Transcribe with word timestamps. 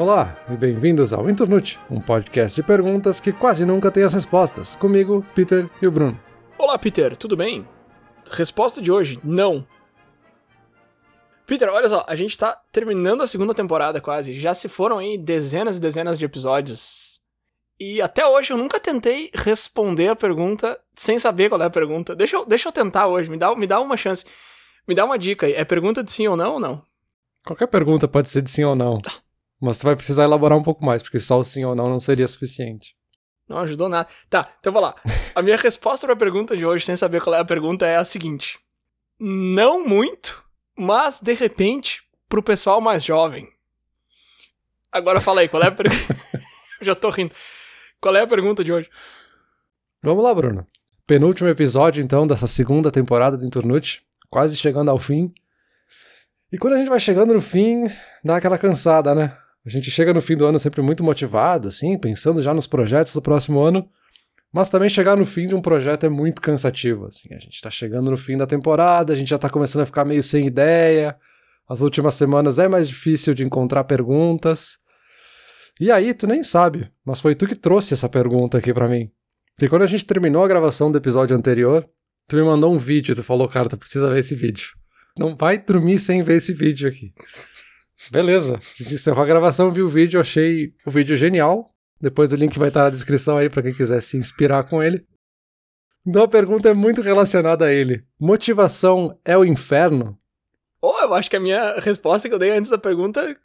Olá 0.00 0.34
e 0.48 0.56
bem-vindos 0.56 1.12
ao 1.12 1.28
Internute, 1.28 1.78
um 1.90 2.00
podcast 2.00 2.58
de 2.58 2.66
perguntas 2.66 3.20
que 3.20 3.34
quase 3.34 3.66
nunca 3.66 3.90
tem 3.90 4.02
as 4.02 4.14
respostas. 4.14 4.74
Comigo, 4.74 5.22
Peter 5.34 5.68
e 5.82 5.86
o 5.86 5.90
Bruno. 5.90 6.18
Olá, 6.56 6.78
Peter, 6.78 7.14
tudo 7.18 7.36
bem? 7.36 7.68
Resposta 8.30 8.80
de 8.80 8.90
hoje: 8.90 9.20
não. 9.22 9.66
Peter, 11.46 11.68
olha 11.68 11.86
só, 11.86 12.02
a 12.08 12.14
gente 12.14 12.38
tá 12.38 12.58
terminando 12.72 13.20
a 13.20 13.26
segunda 13.26 13.52
temporada 13.52 14.00
quase. 14.00 14.32
Já 14.32 14.54
se 14.54 14.70
foram 14.70 14.96
aí 14.96 15.18
dezenas 15.18 15.76
e 15.76 15.80
dezenas 15.82 16.18
de 16.18 16.24
episódios. 16.24 17.20
E 17.78 18.00
até 18.00 18.26
hoje 18.26 18.54
eu 18.54 18.56
nunca 18.56 18.80
tentei 18.80 19.30
responder 19.34 20.08
a 20.08 20.16
pergunta 20.16 20.80
sem 20.94 21.18
saber 21.18 21.50
qual 21.50 21.60
é 21.60 21.66
a 21.66 21.70
pergunta. 21.70 22.16
Deixa 22.16 22.36
eu, 22.36 22.46
deixa 22.46 22.70
eu 22.70 22.72
tentar 22.72 23.06
hoje, 23.06 23.28
me 23.28 23.36
dá, 23.36 23.54
me 23.54 23.66
dá 23.66 23.78
uma 23.78 23.98
chance. 23.98 24.24
Me 24.88 24.94
dá 24.94 25.04
uma 25.04 25.18
dica 25.18 25.44
aí. 25.44 25.52
É 25.52 25.62
pergunta 25.62 26.02
de 26.02 26.10
sim 26.10 26.26
ou 26.26 26.38
não 26.38 26.54
ou 26.54 26.58
não? 26.58 26.82
Qualquer 27.44 27.66
pergunta 27.66 28.08
pode 28.08 28.30
ser 28.30 28.40
de 28.40 28.50
sim 28.50 28.64
ou 28.64 28.74
não. 28.74 29.02
Mas 29.60 29.78
tu 29.78 29.84
vai 29.84 29.94
precisar 29.94 30.24
elaborar 30.24 30.56
um 30.56 30.62
pouco 30.62 30.84
mais, 30.84 31.02
porque 31.02 31.20
só 31.20 31.38
o 31.38 31.44
sim 31.44 31.64
ou 31.64 31.74
não 31.74 31.88
não 31.88 32.00
seria 32.00 32.26
suficiente. 32.26 32.94
Não 33.48 33.58
ajudou 33.58 33.88
nada. 33.88 34.08
Tá, 34.28 34.54
então 34.58 34.72
vou 34.72 34.80
lá. 34.80 34.94
A 35.34 35.42
minha 35.42 35.56
resposta 35.56 36.06
para 36.06 36.14
a 36.14 36.18
pergunta 36.18 36.56
de 36.56 36.64
hoje, 36.64 36.84
sem 36.84 36.96
saber 36.96 37.20
qual 37.20 37.34
é 37.34 37.40
a 37.40 37.44
pergunta, 37.44 37.86
é 37.86 37.96
a 37.96 38.04
seguinte: 38.04 38.58
Não 39.18 39.86
muito, 39.86 40.42
mas 40.78 41.20
de 41.20 41.34
repente, 41.34 42.02
pro 42.28 42.42
pessoal 42.42 42.80
mais 42.80 43.04
jovem. 43.04 43.48
Agora 44.92 45.20
fala 45.20 45.40
aí, 45.40 45.48
qual 45.48 45.62
é 45.62 45.66
a 45.66 45.72
pergunta? 45.72 46.16
Já 46.80 46.94
tô 46.94 47.10
rindo. 47.10 47.34
Qual 48.00 48.14
é 48.16 48.22
a 48.22 48.26
pergunta 48.26 48.64
de 48.64 48.72
hoje? 48.72 48.88
Vamos 50.02 50.24
lá, 50.24 50.34
Bruno. 50.34 50.66
Penúltimo 51.06 51.48
episódio, 51.48 52.02
então, 52.02 52.26
dessa 52.26 52.46
segunda 52.46 52.90
temporada 52.90 53.36
do 53.36 53.44
Inturnute. 53.44 54.02
Quase 54.30 54.56
chegando 54.56 54.90
ao 54.90 54.98
fim. 54.98 55.32
E 56.52 56.58
quando 56.58 56.74
a 56.74 56.78
gente 56.78 56.88
vai 56.88 56.98
chegando 56.98 57.34
no 57.34 57.40
fim, 57.40 57.84
dá 58.24 58.36
aquela 58.36 58.56
cansada, 58.58 59.14
né? 59.14 59.36
A 59.64 59.68
gente 59.68 59.90
chega 59.90 60.12
no 60.12 60.20
fim 60.20 60.36
do 60.36 60.46
ano 60.46 60.58
sempre 60.58 60.80
muito 60.80 61.04
motivado, 61.04 61.68
assim, 61.68 61.98
pensando 61.98 62.40
já 62.40 62.54
nos 62.54 62.66
projetos 62.66 63.12
do 63.12 63.20
próximo 63.20 63.60
ano. 63.60 63.88
Mas 64.52 64.68
também 64.68 64.88
chegar 64.88 65.16
no 65.16 65.24
fim 65.24 65.46
de 65.46 65.54
um 65.54 65.60
projeto 65.60 66.04
é 66.04 66.08
muito 66.08 66.40
cansativo, 66.40 67.04
assim. 67.04 67.32
A 67.34 67.38
gente 67.38 67.60
tá 67.60 67.70
chegando 67.70 68.10
no 68.10 68.16
fim 68.16 68.36
da 68.36 68.46
temporada, 68.46 69.12
a 69.12 69.16
gente 69.16 69.28
já 69.28 69.38
tá 69.38 69.48
começando 69.48 69.82
a 69.82 69.86
ficar 69.86 70.04
meio 70.04 70.22
sem 70.22 70.46
ideia. 70.46 71.16
As 71.68 71.82
últimas 71.82 72.14
semanas 72.14 72.58
é 72.58 72.66
mais 72.66 72.88
difícil 72.88 73.32
de 73.32 73.44
encontrar 73.44 73.84
perguntas. 73.84 74.78
E 75.78 75.90
aí, 75.90 76.12
tu 76.12 76.26
nem 76.26 76.42
sabe, 76.42 76.90
mas 77.06 77.20
foi 77.20 77.34
tu 77.34 77.46
que 77.46 77.54
trouxe 77.54 77.94
essa 77.94 78.08
pergunta 78.08 78.58
aqui 78.58 78.74
para 78.74 78.88
mim. 78.88 79.10
Porque 79.54 79.68
quando 79.68 79.82
a 79.82 79.86
gente 79.86 80.04
terminou 80.04 80.42
a 80.42 80.48
gravação 80.48 80.90
do 80.90 80.98
episódio 80.98 81.36
anterior, 81.36 81.88
tu 82.26 82.34
me 82.34 82.42
mandou 82.42 82.74
um 82.74 82.78
vídeo, 82.78 83.14
tu 83.14 83.22
falou, 83.22 83.46
cara, 83.46 83.68
tu 83.68 83.76
precisa 83.76 84.10
ver 84.10 84.18
esse 84.18 84.34
vídeo. 84.34 84.68
Não 85.16 85.36
vai 85.36 85.58
dormir 85.58 85.98
sem 85.98 86.22
ver 86.22 86.36
esse 86.36 86.52
vídeo 86.52 86.88
aqui. 86.88 87.12
Beleza, 88.10 88.56
a 88.56 88.82
gente 88.82 88.94
encerrou 88.94 89.22
a 89.22 89.26
gravação, 89.26 89.70
vi 89.70 89.82
o 89.82 89.88
vídeo, 89.88 90.20
achei 90.20 90.72
o 90.86 90.90
vídeo 90.90 91.16
genial. 91.16 91.74
Depois 92.00 92.32
o 92.32 92.36
link 92.36 92.58
vai 92.58 92.68
estar 92.68 92.84
na 92.84 92.90
descrição 92.90 93.36
aí 93.36 93.50
para 93.50 93.62
quem 93.62 93.74
quiser 93.74 94.00
se 94.00 94.16
inspirar 94.16 94.64
com 94.64 94.82
ele. 94.82 95.04
Então 96.06 96.22
a 96.22 96.28
pergunta 96.28 96.68
é 96.68 96.74
muito 96.74 97.02
relacionada 97.02 97.66
a 97.66 97.72
ele. 97.72 98.04
Motivação 98.18 99.18
é 99.24 99.36
o 99.36 99.44
inferno? 99.44 100.18
Ou 100.80 100.94
oh, 100.94 101.04
eu 101.04 101.14
acho 101.14 101.28
que 101.28 101.36
a 101.36 101.40
minha 101.40 101.78
resposta 101.78 102.26
que 102.26 102.34
eu 102.34 102.38
dei 102.38 102.52
antes 102.52 102.70
da 102.70 102.78
pergunta 102.78 103.36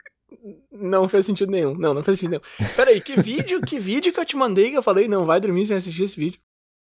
não 0.72 1.06
fez 1.08 1.26
sentido 1.26 1.52
nenhum. 1.52 1.74
Não, 1.74 1.92
não 1.92 2.02
fez 2.02 2.18
sentido 2.18 2.30
nenhum. 2.30 2.74
Peraí, 2.74 3.00
que 3.00 3.20
vídeo, 3.20 3.60
que 3.60 3.78
vídeo 3.78 4.12
que 4.12 4.18
eu 4.18 4.24
te 4.24 4.36
mandei 4.36 4.70
que 4.70 4.76
eu 4.76 4.82
falei, 4.82 5.06
não 5.06 5.26
vai 5.26 5.38
dormir 5.38 5.66
sem 5.66 5.76
assistir 5.76 6.04
esse 6.04 6.16
vídeo? 6.16 6.40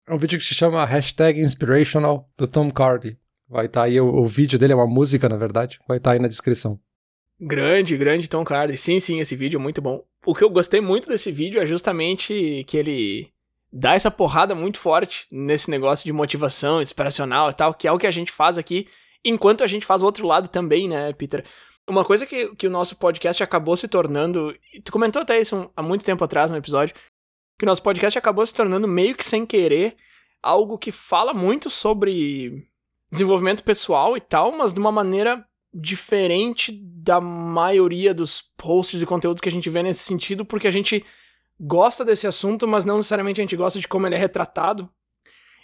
É 0.07 0.13
um 0.13 0.19
vídeo 0.19 0.37
que 0.37 0.45
se 0.45 0.53
chama 0.53 0.85
Hashtag 0.85 1.41
Inspirational 1.41 2.29
do 2.37 2.45
Tom 2.45 2.69
Cardy. 2.69 3.17
Vai 3.49 3.65
estar 3.65 3.81
tá 3.81 3.85
aí, 3.85 3.99
o, 3.99 4.07
o, 4.07 4.27
vídeo 4.27 4.57
dele 4.57 4.73
é 4.73 4.75
uma 4.75 4.87
música, 4.87 5.27
na 5.27 5.37
verdade. 5.37 5.79
Vai 5.87 5.97
estar 5.97 6.11
tá 6.11 6.13
aí 6.13 6.19
na 6.19 6.27
descrição. 6.27 6.79
Grande, 7.39 7.97
grande 7.97 8.29
Tom 8.29 8.43
Cardy. 8.43 8.77
Sim, 8.77 8.99
sim, 8.99 9.19
esse 9.19 9.35
vídeo 9.35 9.57
é 9.57 9.61
muito 9.61 9.81
bom. 9.81 10.03
O 10.25 10.33
que 10.33 10.43
eu 10.43 10.49
gostei 10.49 10.79
muito 10.81 11.09
desse 11.09 11.31
vídeo 11.31 11.61
é 11.61 11.65
justamente 11.65 12.63
que 12.67 12.77
ele 12.77 13.31
dá 13.71 13.93
essa 13.93 14.09
porrada 14.09 14.55
muito 14.55 14.79
forte 14.79 15.27
nesse 15.29 15.69
negócio 15.69 16.05
de 16.05 16.13
motivação 16.13 16.81
inspiracional 16.81 17.49
e 17.49 17.53
tal, 17.53 17.73
que 17.73 17.87
é 17.87 17.91
o 17.91 17.97
que 17.97 18.07
a 18.07 18.11
gente 18.11 18.31
faz 18.31 18.57
aqui, 18.57 18.87
enquanto 19.23 19.63
a 19.63 19.67
gente 19.67 19.85
faz 19.85 20.01
o 20.01 20.05
outro 20.05 20.25
lado 20.25 20.47
também, 20.47 20.87
né, 20.87 21.11
Peter? 21.11 21.43
Uma 21.87 22.05
coisa 22.05 22.25
que, 22.25 22.55
que 22.55 22.67
o 22.67 22.71
nosso 22.71 22.95
podcast 22.95 23.43
acabou 23.43 23.75
se 23.77 23.87
tornando. 23.87 24.55
Tu 24.83 24.91
comentou 24.91 25.21
até 25.21 25.39
isso 25.39 25.55
um, 25.55 25.69
há 25.75 25.83
muito 25.83 26.05
tempo 26.05 26.23
atrás 26.23 26.49
no 26.49 26.57
episódio. 26.57 26.95
Que 27.59 27.65
o 27.65 27.67
nosso 27.67 27.83
podcast 27.83 28.17
acabou 28.17 28.45
se 28.45 28.53
tornando 28.53 28.87
meio 28.87 29.15
que 29.15 29.23
sem 29.23 29.45
querer 29.45 29.95
algo 30.41 30.77
que 30.77 30.91
fala 30.91 31.33
muito 31.33 31.69
sobre 31.69 32.67
desenvolvimento 33.11 33.63
pessoal 33.63 34.17
e 34.17 34.21
tal, 34.21 34.51
mas 34.51 34.73
de 34.73 34.79
uma 34.79 34.91
maneira 34.91 35.45
diferente 35.75 36.71
da 36.71 37.19
maioria 37.19 38.13
dos 38.13 38.41
posts 38.55 39.01
e 39.01 39.05
conteúdos 39.05 39.41
que 39.41 39.49
a 39.49 39.51
gente 39.51 39.69
vê 39.69 39.83
nesse 39.83 40.03
sentido, 40.03 40.45
porque 40.45 40.67
a 40.67 40.71
gente 40.71 41.05
gosta 41.59 42.05
desse 42.05 42.25
assunto, 42.25 42.65
mas 42.65 42.85
não 42.85 42.97
necessariamente 42.97 43.41
a 43.41 43.43
gente 43.43 43.57
gosta 43.57 43.77
de 43.77 43.87
como 43.87 44.07
ele 44.07 44.15
é 44.15 44.17
retratado. 44.17 44.89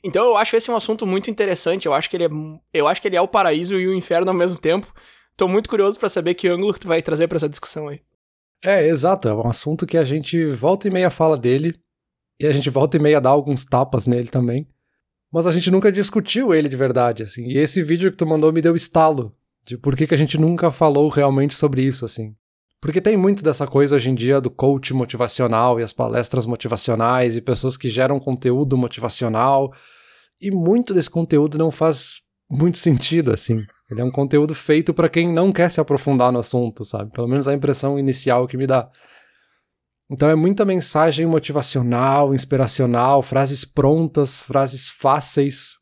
Então 0.04 0.26
eu 0.26 0.36
acho 0.36 0.56
esse 0.58 0.70
um 0.70 0.76
assunto 0.76 1.08
muito 1.08 1.32
interessante, 1.32 1.86
eu 1.86 1.94
acho 1.94 2.10
que 2.10 2.18
ele 2.18 2.26
é, 2.26 2.30
eu 2.74 2.88
acho 2.88 3.02
que 3.02 3.08
ele 3.08 3.16
é 3.16 3.22
o 3.22 3.28
paraíso 3.28 3.80
e 3.80 3.88
o 3.88 3.94
inferno 3.94 4.30
ao 4.30 4.36
mesmo 4.36 4.60
tempo. 4.60 4.94
Tô 5.38 5.48
muito 5.48 5.70
curioso 5.70 5.98
para 5.98 6.10
saber 6.10 6.34
que 6.34 6.50
ângulo 6.50 6.74
que 6.74 6.82
tu 6.82 6.88
vai 6.88 7.02
trazer 7.02 7.28
para 7.28 7.38
essa 7.38 7.48
discussão 7.48 7.88
aí. 7.88 8.02
É, 8.64 8.86
exato, 8.88 9.30
é 9.30 9.34
um 9.34 9.48
assunto 9.48 9.88
que 9.88 9.98
a 9.98 10.04
gente 10.04 10.46
volta 10.48 10.88
e 10.88 10.92
meia 10.92 11.10
fala 11.10 11.38
dele, 11.38 11.80
e 12.40 12.46
a 12.46 12.52
gente 12.52 12.70
volta 12.70 12.98
e 12.98 13.00
meia 13.00 13.22
dá 13.22 13.30
alguns 13.30 13.64
tapas 13.64 14.06
nele 14.06 14.28
também. 14.28 14.68
Mas 15.32 15.48
a 15.48 15.52
gente 15.52 15.72
nunca 15.72 15.92
discutiu 15.92 16.54
ele 16.54 16.68
de 16.68 16.76
verdade, 16.76 17.24
assim. 17.24 17.46
E 17.48 17.58
esse 17.58 17.82
vídeo 17.82 18.12
que 18.12 18.18
tu 18.18 18.28
mandou 18.28 18.52
me 18.52 18.62
deu 18.62 18.76
estalo 18.76 19.34
de 19.66 19.78
por 19.78 19.96
que, 19.96 20.08
que 20.08 20.14
a 20.14 20.18
gente 20.18 20.38
nunca 20.38 20.72
falou 20.72 21.08
realmente 21.10 21.56
sobre 21.56 21.84
isso, 21.84 22.06
assim. 22.06 22.36
Porque 22.82 23.00
tem 23.00 23.16
muito 23.16 23.44
dessa 23.44 23.68
coisa 23.68 23.96
hoje 23.96 24.10
em 24.10 24.16
dia 24.16 24.42
do 24.42 24.50
coach 24.50 24.92
motivacional 24.92 25.80
e 25.80 25.84
as 25.84 25.94
palestras 25.94 26.48
motivacionais 26.48 27.38
e 27.38 27.42
pessoas 27.42 27.78
que 27.78 27.88
geram 27.88 28.20
conteúdo 28.20 28.76
motivacional. 28.76 29.72
E 30.42 30.50
muito 30.50 30.92
desse 30.92 31.10
conteúdo 31.10 31.60
não 31.60 31.70
faz 31.70 32.22
muito 32.50 32.80
sentido, 32.80 33.32
assim. 33.32 33.64
Ele 33.90 34.02
é 34.02 34.04
um 34.04 34.10
conteúdo 34.10 34.56
feito 34.56 34.96
para 34.96 35.10
quem 35.10 35.32
não 35.32 35.54
quer 35.54 35.70
se 35.70 35.80
aprofundar 35.80 36.32
no 36.32 36.40
assunto, 36.40 36.84
sabe? 36.84 37.12
Pelo 37.12 37.28
menos 37.28 37.48
a 37.48 37.54
impressão 37.54 38.00
inicial 38.00 38.48
que 38.48 38.58
me 38.58 38.66
dá. 38.66 38.90
Então 40.10 40.28
é 40.28 40.36
muita 40.36 40.66
mensagem 40.66 41.28
motivacional, 41.28 42.34
inspiracional, 42.34 43.22
frases 43.22 43.64
prontas, 43.64 44.40
frases 44.40 44.90
fáceis, 44.90 45.76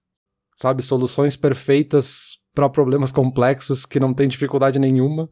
sabe? 0.56 0.84
Soluções 0.84 1.38
perfeitas 1.38 2.39
para 2.60 2.70
problemas 2.70 3.10
complexos 3.10 3.86
que 3.86 4.02
não 4.02 4.14
tem 4.14 4.28
dificuldade 4.28 4.80
nenhuma. 4.80 5.30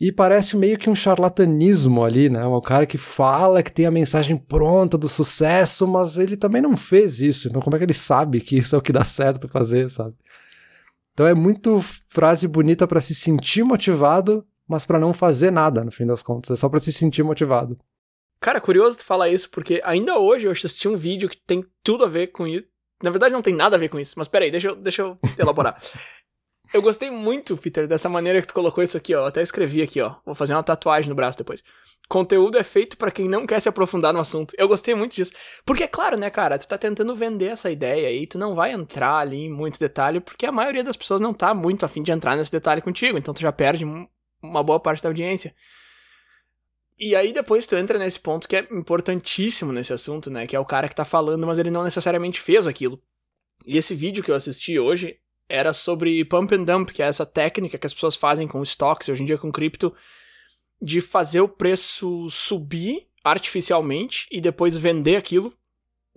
E 0.00 0.10
parece 0.10 0.56
meio 0.56 0.76
que 0.76 0.90
um 0.90 0.94
charlatanismo 0.94 2.04
ali, 2.04 2.28
né? 2.28 2.44
Um 2.46 2.60
cara 2.60 2.84
que 2.84 2.98
fala 2.98 3.62
que 3.62 3.72
tem 3.72 3.86
a 3.86 3.90
mensagem 3.90 4.36
pronta 4.36 4.98
do 4.98 5.08
sucesso, 5.08 5.86
mas 5.86 6.18
ele 6.18 6.36
também 6.36 6.60
não 6.60 6.76
fez 6.76 7.20
isso. 7.20 7.48
Então, 7.48 7.62
como 7.62 7.76
é 7.76 7.78
que 7.78 7.84
ele 7.84 7.94
sabe 7.94 8.40
que 8.40 8.56
isso 8.56 8.74
é 8.74 8.78
o 8.78 8.82
que 8.82 8.92
dá 8.92 9.04
certo 9.04 9.48
fazer, 9.48 9.88
sabe? 9.88 10.14
Então, 11.12 11.26
é 11.26 11.34
muito 11.34 11.80
frase 12.08 12.46
bonita 12.48 12.86
para 12.86 13.00
se 13.00 13.14
sentir 13.14 13.62
motivado, 13.62 14.44
mas 14.68 14.84
para 14.84 14.98
não 14.98 15.12
fazer 15.12 15.50
nada, 15.52 15.84
no 15.84 15.92
fim 15.92 16.06
das 16.06 16.22
contas. 16.22 16.50
É 16.50 16.56
só 16.56 16.68
para 16.68 16.80
se 16.80 16.92
sentir 16.92 17.22
motivado. 17.22 17.78
Cara, 18.40 18.60
curioso 18.60 18.98
tu 18.98 19.04
falar 19.04 19.28
isso, 19.28 19.50
porque 19.50 19.80
ainda 19.84 20.18
hoje 20.18 20.46
eu 20.46 20.52
assisti 20.52 20.88
um 20.88 20.96
vídeo 20.96 21.28
que 21.28 21.40
tem 21.40 21.64
tudo 21.82 22.04
a 22.04 22.08
ver 22.08 22.28
com 22.28 22.46
isso. 22.46 22.66
Na 23.02 23.10
verdade, 23.10 23.32
não 23.32 23.42
tem 23.42 23.54
nada 23.54 23.76
a 23.76 23.78
ver 23.78 23.88
com 23.88 23.98
isso, 23.98 24.14
mas 24.16 24.26
peraí, 24.26 24.50
deixa 24.50 24.68
eu, 24.68 24.76
deixa 24.76 25.02
eu 25.02 25.18
elaborar. 25.38 25.80
Eu 26.72 26.82
gostei 26.82 27.10
muito, 27.10 27.56
Peter, 27.56 27.86
dessa 27.86 28.08
maneira 28.08 28.40
que 28.40 28.46
tu 28.46 28.54
colocou 28.54 28.84
isso 28.84 28.96
aqui, 28.96 29.14
ó. 29.14 29.26
Até 29.26 29.42
escrevi 29.42 29.82
aqui, 29.82 30.00
ó. 30.00 30.16
Vou 30.24 30.34
fazer 30.34 30.52
uma 30.52 30.62
tatuagem 30.62 31.08
no 31.08 31.14
braço 31.14 31.38
depois. 31.38 31.62
Conteúdo 32.08 32.56
é 32.56 32.62
feito 32.62 32.96
para 32.96 33.10
quem 33.10 33.28
não 33.28 33.46
quer 33.46 33.60
se 33.60 33.68
aprofundar 33.68 34.12
no 34.14 34.20
assunto. 34.20 34.54
Eu 34.56 34.66
gostei 34.66 34.94
muito 34.94 35.14
disso. 35.14 35.32
Porque 35.64 35.84
é 35.84 35.88
claro, 35.88 36.16
né, 36.16 36.30
cara, 36.30 36.58
tu 36.58 36.66
tá 36.66 36.78
tentando 36.78 37.14
vender 37.14 37.46
essa 37.46 37.70
ideia 37.70 38.10
e 38.10 38.26
tu 38.26 38.38
não 38.38 38.54
vai 38.54 38.72
entrar 38.72 39.18
ali 39.18 39.44
em 39.44 39.52
muitos 39.52 39.78
detalhes, 39.78 40.22
porque 40.22 40.46
a 40.46 40.52
maioria 40.52 40.82
das 40.82 40.96
pessoas 40.96 41.20
não 41.20 41.34
tá 41.34 41.52
muito 41.52 41.84
afim 41.84 42.02
de 42.02 42.12
entrar 42.12 42.34
nesse 42.34 42.50
detalhe 42.50 42.80
contigo, 42.80 43.18
então 43.18 43.34
tu 43.34 43.40
já 43.40 43.52
perde 43.52 43.84
uma 44.42 44.62
boa 44.62 44.80
parte 44.80 45.02
da 45.02 45.08
audiência. 45.10 45.54
E 46.98 47.14
aí 47.14 47.32
depois 47.32 47.66
tu 47.66 47.76
entra 47.76 47.98
nesse 47.98 48.18
ponto 48.18 48.48
que 48.48 48.56
é 48.56 48.66
importantíssimo 48.70 49.70
nesse 49.70 49.92
assunto, 49.92 50.30
né, 50.30 50.46
que 50.46 50.56
é 50.56 50.60
o 50.60 50.64
cara 50.64 50.88
que 50.88 50.94
tá 50.94 51.04
falando, 51.04 51.46
mas 51.46 51.58
ele 51.58 51.70
não 51.70 51.84
necessariamente 51.84 52.40
fez 52.40 52.66
aquilo. 52.66 53.00
E 53.66 53.76
esse 53.76 53.94
vídeo 53.94 54.24
que 54.24 54.30
eu 54.30 54.34
assisti 54.34 54.78
hoje 54.78 55.18
era 55.48 55.72
sobre 55.72 56.24
pump 56.24 56.54
and 56.54 56.64
dump, 56.64 56.90
que 56.92 57.02
é 57.02 57.06
essa 57.06 57.24
técnica 57.24 57.78
que 57.78 57.86
as 57.86 57.94
pessoas 57.94 58.16
fazem 58.16 58.46
com 58.46 58.62
stocks, 58.62 59.08
hoje 59.08 59.22
em 59.22 59.26
dia 59.26 59.38
com 59.38 59.50
cripto, 59.50 59.94
de 60.80 61.00
fazer 61.00 61.40
o 61.40 61.48
preço 61.48 62.28
subir 62.30 63.06
artificialmente 63.24 64.26
e 64.30 64.40
depois 64.40 64.76
vender 64.76 65.16
aquilo 65.16 65.52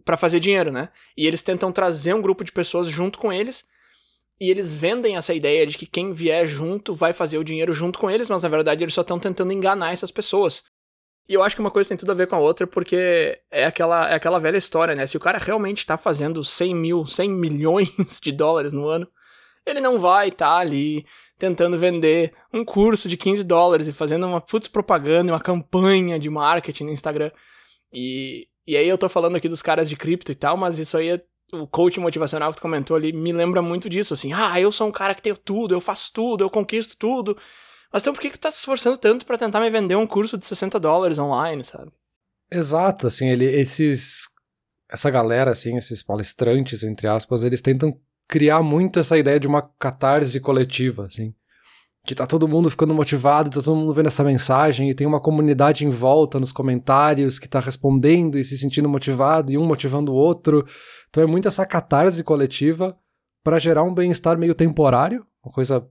para 0.03 0.17
fazer 0.17 0.39
dinheiro, 0.39 0.71
né? 0.71 0.89
E 1.15 1.25
eles 1.25 1.41
tentam 1.41 1.71
trazer 1.71 2.13
um 2.13 2.21
grupo 2.21 2.43
de 2.43 2.51
pessoas 2.51 2.87
junto 2.87 3.17
com 3.17 3.31
eles 3.31 3.67
e 4.39 4.49
eles 4.49 4.75
vendem 4.75 5.17
essa 5.17 5.33
ideia 5.33 5.65
de 5.67 5.77
que 5.77 5.85
quem 5.85 6.13
vier 6.13 6.47
junto 6.47 6.93
vai 6.93 7.13
fazer 7.13 7.37
o 7.37 7.43
dinheiro 7.43 7.73
junto 7.73 7.99
com 7.99 8.09
eles, 8.09 8.27
mas 8.27 8.43
na 8.43 8.49
verdade 8.49 8.83
eles 8.83 8.93
só 8.93 9.01
estão 9.01 9.19
tentando 9.19 9.53
enganar 9.53 9.93
essas 9.93 10.11
pessoas. 10.11 10.63
E 11.29 11.33
eu 11.33 11.43
acho 11.43 11.55
que 11.55 11.61
uma 11.61 11.71
coisa 11.71 11.87
tem 11.87 11.97
tudo 11.97 12.11
a 12.11 12.15
ver 12.15 12.27
com 12.27 12.35
a 12.35 12.39
outra, 12.39 12.65
porque 12.65 13.39
é 13.49 13.65
aquela, 13.65 14.09
é 14.09 14.15
aquela 14.15 14.39
velha 14.39 14.57
história, 14.57 14.95
né? 14.95 15.05
Se 15.05 15.15
o 15.15 15.19
cara 15.19 15.37
realmente 15.37 15.85
tá 15.85 15.95
fazendo 15.97 16.43
100 16.43 16.75
mil, 16.75 17.05
100 17.05 17.29
milhões 17.29 17.89
de 18.21 18.31
dólares 18.31 18.73
no 18.73 18.87
ano, 18.87 19.07
ele 19.71 19.81
não 19.81 19.99
vai 19.99 20.27
estar 20.27 20.47
tá 20.47 20.57
ali 20.57 21.05
tentando 21.37 21.77
vender 21.77 22.33
um 22.53 22.63
curso 22.63 23.09
de 23.09 23.17
15 23.17 23.43
dólares 23.43 23.87
e 23.87 23.91
fazendo 23.91 24.27
uma 24.27 24.39
putz 24.39 24.67
propaganda, 24.67 25.31
uma 25.31 25.39
campanha 25.39 26.19
de 26.19 26.29
marketing 26.29 26.85
no 26.85 26.91
Instagram. 26.91 27.31
E, 27.91 28.47
e 28.67 28.77
aí 28.77 28.87
eu 28.87 28.97
tô 28.97 29.09
falando 29.09 29.35
aqui 29.35 29.49
dos 29.49 29.61
caras 29.61 29.89
de 29.89 29.95
cripto 29.95 30.31
e 30.31 30.35
tal, 30.35 30.55
mas 30.55 30.77
isso 30.77 30.97
aí 30.97 31.09
é 31.09 31.21
o 31.53 31.67
coach 31.67 31.99
motivacional 31.99 32.51
que 32.51 32.57
tu 32.57 32.61
comentou 32.61 32.95
ali 32.95 33.11
me 33.11 33.33
lembra 33.33 33.61
muito 33.61 33.89
disso, 33.89 34.13
assim, 34.13 34.31
ah, 34.31 34.59
eu 34.59 34.71
sou 34.71 34.87
um 34.87 34.91
cara 34.91 35.13
que 35.13 35.21
tenho 35.21 35.35
tudo, 35.35 35.73
eu 35.73 35.81
faço 35.81 36.11
tudo, 36.13 36.43
eu 36.43 36.49
conquisto 36.49 36.95
tudo. 36.97 37.37
Mas 37.91 38.03
então 38.03 38.13
por 38.13 38.21
que, 38.21 38.29
que 38.29 38.37
tu 38.37 38.41
tá 38.41 38.51
se 38.51 38.59
esforçando 38.59 38.97
tanto 38.97 39.25
para 39.25 39.37
tentar 39.37 39.59
me 39.59 39.69
vender 39.69 39.95
um 39.95 40.07
curso 40.07 40.37
de 40.37 40.45
60 40.45 40.79
dólares 40.79 41.19
online, 41.19 41.63
sabe? 41.63 41.91
Exato, 42.51 43.07
assim, 43.07 43.29
ele, 43.29 43.45
esses. 43.45 44.29
Essa 44.89 45.09
galera, 45.09 45.51
assim, 45.51 45.77
esses 45.77 46.03
palestrantes, 46.03 46.83
entre 46.83 47.07
aspas, 47.07 47.43
eles 47.43 47.61
tentam 47.61 47.97
criar 48.31 48.63
muito 48.63 48.97
essa 48.97 49.17
ideia 49.17 49.37
de 49.37 49.45
uma 49.45 49.61
catarse 49.61 50.39
coletiva, 50.39 51.05
assim. 51.05 51.33
Que 52.05 52.15
tá 52.15 52.25
todo 52.25 52.47
mundo 52.47 52.69
ficando 52.69 52.93
motivado, 52.93 53.49
tá 53.49 53.61
todo 53.61 53.75
mundo 53.75 53.93
vendo 53.93 54.07
essa 54.07 54.23
mensagem 54.23 54.89
e 54.89 54.95
tem 54.95 55.05
uma 55.05 55.19
comunidade 55.19 55.85
em 55.85 55.89
volta 55.89 56.39
nos 56.39 56.49
comentários 56.49 57.37
que 57.37 57.47
tá 57.47 57.59
respondendo 57.59 58.39
e 58.39 58.43
se 58.43 58.57
sentindo 58.57 58.87
motivado 58.87 59.51
e 59.51 59.57
um 59.57 59.65
motivando 59.65 60.13
o 60.13 60.15
outro. 60.15 60.65
Então 61.09 61.21
é 61.21 61.27
muito 61.27 61.49
essa 61.49 61.65
catarse 61.65 62.23
coletiva 62.23 62.97
para 63.43 63.59
gerar 63.59 63.83
um 63.83 63.93
bem-estar 63.93 64.37
meio 64.37 64.55
temporário, 64.55 65.25
uma 65.43 65.51
coisa 65.51 65.85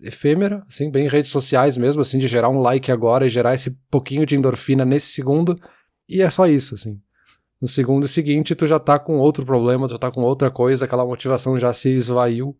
efêmera, 0.00 0.62
assim, 0.66 0.90
bem 0.90 1.06
redes 1.06 1.30
sociais 1.30 1.76
mesmo, 1.76 2.00
assim, 2.00 2.16
de 2.16 2.26
gerar 2.26 2.48
um 2.48 2.60
like 2.60 2.90
agora 2.90 3.26
e 3.26 3.28
gerar 3.28 3.54
esse 3.54 3.70
pouquinho 3.90 4.24
de 4.24 4.34
endorfina 4.34 4.84
nesse 4.84 5.08
segundo, 5.08 5.60
e 6.08 6.22
é 6.22 6.30
só 6.30 6.46
isso, 6.46 6.74
assim. 6.74 6.98
No 7.62 7.68
segundo 7.68 8.08
seguinte, 8.08 8.56
tu 8.56 8.66
já 8.66 8.80
tá 8.80 8.98
com 8.98 9.18
outro 9.18 9.46
problema, 9.46 9.86
tu 9.86 9.92
já 9.92 9.98
tá 9.98 10.10
com 10.10 10.22
outra 10.22 10.50
coisa, 10.50 10.84
aquela 10.84 11.06
motivação 11.06 11.56
já 11.56 11.72
se 11.72 11.90
esvaiu, 11.90 12.56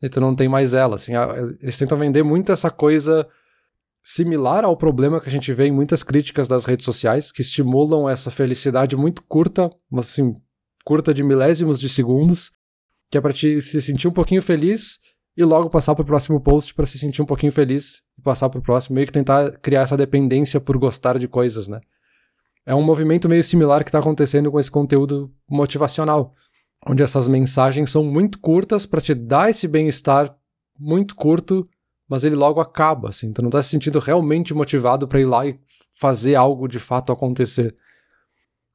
e 0.00 0.08
tu 0.08 0.20
não 0.20 0.32
tem 0.32 0.48
mais 0.48 0.74
ela, 0.74 0.94
assim. 0.94 1.12
Eles 1.60 1.76
tentam 1.76 1.98
vender 1.98 2.22
muito 2.22 2.52
essa 2.52 2.70
coisa 2.70 3.26
similar 4.04 4.64
ao 4.64 4.76
problema 4.76 5.20
que 5.20 5.28
a 5.28 5.32
gente 5.32 5.52
vê 5.52 5.66
em 5.66 5.72
muitas 5.72 6.04
críticas 6.04 6.46
das 6.46 6.64
redes 6.64 6.84
sociais, 6.84 7.32
que 7.32 7.40
estimulam 7.40 8.08
essa 8.08 8.30
felicidade 8.30 8.96
muito 8.96 9.24
curta, 9.24 9.72
mas 9.90 10.10
assim, 10.10 10.36
curta 10.84 11.12
de 11.12 11.24
milésimos 11.24 11.80
de 11.80 11.88
segundos, 11.88 12.52
que 13.10 13.18
é 13.18 13.20
para 13.20 13.32
te 13.32 13.60
se 13.60 13.82
sentir 13.82 14.06
um 14.06 14.12
pouquinho 14.12 14.40
feliz 14.40 15.00
e 15.36 15.42
logo 15.42 15.68
passar 15.68 15.96
para 15.96 16.02
o 16.02 16.06
próximo 16.06 16.40
post 16.40 16.74
para 16.74 16.86
se 16.86 16.96
sentir 16.96 17.22
um 17.22 17.26
pouquinho 17.26 17.50
feliz 17.50 18.02
e 18.16 18.22
passar 18.22 18.48
para 18.48 18.60
o 18.60 18.62
próximo, 18.62 18.94
meio 18.94 19.06
que 19.08 19.12
tentar 19.12 19.50
criar 19.58 19.82
essa 19.82 19.96
dependência 19.96 20.60
por 20.60 20.78
gostar 20.78 21.18
de 21.18 21.26
coisas, 21.26 21.66
né? 21.66 21.80
É 22.68 22.74
um 22.74 22.82
movimento 22.82 23.30
meio 23.30 23.42
similar 23.42 23.82
que 23.82 23.88
está 23.88 23.98
acontecendo 23.98 24.52
com 24.52 24.60
esse 24.60 24.70
conteúdo 24.70 25.32
motivacional, 25.48 26.30
onde 26.86 27.02
essas 27.02 27.26
mensagens 27.26 27.90
são 27.90 28.04
muito 28.04 28.38
curtas 28.38 28.84
para 28.84 29.00
te 29.00 29.14
dar 29.14 29.48
esse 29.48 29.66
bem-estar 29.66 30.36
muito 30.78 31.16
curto, 31.16 31.66
mas 32.06 32.24
ele 32.24 32.36
logo 32.36 32.60
acaba, 32.60 33.08
assim, 33.08 33.32
tu 33.32 33.40
não 33.40 33.48
está 33.48 33.62
se 33.62 33.70
sentindo 33.70 33.98
realmente 33.98 34.52
motivado 34.52 35.08
para 35.08 35.18
ir 35.18 35.24
lá 35.24 35.46
e 35.46 35.58
fazer 35.98 36.34
algo 36.34 36.68
de 36.68 36.78
fato 36.78 37.10
acontecer. 37.10 37.74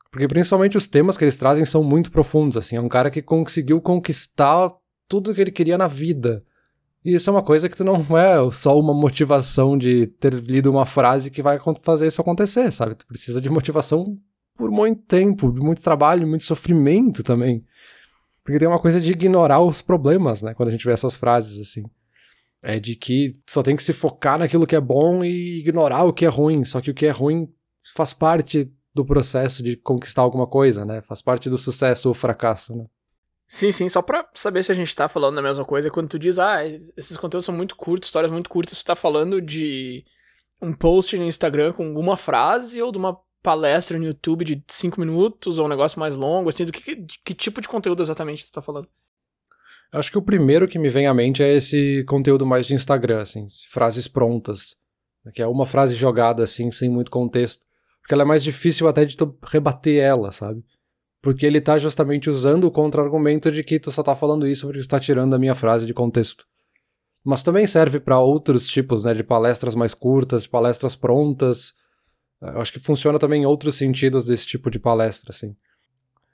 Porque 0.10 0.28
principalmente 0.28 0.75
os 0.75 0.88
temas 0.88 1.16
que 1.16 1.24
eles 1.24 1.38
trazem 1.38 1.63
são 1.63 1.84
muito 1.84 2.10
profundos, 2.10 2.57
assim, 2.57 2.75
é 2.75 2.81
um 2.81 2.90
cara 2.90 3.12
que 3.12 3.22
conseguiu 3.22 3.80
conquistar 3.80 4.74
tudo 5.07 5.36
que 5.36 5.42
ele 5.42 5.51
queria 5.51 5.78
na 5.78 5.88
vida 5.88 6.44
e 7.04 7.16
isso 7.16 7.30
é 7.30 7.34
uma 7.34 7.44
coisa 7.44 7.68
que 7.68 7.76
tu 7.76 7.84
não 7.84 8.18
é 8.18 8.52
só 8.52 8.80
uma 8.80 8.94
motivação 8.94 9.78
de 9.78 10.08
ter 10.08 10.34
lido 10.34 10.72
uma 10.72 10.86
frase 10.86 11.30
que 11.30 11.42
vai 11.42 11.60
fazer 11.82 12.08
isso 12.08 12.22
acontecer, 12.22 12.72
sabe? 12.72 12.96
Tu 12.96 13.06
precisa 13.06 13.42
de 13.42 13.50
motivação 13.50 14.18
por 14.56 14.72
muito 14.72 15.02
tempo, 15.02 15.52
de 15.52 15.60
muito 15.60 15.82
trabalho, 15.82 16.28
muito 16.28 16.46
sofrimento 16.46 17.22
também. 17.22 17.66
Porque 18.44 18.60
tem 18.60 18.68
uma 18.68 18.80
coisa 18.80 19.02
de 19.02 19.12
ignorar 19.12 19.60
os 19.60 19.82
problemas, 19.82 20.42
né? 20.42 20.54
Quando 20.54 20.70
a 20.70 20.72
gente 20.72 20.86
vê 20.86 20.92
essas 20.92 21.16
frases 21.16 21.60
assim. 21.60 21.84
É 22.62 22.80
de 22.80 22.96
que 22.96 23.34
só 23.46 23.62
tem 23.62 23.76
que 23.76 23.84
se 23.84 23.92
focar 23.92 24.40
naquilo 24.40 24.66
que 24.66 24.76
é 24.76 24.80
bom 24.80 25.24
e 25.24 25.60
ignorar 25.60 26.04
o 26.04 26.14
que 26.14 26.26
é 26.26 26.30
ruim. 26.30 26.64
Só 26.64 26.80
que 26.80 26.92
o 26.92 26.94
que 26.94 27.06
é 27.06 27.12
ruim 27.12 27.50
faz 27.94 28.14
parte 28.14 28.72
do 28.96 29.04
processo 29.04 29.62
de 29.62 29.76
conquistar 29.76 30.22
alguma 30.22 30.48
coisa, 30.48 30.86
né? 30.86 31.02
Faz 31.02 31.22
parte 31.22 31.50
do 31.50 31.58
sucesso 31.58 32.08
ou 32.08 32.14
fracasso, 32.14 32.74
né? 32.76 32.86
Sim, 33.48 33.72
sim, 33.72 33.88
só 33.90 34.01
pra 34.01 34.28
saber 34.34 34.63
se 34.63 34.72
a 34.72 34.75
gente 34.75 34.95
tá 34.95 35.07
falando 35.07 35.36
da 35.36 35.42
mesma 35.42 35.66
coisa, 35.66 35.90
quando 35.90 36.10
tu 36.10 36.18
diz, 36.18 36.40
ah, 36.40 36.66
esses 36.66 37.18
conteúdos 37.18 37.45
são 37.45 37.56
muito 37.56 37.75
curtos, 37.75 38.07
histórias 38.07 38.31
muito 38.31 38.50
curtas, 38.50 38.81
tu 38.81 38.86
tá 38.86 38.95
falando 38.95 39.42
de 39.42 40.04
um 40.62 40.74
post 40.74 41.18
no 41.18 41.25
Instagram 41.25 41.74
com 41.74 41.94
uma 41.94 42.18
frase 42.18 42.81
ou 42.81 42.92
de 42.92 42.98
uma 42.98 43.18
palestra 43.44 44.00
no 44.00 44.06
YouTube 44.06 44.45
de 44.45 44.63
5 44.69 45.00
minutos 45.00 45.60
ou 45.60 45.66
um 45.66 45.69
negócio 45.69 46.00
mais 46.00 46.16
longo, 46.16 46.50
assim, 46.50 46.66
do 46.66 46.72
que, 46.72 47.06
que 47.24 47.34
tipo 47.34 47.62
de 47.62 47.68
conteúdo 47.68 48.01
exatamente 48.01 48.45
tu 48.45 48.51
tá 48.54 48.62
falando? 48.62 48.88
Acho 49.92 50.10
que 50.10 50.18
o 50.18 50.24
primeiro 50.24 50.68
que 50.68 50.80
me 50.80 50.90
vem 50.90 51.06
à 51.06 51.13
mente 51.13 51.44
é 51.44 51.54
esse 51.54 52.04
conteúdo 52.06 52.45
mais 52.45 52.66
de 52.66 52.74
Instagram, 52.74 53.22
assim, 53.22 53.48
frases 53.69 54.07
prontas, 54.07 54.78
que 55.34 55.42
é 55.42 55.45
uma 55.45 55.66
frase 55.66 55.94
jogada, 55.95 56.44
assim, 56.44 56.72
sem 56.72 56.90
muito 56.90 57.12
contexto, 57.12 57.66
porque 58.01 58.13
ela 58.13 58.24
é 58.24 58.25
mais 58.25 58.44
difícil 58.44 58.88
até 58.88 59.06
de 59.06 59.16
rebater 59.44 60.01
ela, 60.01 60.31
sabe? 60.31 60.63
Porque 61.24 61.46
ele 61.46 61.62
tá 61.62 61.78
justamente 61.80 62.30
usando 62.30 62.66
o 62.66 62.72
contra-argumento 62.72 63.50
de 63.50 63.64
que 63.64 63.80
tu 63.80 63.90
só 63.94 64.04
tá 64.04 64.14
falando 64.14 64.46
isso 64.46 64.68
porque 64.68 64.81
tu 64.81 64.88
tá 64.90 65.00
tirando 65.00 65.34
a 65.34 65.40
minha 65.40 65.56
frase 65.56 65.86
de 65.86 65.94
contexto. 65.94 66.46
Mas 67.24 67.42
também 67.42 67.66
serve 67.66 68.02
para 68.02 68.20
outros 68.20 68.68
tipos, 68.68 69.06
né, 69.06 69.14
de 69.14 69.24
palestras 69.24 69.74
mais 69.74 69.94
curtas, 69.94 70.44
de 70.44 70.50
palestras 70.50 70.98
prontas. 70.98 71.74
Eu 72.42 72.60
acho 72.60 72.74
que 72.74 72.80
funciona 72.80 73.18
também 73.18 73.44
em 73.44 73.46
outros 73.46 73.75
sentidos 73.75 74.25
desse 74.25 74.46
tipo 74.46 74.70
de 74.70 74.78
palestra, 74.78 75.31
assim. 75.31 75.56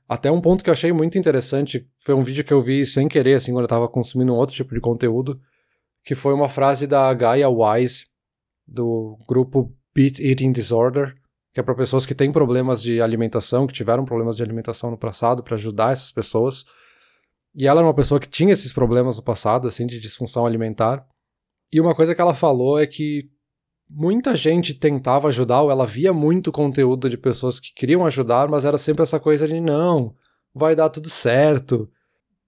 Até 0.08 0.32
um 0.32 0.42
ponto 0.42 0.64
que 0.64 0.72
eu 0.72 0.74
achei 0.74 0.92
muito 0.92 1.20
interessante 1.20 1.88
foi 2.00 2.16
um 2.16 2.24
vídeo 2.24 2.44
que 2.44 2.52
eu 2.52 2.60
vi 2.60 2.84
sem 2.84 3.08
querer, 3.08 3.36
assim, 3.36 3.52
quando 3.52 3.66
eu 3.66 3.70
tava 3.70 3.88
consumindo 3.88 4.34
um 4.34 4.38
outro 4.38 4.56
tipo 4.56 4.74
de 4.74 4.82
conteúdo, 4.82 5.40
que 6.04 6.16
foi 6.16 6.34
uma 6.34 6.50
frase 6.50 6.88
da 6.88 7.14
Gaia 7.14 7.48
Wise, 7.48 8.08
do 8.68 9.20
grupo 9.28 9.72
Beat 9.94 10.20
Eating 10.20 10.52
Disorder, 10.52 11.14
que 11.54 11.60
é 11.60 11.64
para 11.64 11.76
pessoas 11.76 12.06
que 12.06 12.16
têm 12.16 12.32
problemas 12.32 12.82
de 12.82 13.02
alimentação, 13.02 13.66
que 13.66 13.74
tiveram 13.74 14.06
problemas 14.06 14.36
de 14.36 14.44
alimentação 14.44 14.92
no 14.92 14.98
passado, 14.98 15.44
para 15.44 15.56
ajudar 15.56 15.92
essas 15.92 16.12
pessoas. 16.12 16.66
E 17.56 17.68
ela 17.68 17.80
era 17.80 17.88
uma 17.88 17.94
pessoa 17.94 18.20
que 18.20 18.30
tinha 18.30 18.54
esses 18.54 18.72
problemas 18.72 19.18
no 19.18 19.24
passado, 19.24 19.68
assim, 19.68 19.88
de 19.88 20.00
disfunção 20.00 20.46
alimentar. 20.46 21.06
E 21.72 21.82
uma 21.82 21.96
coisa 21.96 22.14
que 22.14 22.22
ela 22.22 22.34
falou 22.34 22.80
é 22.80 22.86
que 22.86 23.30
muita 23.90 24.36
gente 24.36 24.74
tentava 24.76 25.28
ajudar, 25.28 25.62
ou 25.64 25.72
ela 25.72 25.86
via 25.86 26.14
muito 26.14 26.52
conteúdo 26.52 27.10
de 27.10 27.18
pessoas 27.18 27.60
que 27.60 27.74
queriam 27.74 28.06
ajudar, 28.06 28.48
mas 28.48 28.66
era 28.66 28.78
sempre 28.78 29.02
essa 29.02 29.20
coisa 29.20 29.48
de 29.48 29.60
não, 29.60 30.14
vai 30.54 30.76
dar 30.76 30.90
tudo 30.90 31.10
certo, 31.10 31.90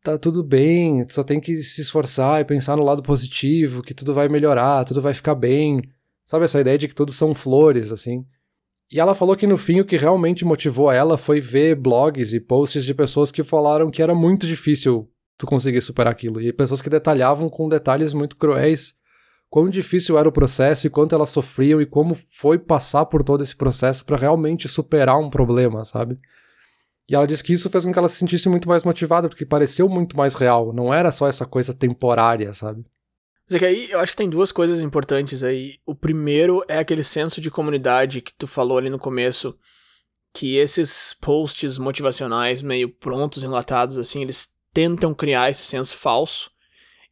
tá 0.03 0.17
tudo 0.17 0.43
bem, 0.43 1.05
só 1.09 1.23
tem 1.23 1.39
que 1.39 1.55
se 1.57 1.81
esforçar 1.81 2.41
e 2.41 2.45
pensar 2.45 2.77
no 2.77 2.83
lado 2.83 3.01
positivo, 3.01 3.81
que 3.81 3.93
tudo 3.93 4.13
vai 4.13 4.29
melhorar, 4.29 4.85
tudo 4.85 5.01
vai 5.01 5.13
ficar 5.13 5.35
bem. 5.35 5.81
Sabe 6.23 6.45
essa 6.45 6.61
ideia 6.61 6.77
de 6.77 6.87
que 6.87 6.95
tudo 6.95 7.11
são 7.11 7.33
flores, 7.33 7.91
assim? 7.91 8.25
E 8.91 8.99
ela 8.99 9.15
falou 9.15 9.37
que 9.37 9.47
no 9.47 9.57
fim 9.57 9.79
o 9.79 9.85
que 9.85 9.95
realmente 9.95 10.43
motivou 10.43 10.91
ela 10.91 11.17
foi 11.17 11.39
ver 11.39 11.75
blogs 11.75 12.33
e 12.33 12.39
posts 12.39 12.83
de 12.83 12.93
pessoas 12.93 13.31
que 13.31 13.43
falaram 13.43 13.89
que 13.89 14.01
era 14.01 14.13
muito 14.13 14.45
difícil 14.45 15.09
tu 15.37 15.47
conseguir 15.47 15.81
superar 15.81 16.11
aquilo. 16.11 16.41
E 16.41 16.51
pessoas 16.51 16.81
que 16.81 16.89
detalhavam 16.89 17.49
com 17.49 17.69
detalhes 17.69 18.13
muito 18.13 18.35
cruéis 18.35 18.95
quão 19.49 19.69
difícil 19.69 20.17
era 20.17 20.27
o 20.27 20.31
processo 20.31 20.87
e 20.87 20.89
quanto 20.89 21.13
elas 21.13 21.29
sofriam 21.29 21.81
e 21.81 21.85
como 21.85 22.15
foi 22.29 22.57
passar 22.57 23.05
por 23.05 23.21
todo 23.21 23.43
esse 23.43 23.55
processo 23.55 24.05
para 24.05 24.15
realmente 24.15 24.67
superar 24.67 25.19
um 25.19 25.29
problema, 25.29 25.83
sabe? 25.83 26.15
E 27.09 27.13
ela 27.13 27.27
disse 27.27 27.43
que 27.43 27.51
isso 27.51 27.69
fez 27.69 27.85
com 27.85 27.91
que 27.91 27.99
ela 27.99 28.07
se 28.07 28.15
sentisse 28.15 28.47
muito 28.47 28.69
mais 28.69 28.83
motivada, 28.83 29.27
porque 29.27 29.45
pareceu 29.45 29.89
muito 29.89 30.15
mais 30.15 30.35
real, 30.35 30.71
não 30.71 30.93
era 30.93 31.11
só 31.11 31.27
essa 31.27 31.45
coisa 31.45 31.73
temporária, 31.73 32.53
sabe? 32.53 32.85
Mas 33.51 33.57
é 33.57 33.59
que 33.59 33.65
aí 33.65 33.91
eu 33.91 33.99
acho 33.99 34.13
que 34.13 34.17
tem 34.17 34.29
duas 34.29 34.49
coisas 34.49 34.79
importantes 34.79 35.43
aí. 35.43 35.77
O 35.85 35.93
primeiro 35.93 36.63
é 36.69 36.77
aquele 36.77 37.03
senso 37.03 37.41
de 37.41 37.51
comunidade 37.51 38.21
que 38.21 38.33
tu 38.33 38.47
falou 38.47 38.77
ali 38.77 38.89
no 38.89 38.97
começo, 38.97 39.59
que 40.33 40.55
esses 40.55 41.13
posts 41.13 41.77
motivacionais 41.77 42.61
meio 42.61 42.87
prontos, 42.87 43.43
enlatados, 43.43 43.97
assim, 43.97 44.21
eles 44.21 44.57
tentam 44.73 45.13
criar 45.13 45.49
esse 45.49 45.65
senso 45.65 45.97
falso. 45.97 46.49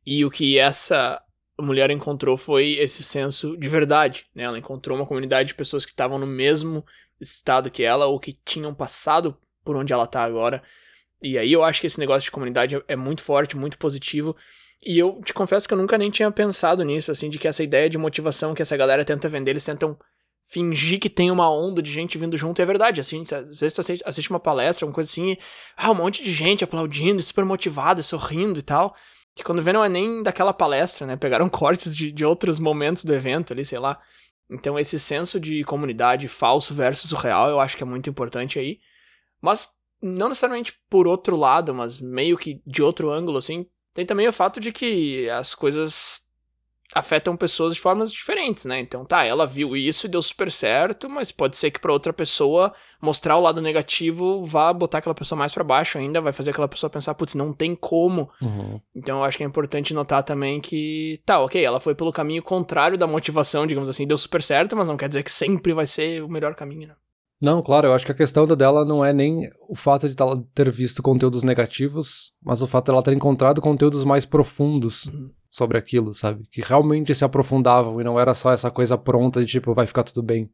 E 0.05 0.23
o 0.23 0.31
que 0.31 0.57
essa 0.57 1.21
mulher 1.59 1.91
encontrou 1.91 2.37
foi 2.37 2.77
esse 2.79 3.03
senso 3.03 3.57
de 3.57 3.67
verdade, 3.67 4.25
né? 4.33 4.43
Ela 4.43 4.59
encontrou 4.59 4.97
uma 4.97 5.05
comunidade 5.05 5.49
de 5.49 5.55
pessoas 5.55 5.83
que 5.83 5.91
estavam 5.91 6.17
no 6.17 6.25
mesmo 6.25 6.85
estado 7.19 7.69
que 7.69 7.83
ela 7.83 8.05
ou 8.05 8.17
que 8.17 8.33
tinham 8.45 8.73
passado 8.73 9.37
por 9.61 9.75
onde 9.75 9.91
ela 9.91 10.07
tá 10.07 10.23
agora. 10.23 10.63
E 11.21 11.37
aí 11.37 11.51
eu 11.51 11.65
acho 11.65 11.81
que 11.81 11.87
esse 11.87 11.99
negócio 11.99 12.23
de 12.23 12.31
comunidade 12.31 12.81
é 12.87 12.95
muito 12.95 13.21
forte, 13.21 13.57
muito 13.57 13.77
positivo. 13.77 14.37
E 14.85 14.97
eu 14.97 15.21
te 15.23 15.33
confesso 15.33 15.67
que 15.67 15.73
eu 15.73 15.77
nunca 15.77 15.97
nem 15.97 16.09
tinha 16.09 16.31
pensado 16.31 16.83
nisso, 16.83 17.11
assim, 17.11 17.29
de 17.29 17.37
que 17.37 17.47
essa 17.47 17.63
ideia 17.63 17.89
de 17.89 17.97
motivação 17.97 18.53
que 18.53 18.61
essa 18.61 18.77
galera 18.77 19.03
tenta 19.03 19.27
vender, 19.27 19.51
eles 19.51 19.65
tentam 19.65 19.97
fingir 20.49 20.99
que 20.99 21.09
tem 21.09 21.29
uma 21.29 21.51
onda 21.51 21.81
de 21.81 21.91
gente 21.91 22.17
vindo 22.17 22.35
junto, 22.35 22.59
é 22.59 22.65
verdade, 22.65 22.99
assim, 22.99 23.23
às 23.23 23.59
vezes 23.59 23.73
tu 23.73 23.81
assiste 24.03 24.29
uma 24.31 24.39
palestra, 24.39 24.85
uma 24.85 24.93
coisa 24.93 25.07
assim, 25.07 25.33
e, 25.33 25.39
ah, 25.77 25.91
um 25.91 25.95
monte 25.95 26.23
de 26.23 26.33
gente 26.33 26.63
aplaudindo, 26.63 27.21
super 27.21 27.45
motivado, 27.45 28.01
sorrindo 28.01 28.57
e 28.57 28.63
tal, 28.63 28.95
que 29.35 29.43
quando 29.43 29.61
vê 29.61 29.71
não 29.71 29.83
é 29.83 29.89
nem 29.89 30.23
daquela 30.23 30.51
palestra, 30.51 31.05
né, 31.05 31.15
pegaram 31.15 31.47
cortes 31.49 31.95
de, 31.95 32.11
de 32.11 32.25
outros 32.25 32.57
momentos 32.57 33.05
do 33.05 33.13
evento 33.13 33.53
ali, 33.53 33.63
sei 33.63 33.77
lá. 33.77 34.01
Então 34.49 34.79
esse 34.79 34.99
senso 34.99 35.39
de 35.39 35.63
comunidade 35.65 36.27
falso 36.27 36.73
versus 36.73 37.11
real, 37.11 37.49
eu 37.49 37.59
acho 37.59 37.77
que 37.77 37.83
é 37.83 37.85
muito 37.85 38.09
importante 38.09 38.57
aí, 38.57 38.79
mas 39.39 39.69
não 40.01 40.29
necessariamente 40.29 40.73
por 40.89 41.07
outro 41.07 41.35
lado, 41.35 41.75
mas 41.75 42.01
meio 42.01 42.35
que 42.37 42.59
de 42.65 42.81
outro 42.81 43.11
ângulo, 43.11 43.37
assim, 43.37 43.67
tem 43.93 44.05
também 44.05 44.27
o 44.27 44.33
fato 44.33 44.59
de 44.59 44.71
que 44.71 45.29
as 45.29 45.53
coisas 45.55 46.27
afetam 46.93 47.37
pessoas 47.37 47.75
de 47.75 47.81
formas 47.81 48.11
diferentes, 48.11 48.65
né? 48.65 48.79
Então, 48.79 49.05
tá, 49.05 49.23
ela 49.23 49.45
viu 49.45 49.77
isso 49.77 50.07
e 50.07 50.09
deu 50.09 50.21
super 50.21 50.51
certo, 50.51 51.07
mas 51.07 51.31
pode 51.31 51.55
ser 51.55 51.69
que 51.69 51.79
para 51.79 51.93
outra 51.93 52.11
pessoa 52.11 52.73
mostrar 52.99 53.37
o 53.37 53.41
lado 53.41 53.61
negativo 53.61 54.43
vá 54.43 54.73
botar 54.73 54.97
aquela 54.97 55.13
pessoa 55.13 55.37
mais 55.37 55.53
para 55.53 55.63
baixo 55.63 55.99
ainda, 55.99 56.19
vai 56.19 56.33
fazer 56.33 56.49
aquela 56.49 56.67
pessoa 56.67 56.89
pensar, 56.89 57.13
putz, 57.13 57.35
não 57.35 57.53
tem 57.53 57.75
como. 57.75 58.31
Uhum. 58.41 58.81
Então, 58.95 59.19
eu 59.19 59.23
acho 59.23 59.37
que 59.37 59.43
é 59.43 59.47
importante 59.47 59.93
notar 59.93 60.23
também 60.23 60.59
que, 60.59 61.21
tá, 61.25 61.39
ok, 61.39 61.63
ela 61.63 61.79
foi 61.79 61.93
pelo 61.93 62.11
caminho 62.11 62.41
contrário 62.41 62.97
da 62.97 63.05
motivação, 63.05 63.67
digamos 63.67 63.89
assim, 63.89 64.07
deu 64.07 64.17
super 64.17 64.41
certo, 64.41 64.75
mas 64.75 64.87
não 64.87 64.97
quer 64.97 65.09
dizer 65.09 65.23
que 65.23 65.31
sempre 65.31 65.73
vai 65.73 65.85
ser 65.85 66.23
o 66.23 66.29
melhor 66.29 66.55
caminho, 66.55 66.87
né? 66.87 66.95
Não, 67.41 67.61
claro, 67.61 67.87
eu 67.87 67.93
acho 67.93 68.05
que 68.05 68.11
a 68.11 68.15
questão 68.15 68.45
dela 68.45 68.83
não 68.83 69.03
é 69.03 69.13
nem 69.13 69.49
o 69.69 69.75
fato 69.75 70.09
de 70.09 70.15
ela 70.19 70.43
ter 70.53 70.69
visto 70.69 71.01
conteúdos 71.01 71.41
negativos, 71.41 72.33
mas 72.43 72.61
o 72.61 72.67
fato 72.67 72.85
de 72.85 72.91
ela 72.91 73.03
ter 73.03 73.13
encontrado 73.13 73.61
conteúdos 73.61 74.03
mais 74.03 74.25
profundos 74.25 75.05
Uhum. 75.05 75.31
sobre 75.49 75.77
aquilo, 75.77 76.13
sabe? 76.13 76.45
Que 76.51 76.61
realmente 76.61 77.15
se 77.15 77.23
aprofundavam 77.23 77.99
e 78.01 78.03
não 78.03 78.19
era 78.19 78.33
só 78.33 78.51
essa 78.51 78.69
coisa 78.69 78.97
pronta 78.97 79.39
de 79.39 79.49
tipo, 79.49 79.73
vai 79.73 79.87
ficar 79.87 80.03
tudo 80.03 80.21
bem. 80.21 80.49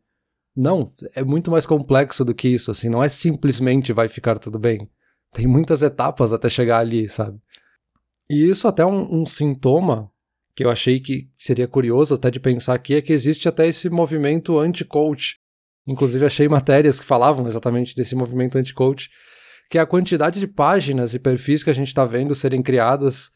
Não, 0.56 0.90
é 1.16 1.24
muito 1.24 1.50
mais 1.52 1.66
complexo 1.66 2.24
do 2.24 2.36
que 2.36 2.48
isso, 2.48 2.70
assim, 2.72 2.88
não 2.88 3.04
é 3.04 3.10
simplesmente 3.10 3.92
vai 3.92 4.08
ficar 4.08 4.38
tudo 4.38 4.60
bem. 4.60 4.88
Tem 5.34 5.48
muitas 5.48 5.82
etapas 5.84 6.32
até 6.32 6.48
chegar 6.48 6.78
ali, 6.80 7.10
sabe? 7.10 7.38
E 8.30 8.48
isso 8.48 8.68
até 8.68 8.84
é 8.84 8.86
um, 8.86 9.22
um 9.22 9.26
sintoma 9.26 10.10
que 10.56 10.64
eu 10.64 10.70
achei 10.70 11.00
que 11.00 11.28
seria 11.34 11.68
curioso 11.68 12.16
até 12.16 12.32
de 12.32 12.40
pensar 12.40 12.76
aqui 12.76 12.96
é 12.96 13.02
que 13.02 13.12
existe 13.12 13.50
até 13.50 13.68
esse 13.68 13.90
movimento 13.90 14.58
anti-coach. 14.58 15.38
Inclusive 15.88 16.26
achei 16.26 16.48
matérias 16.48 17.00
que 17.00 17.06
falavam 17.06 17.48
exatamente 17.48 17.96
desse 17.96 18.16
movimento 18.16 18.58
anti-coach, 18.58 19.10
que 19.70 19.78
é 19.78 19.82
a 19.82 19.86
quantidade 19.86 20.40
de 20.40 20.48
páginas 20.48 21.14
e 21.14 21.20
perfis 21.20 21.64
que 21.64 21.70
a 21.70 21.74
gente 21.74 21.88
está 21.88 22.06
vendo 22.06 22.34
serem 22.36 22.62
criadas 22.62 23.32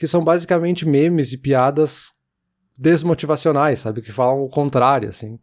que 0.00 0.06
são 0.06 0.24
basicamente 0.24 0.86
memes 0.86 1.34
e 1.34 1.36
piadas 1.36 2.12
desmotivacionais, 2.78 3.80
sabe? 3.80 4.00
Que 4.00 4.10
falam 4.10 4.40
o 4.40 4.48
contrário, 4.48 5.10
assim. 5.10 5.38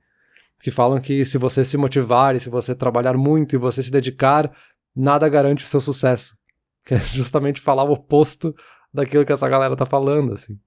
Que 0.63 0.71
falam 0.71 0.99
que 0.99 1.23
se 1.23 1.37
você 1.37 1.63
se 1.63 1.77
motivar 1.77 2.35
e 2.35 2.39
se 2.39 2.49
você 2.49 2.73
trabalhar 2.73 3.15
muito 3.15 3.53
e 3.53 3.59
você 3.59 3.83
se 3.83 3.91
dedicar, 3.91 4.51
nada 4.95 5.29
garante 5.29 5.63
o 5.63 5.67
seu 5.67 5.79
sucesso. 5.79 6.35
Que 6.87 6.93
é 6.93 6.99
justamente 6.99 7.59
falar 7.59 7.83
o 7.83 7.91
oposto 7.91 8.55
daquilo 8.93 9.25
que 9.25 9.33
essa 9.33 9.47
galera 9.49 9.75
tá 9.75 9.85
falando, 9.85 10.33
assim. 10.33 10.57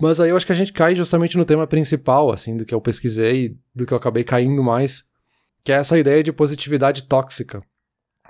Mas 0.00 0.20
aí 0.20 0.30
eu 0.30 0.36
acho 0.36 0.46
que 0.46 0.52
a 0.52 0.56
gente 0.56 0.72
cai 0.72 0.94
justamente 0.94 1.36
no 1.36 1.44
tema 1.44 1.66
principal, 1.66 2.30
assim, 2.30 2.56
do 2.56 2.64
que 2.64 2.72
eu 2.72 2.80
pesquisei, 2.80 3.58
do 3.74 3.84
que 3.84 3.92
eu 3.92 3.98
acabei 3.98 4.22
caindo 4.22 4.62
mais, 4.62 5.04
que 5.66 5.72
é 5.72 5.74
essa 5.74 5.98
ideia 5.98 6.22
de 6.22 6.32
positividade 6.32 7.02
tóxica, 7.08 7.60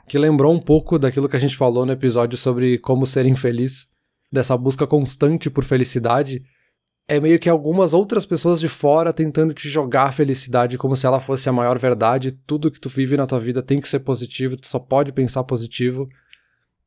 que 0.08 0.16
lembrou 0.16 0.54
um 0.54 0.58
pouco 0.58 0.98
daquilo 0.98 1.28
que 1.28 1.36
a 1.36 1.38
gente 1.38 1.54
falou 1.54 1.84
no 1.84 1.92
episódio 1.92 2.38
sobre 2.38 2.78
como 2.78 3.04
ser 3.04 3.26
infeliz, 3.26 3.90
dessa 4.32 4.56
busca 4.56 4.86
constante 4.86 5.50
por 5.50 5.62
felicidade, 5.62 6.42
é 7.06 7.20
meio 7.20 7.38
que 7.38 7.50
algumas 7.50 7.92
outras 7.92 8.24
pessoas 8.24 8.58
de 8.58 8.68
fora 8.68 9.12
tentando 9.12 9.52
te 9.52 9.68
jogar 9.68 10.04
a 10.04 10.12
felicidade 10.12 10.78
como 10.78 10.96
se 10.96 11.06
ela 11.06 11.20
fosse 11.20 11.46
a 11.46 11.52
maior 11.52 11.78
verdade, 11.78 12.32
tudo 12.32 12.70
que 12.70 12.80
tu 12.80 12.88
vive 12.88 13.18
na 13.18 13.26
tua 13.26 13.38
vida 13.38 13.62
tem 13.62 13.82
que 13.82 13.88
ser 13.88 14.00
positivo, 14.00 14.56
tu 14.56 14.66
só 14.66 14.78
pode 14.78 15.12
pensar 15.12 15.44
positivo. 15.44 16.08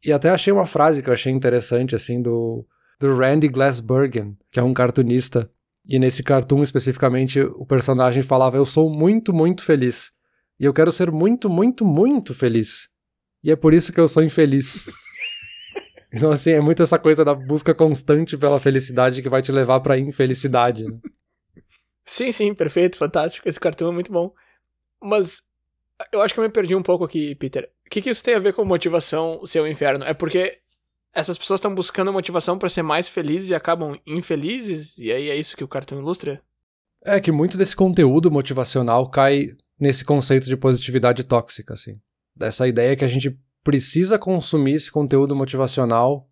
E 0.04 0.12
até 0.12 0.32
achei 0.32 0.52
uma 0.52 0.66
frase 0.66 1.04
que 1.04 1.12
eu 1.12 1.14
achei 1.14 1.32
interessante, 1.32 1.96
assim, 1.96 2.24
do, 2.24 2.66
do 3.00 3.16
Randy 3.16 3.50
Glassbergen, 3.50 4.36
que 4.52 4.60
é 4.60 4.64
um 4.64 4.74
cartunista, 4.74 5.48
e 5.88 6.00
nesse 6.00 6.24
cartoon 6.24 6.64
especificamente 6.64 7.40
o 7.40 7.68
personagem 7.68 8.24
falava: 8.24 8.58
Eu 8.58 8.66
sou 8.66 8.90
muito, 8.90 9.32
muito 9.32 9.64
feliz. 9.64 10.18
E 10.60 10.66
eu 10.66 10.74
quero 10.74 10.92
ser 10.92 11.12
muito, 11.12 11.50
muito, 11.50 11.86
muito 11.86 12.34
feliz. 12.34 12.90
E 13.44 13.52
é 13.52 13.56
por 13.56 13.74
isso 13.74 13.94
que 13.94 14.00
eu 14.00 14.08
sou 14.08 14.24
infeliz. 14.24 14.86
Então, 16.12 16.32
assim, 16.32 16.54
é 16.54 16.60
muito 16.60 16.82
essa 16.82 16.98
coisa 16.98 17.24
da 17.24 17.36
busca 17.36 17.72
constante 17.72 18.36
pela 18.36 18.60
felicidade 18.60 19.22
que 19.22 19.30
vai 19.30 19.44
te 19.44 19.52
levar 19.52 19.80
pra 19.80 19.96
infelicidade. 19.96 20.84
Né? 20.84 20.98
Sim, 22.04 22.32
sim, 22.32 22.52
perfeito, 22.56 22.98
fantástico. 22.98 23.48
Esse 23.48 23.60
cartão 23.60 23.90
é 23.90 23.92
muito 23.92 24.12
bom. 24.12 24.34
Mas 25.00 25.44
eu 26.12 26.20
acho 26.20 26.34
que 26.34 26.40
eu 26.40 26.44
me 26.44 26.50
perdi 26.50 26.74
um 26.76 26.82
pouco 26.82 27.04
aqui, 27.04 27.36
Peter. 27.36 27.70
O 27.86 27.90
que, 27.92 28.02
que 28.02 28.10
isso 28.10 28.24
tem 28.24 28.34
a 28.34 28.40
ver 28.40 28.54
com 28.54 28.66
motivação 28.66 29.46
ser 29.46 29.60
o 29.60 29.68
inferno? 29.68 30.04
É 30.04 30.16
porque 30.16 30.60
essas 31.14 31.38
pessoas 31.38 31.60
estão 31.60 31.76
buscando 31.76 32.12
motivação 32.12 32.58
para 32.58 32.70
ser 32.70 32.82
mais 32.82 33.08
felizes 33.08 33.52
e 33.52 33.56
acabam 33.56 33.96
infelizes? 34.08 34.98
E 34.98 35.12
aí 35.12 35.30
é 35.30 35.36
isso 35.36 35.56
que 35.56 35.64
o 35.64 35.68
cartão 35.68 36.00
ilustra? 36.00 36.42
É 37.06 37.20
que 37.20 37.32
muito 37.32 37.56
desse 37.56 37.76
conteúdo 37.76 38.32
motivacional 38.32 39.10
cai 39.10 39.56
nesse 39.80 40.04
conceito 40.04 40.46
de 40.46 40.58
positividade 40.58 41.24
tóxica, 41.24 41.74
assim. 41.74 42.00
Dessa 42.36 42.68
ideia 42.68 42.96
que 42.96 43.06
a 43.06 43.08
gente 43.08 43.38
precisa 43.64 44.18
consumir 44.18 44.74
esse 44.74 44.92
conteúdo 44.92 45.36
motivacional 45.36 46.28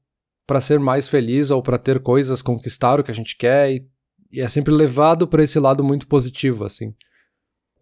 para 0.46 0.62
ser 0.62 0.80
mais 0.80 1.08
feliz 1.08 1.51
ou 1.51 1.62
para 1.62 1.77
ter 1.77 2.00
coisas, 2.00 2.42
conquistar 2.42 3.00
o 3.00 3.04
que 3.04 3.12
a 3.12 3.13
gente 3.13 3.36
quer 3.36 3.72
e, 3.72 3.88
e 4.32 4.42
é 4.42 4.48
sempre 4.48 4.74
levado 4.74 5.27
para 5.27 5.44
esse 5.44 5.60
lado 5.60 5.84
muito 5.84 6.08
positivo, 6.08 6.63
assim. 6.63 6.94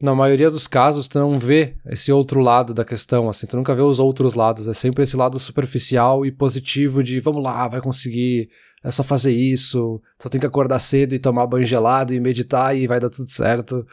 Na 0.01 0.13
maioria 0.13 0.51
dos 0.51 0.67
casos, 0.67 1.07
tu 1.07 1.17
não 1.19 1.37
vê 1.37 1.77
esse 1.85 2.11
outro 2.11 2.41
lado 2.41 2.73
da 2.73 2.83
questão, 2.83 3.29
assim, 3.29 3.47
tu 3.47 3.55
nunca 3.55 3.73
vê 3.73 3.81
os 3.81 3.97
outros 3.97 4.35
lados, 4.35 4.67
é 4.67 4.73
sempre 4.73 5.03
esse 5.03 5.15
lado 5.15 5.39
superficial 5.39 6.25
e 6.25 6.31
positivo 6.31 7.01
de 7.01 7.19
vamos 7.19 7.43
lá, 7.43 7.67
vai 7.67 7.79
conseguir, 7.79 8.49
é 8.83 8.91
só 8.91 9.03
fazer 9.03 9.31
isso, 9.31 10.01
só 10.21 10.27
tem 10.27 10.39
que 10.39 10.45
acordar 10.45 10.79
cedo 10.79 11.15
e 11.15 11.19
tomar 11.19 11.47
banho 11.47 11.65
gelado 11.65 12.13
e 12.13 12.19
meditar 12.19 12.75
e 12.75 12.87
vai 12.87 12.99
dar 12.99 13.09
tudo 13.09 13.29
certo. 13.29 13.85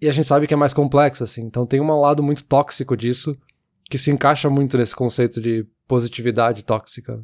E 0.00 0.08
a 0.08 0.12
gente 0.12 0.26
sabe 0.26 0.46
que 0.46 0.54
é 0.54 0.56
mais 0.56 0.72
complexo, 0.72 1.24
assim, 1.24 1.42
então 1.42 1.66
tem 1.66 1.80
um 1.80 2.00
lado 2.00 2.22
muito 2.22 2.44
tóxico 2.44 2.96
disso, 2.96 3.36
que 3.90 3.98
se 3.98 4.10
encaixa 4.10 4.48
muito 4.48 4.78
nesse 4.78 4.94
conceito 4.94 5.40
de 5.40 5.66
positividade 5.86 6.64
tóxica. 6.64 7.20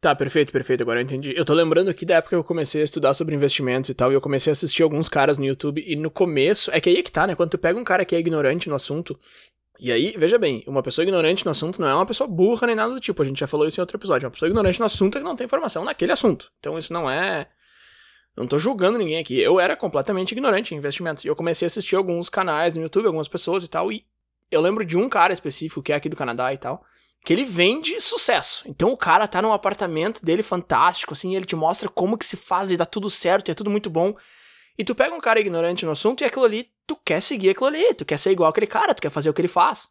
Tá, 0.00 0.14
perfeito, 0.14 0.52
perfeito, 0.52 0.82
agora 0.82 1.00
eu 1.00 1.04
entendi. 1.04 1.32
Eu 1.34 1.46
tô 1.46 1.54
lembrando 1.54 1.88
aqui 1.88 2.04
da 2.04 2.16
época 2.16 2.30
que 2.30 2.34
eu 2.36 2.44
comecei 2.44 2.82
a 2.82 2.84
estudar 2.84 3.14
sobre 3.14 3.34
investimentos 3.34 3.88
e 3.88 3.94
tal, 3.94 4.12
e 4.12 4.14
eu 4.14 4.20
comecei 4.20 4.50
a 4.50 4.52
assistir 4.52 4.82
alguns 4.82 5.08
caras 5.08 5.38
no 5.38 5.46
YouTube, 5.46 5.82
e 5.86 5.96
no 5.96 6.10
começo, 6.10 6.70
é 6.72 6.80
que 6.80 6.90
aí 6.90 6.98
é 6.98 7.02
que 7.02 7.10
tá, 7.10 7.26
né? 7.26 7.34
Quando 7.34 7.50
tu 7.50 7.58
pega 7.58 7.78
um 7.78 7.84
cara 7.84 8.04
que 8.04 8.14
é 8.14 8.18
ignorante 8.18 8.68
no 8.68 8.74
assunto, 8.74 9.18
e 9.80 9.90
aí, 9.90 10.14
veja 10.16 10.38
bem, 10.38 10.62
uma 10.66 10.82
pessoa 10.82 11.02
ignorante 11.02 11.44
no 11.44 11.50
assunto 11.50 11.80
não 11.80 11.88
é 11.88 11.94
uma 11.94 12.06
pessoa 12.06 12.28
burra 12.28 12.66
nem 12.66 12.76
nada 12.76 12.94
do 12.94 13.00
tipo, 13.00 13.20
a 13.22 13.24
gente 13.24 13.40
já 13.40 13.46
falou 13.46 13.66
isso 13.66 13.80
em 13.80 13.82
outro 13.82 13.96
episódio. 13.96 14.26
Uma 14.26 14.30
pessoa 14.30 14.48
ignorante 14.48 14.78
no 14.78 14.86
assunto 14.86 15.16
é 15.16 15.20
que 15.20 15.24
não 15.24 15.34
tem 15.34 15.46
informação 15.46 15.84
naquele 15.84 16.12
assunto. 16.12 16.52
Então 16.60 16.78
isso 16.78 16.92
não 16.92 17.10
é. 17.10 17.48
Não 18.36 18.46
tô 18.46 18.58
julgando 18.58 18.98
ninguém 18.98 19.18
aqui. 19.18 19.38
Eu 19.38 19.60
era 19.60 19.76
completamente 19.76 20.32
ignorante 20.32 20.74
em 20.74 20.78
investimentos. 20.78 21.24
E 21.24 21.28
eu 21.28 21.36
comecei 21.36 21.66
a 21.66 21.68
assistir 21.68 21.96
alguns 21.96 22.28
canais 22.28 22.74
no 22.74 22.82
YouTube, 22.82 23.06
algumas 23.06 23.28
pessoas 23.28 23.62
e 23.62 23.68
tal, 23.68 23.92
e 23.92 24.04
eu 24.50 24.60
lembro 24.60 24.84
de 24.84 24.96
um 24.96 25.08
cara 25.08 25.32
específico, 25.32 25.82
que 25.82 25.92
é 25.92 25.96
aqui 25.96 26.08
do 26.08 26.16
Canadá 26.16 26.52
e 26.52 26.58
tal, 26.58 26.84
que 27.24 27.32
ele 27.32 27.44
vende 27.44 28.00
sucesso. 28.00 28.64
Então 28.66 28.90
o 28.90 28.96
cara 28.96 29.26
tá 29.26 29.40
num 29.40 29.52
apartamento 29.52 30.24
dele 30.24 30.42
fantástico, 30.42 31.14
assim, 31.14 31.34
ele 31.34 31.46
te 31.46 31.56
mostra 31.56 31.88
como 31.88 32.18
que 32.18 32.26
se 32.26 32.36
faz 32.36 32.70
e 32.70 32.76
dá 32.76 32.84
tudo 32.84 33.08
certo, 33.08 33.48
e 33.48 33.52
é 33.52 33.54
tudo 33.54 33.70
muito 33.70 33.88
bom. 33.88 34.14
E 34.76 34.84
tu 34.84 34.94
pega 34.94 35.14
um 35.14 35.20
cara 35.20 35.40
ignorante 35.40 35.86
no 35.86 35.92
assunto 35.92 36.22
e 36.22 36.24
aquilo 36.24 36.44
ali, 36.44 36.70
tu 36.86 36.96
quer 36.96 37.22
seguir 37.22 37.50
aquilo 37.50 37.66
ali, 37.66 37.94
tu 37.94 38.04
quer 38.04 38.18
ser 38.18 38.32
igual 38.32 38.50
aquele 38.50 38.66
cara, 38.66 38.94
tu 38.94 39.00
quer 39.00 39.10
fazer 39.10 39.30
o 39.30 39.34
que 39.34 39.40
ele 39.40 39.48
faz. 39.48 39.88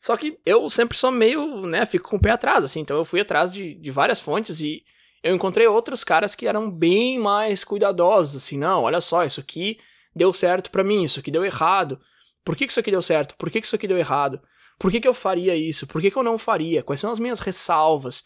Só 0.00 0.16
que 0.16 0.38
eu 0.44 0.68
sempre 0.68 0.98
sou 0.98 1.10
meio, 1.10 1.66
né, 1.66 1.86
fico 1.86 2.10
com 2.10 2.16
o 2.16 2.20
pé 2.20 2.30
atrás, 2.30 2.64
assim, 2.64 2.80
então 2.80 2.96
eu 2.96 3.04
fui 3.04 3.20
atrás 3.20 3.52
de, 3.52 3.74
de 3.74 3.90
várias 3.90 4.20
fontes 4.20 4.60
e 4.60 4.84
eu 5.22 5.34
encontrei 5.34 5.66
outros 5.66 6.04
caras 6.04 6.34
que 6.34 6.46
eram 6.46 6.70
bem 6.70 7.18
mais 7.18 7.64
cuidadosos, 7.64 8.36
assim, 8.36 8.56
não, 8.56 8.82
olha 8.82 9.00
só, 9.00 9.24
isso 9.24 9.40
aqui 9.40 9.78
deu 10.14 10.32
certo 10.32 10.70
para 10.70 10.84
mim, 10.84 11.04
isso 11.04 11.20
aqui 11.20 11.30
deu 11.30 11.44
errado. 11.44 12.00
Por 12.44 12.56
que, 12.56 12.64
que 12.64 12.70
isso 12.70 12.80
aqui 12.80 12.90
deu 12.90 13.02
certo? 13.02 13.34
Por 13.36 13.50
que, 13.50 13.60
que 13.60 13.66
isso 13.66 13.76
aqui 13.76 13.88
deu 13.88 13.98
errado? 13.98 14.40
Por 14.78 14.90
que, 14.90 15.00
que 15.00 15.08
eu 15.08 15.14
faria 15.14 15.56
isso? 15.56 15.86
Por 15.86 16.00
que, 16.00 16.10
que 16.10 16.16
eu 16.16 16.22
não 16.22 16.38
faria? 16.38 16.82
Quais 16.82 17.00
são 17.00 17.10
as 17.10 17.18
minhas 17.18 17.40
ressalvas? 17.40 18.24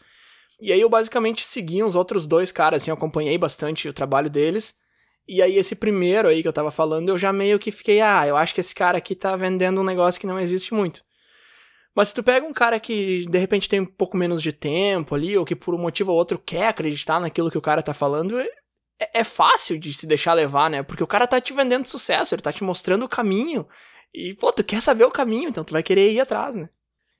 E 0.59 0.71
aí 0.71 0.79
eu 0.79 0.89
basicamente 0.89 1.43
segui 1.43 1.83
uns 1.83 1.95
outros 1.95 2.27
dois 2.27 2.51
caras, 2.51 2.83
assim, 2.83 2.91
eu 2.91 2.95
acompanhei 2.95 3.37
bastante 3.37 3.89
o 3.89 3.93
trabalho 3.93 4.29
deles. 4.29 4.75
E 5.27 5.41
aí 5.41 5.57
esse 5.57 5.75
primeiro 5.75 6.27
aí 6.27 6.41
que 6.41 6.47
eu 6.47 6.53
tava 6.53 6.71
falando, 6.71 7.09
eu 7.09 7.17
já 7.17 7.33
meio 7.33 7.57
que 7.57 7.71
fiquei, 7.71 7.99
ah, 8.01 8.27
eu 8.27 8.37
acho 8.37 8.53
que 8.53 8.59
esse 8.59 8.75
cara 8.75 8.97
aqui 8.97 9.15
tá 9.15 9.35
vendendo 9.35 9.81
um 9.81 9.83
negócio 9.83 10.19
que 10.19 10.27
não 10.27 10.39
existe 10.39 10.73
muito. 10.73 11.03
Mas 11.95 12.09
se 12.09 12.13
tu 12.13 12.23
pega 12.23 12.45
um 12.45 12.53
cara 12.53 12.79
que 12.79 13.25
de 13.29 13.37
repente 13.37 13.67
tem 13.67 13.81
um 13.81 13.85
pouco 13.85 14.15
menos 14.15 14.41
de 14.41 14.51
tempo 14.51 15.13
ali, 15.15 15.37
ou 15.37 15.45
que 15.45 15.55
por 15.55 15.75
um 15.75 15.77
motivo 15.77 16.11
ou 16.11 16.17
outro 16.17 16.39
quer 16.39 16.67
acreditar 16.67 17.19
naquilo 17.19 17.51
que 17.51 17.57
o 17.57 17.61
cara 17.61 17.83
tá 17.83 17.93
falando, 17.93 18.39
é, 18.39 18.49
é 19.13 19.23
fácil 19.23 19.77
de 19.77 19.93
se 19.93 20.07
deixar 20.07 20.33
levar, 20.33 20.69
né? 20.69 20.83
Porque 20.83 21.03
o 21.03 21.07
cara 21.07 21.27
tá 21.27 21.41
te 21.41 21.53
vendendo 21.53 21.87
sucesso, 21.87 22.33
ele 22.33 22.41
tá 22.41 22.53
te 22.53 22.63
mostrando 22.63 23.05
o 23.05 23.09
caminho. 23.09 23.67
E, 24.13 24.33
pô, 24.33 24.51
tu 24.51 24.63
quer 24.63 24.81
saber 24.81 25.05
o 25.05 25.11
caminho, 25.11 25.49
então 25.49 25.63
tu 25.63 25.73
vai 25.73 25.83
querer 25.83 26.11
ir 26.11 26.19
atrás, 26.19 26.55
né? 26.55 26.69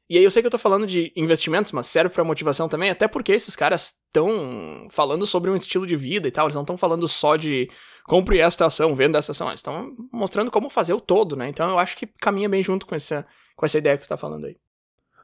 E 0.09 0.17
aí 0.17 0.23
eu 0.25 0.29
sei 0.29 0.41
que 0.43 0.47
eu 0.47 0.51
tô 0.51 0.57
falando 0.57 0.85
de 0.85 1.13
investimentos, 1.15 1.71
mas 1.71 1.87
serve 1.87 2.13
pra 2.13 2.21
motivação 2.21 2.67
também, 2.67 2.89
até 2.89 3.07
porque 3.07 3.31
esses 3.31 3.55
caras 3.55 4.01
estão 4.07 4.85
falando 4.91 5.25
sobre 5.25 5.49
um 5.49 5.55
estilo 5.55 5.87
de 5.87 5.95
vida 5.95 6.27
e 6.27 6.31
tal, 6.31 6.47
eles 6.47 6.55
não 6.55 6.63
estão 6.63 6.77
falando 6.77 7.07
só 7.07 7.37
de 7.37 7.69
compre 8.03 8.39
esta 8.39 8.65
ação, 8.65 8.93
venda 8.93 9.17
esta 9.17 9.31
ação, 9.31 9.47
eles 9.47 9.61
estão 9.61 9.95
mostrando 10.11 10.51
como 10.51 10.69
fazer 10.69 10.91
o 10.91 10.99
todo, 10.99 11.37
né? 11.37 11.47
Então 11.47 11.69
eu 11.69 11.79
acho 11.79 11.95
que 11.95 12.07
caminha 12.07 12.49
bem 12.49 12.61
junto 12.61 12.85
com 12.85 12.93
essa, 12.93 13.25
com 13.55 13.65
essa 13.65 13.77
ideia 13.77 13.95
que 13.97 14.03
tu 14.03 14.09
tá 14.09 14.17
falando 14.17 14.47
aí. 14.47 14.57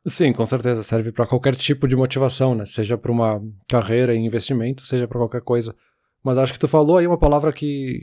Sim, 0.08 0.32
com 0.32 0.46
certeza, 0.46 0.84
serve 0.84 1.12
para 1.12 1.28
qualquer 1.28 1.56
tipo 1.56 1.88
de 1.88 1.96
motivação, 1.96 2.56
né? 2.56 2.66
Seja 2.66 2.98
para 2.98 3.12
uma 3.12 3.42
carreira 3.68 4.16
em 4.16 4.26
investimento, 4.26 4.84
seja 4.84 5.08
para 5.08 5.20
qualquer 5.20 5.42
coisa. 5.42 5.76
Mas 6.24 6.38
acho 6.38 6.54
que 6.54 6.60
tu 6.60 6.68
falou 6.68 6.98
aí 6.98 7.06
uma 7.06 7.18
palavra 7.18 7.52
que 7.52 8.00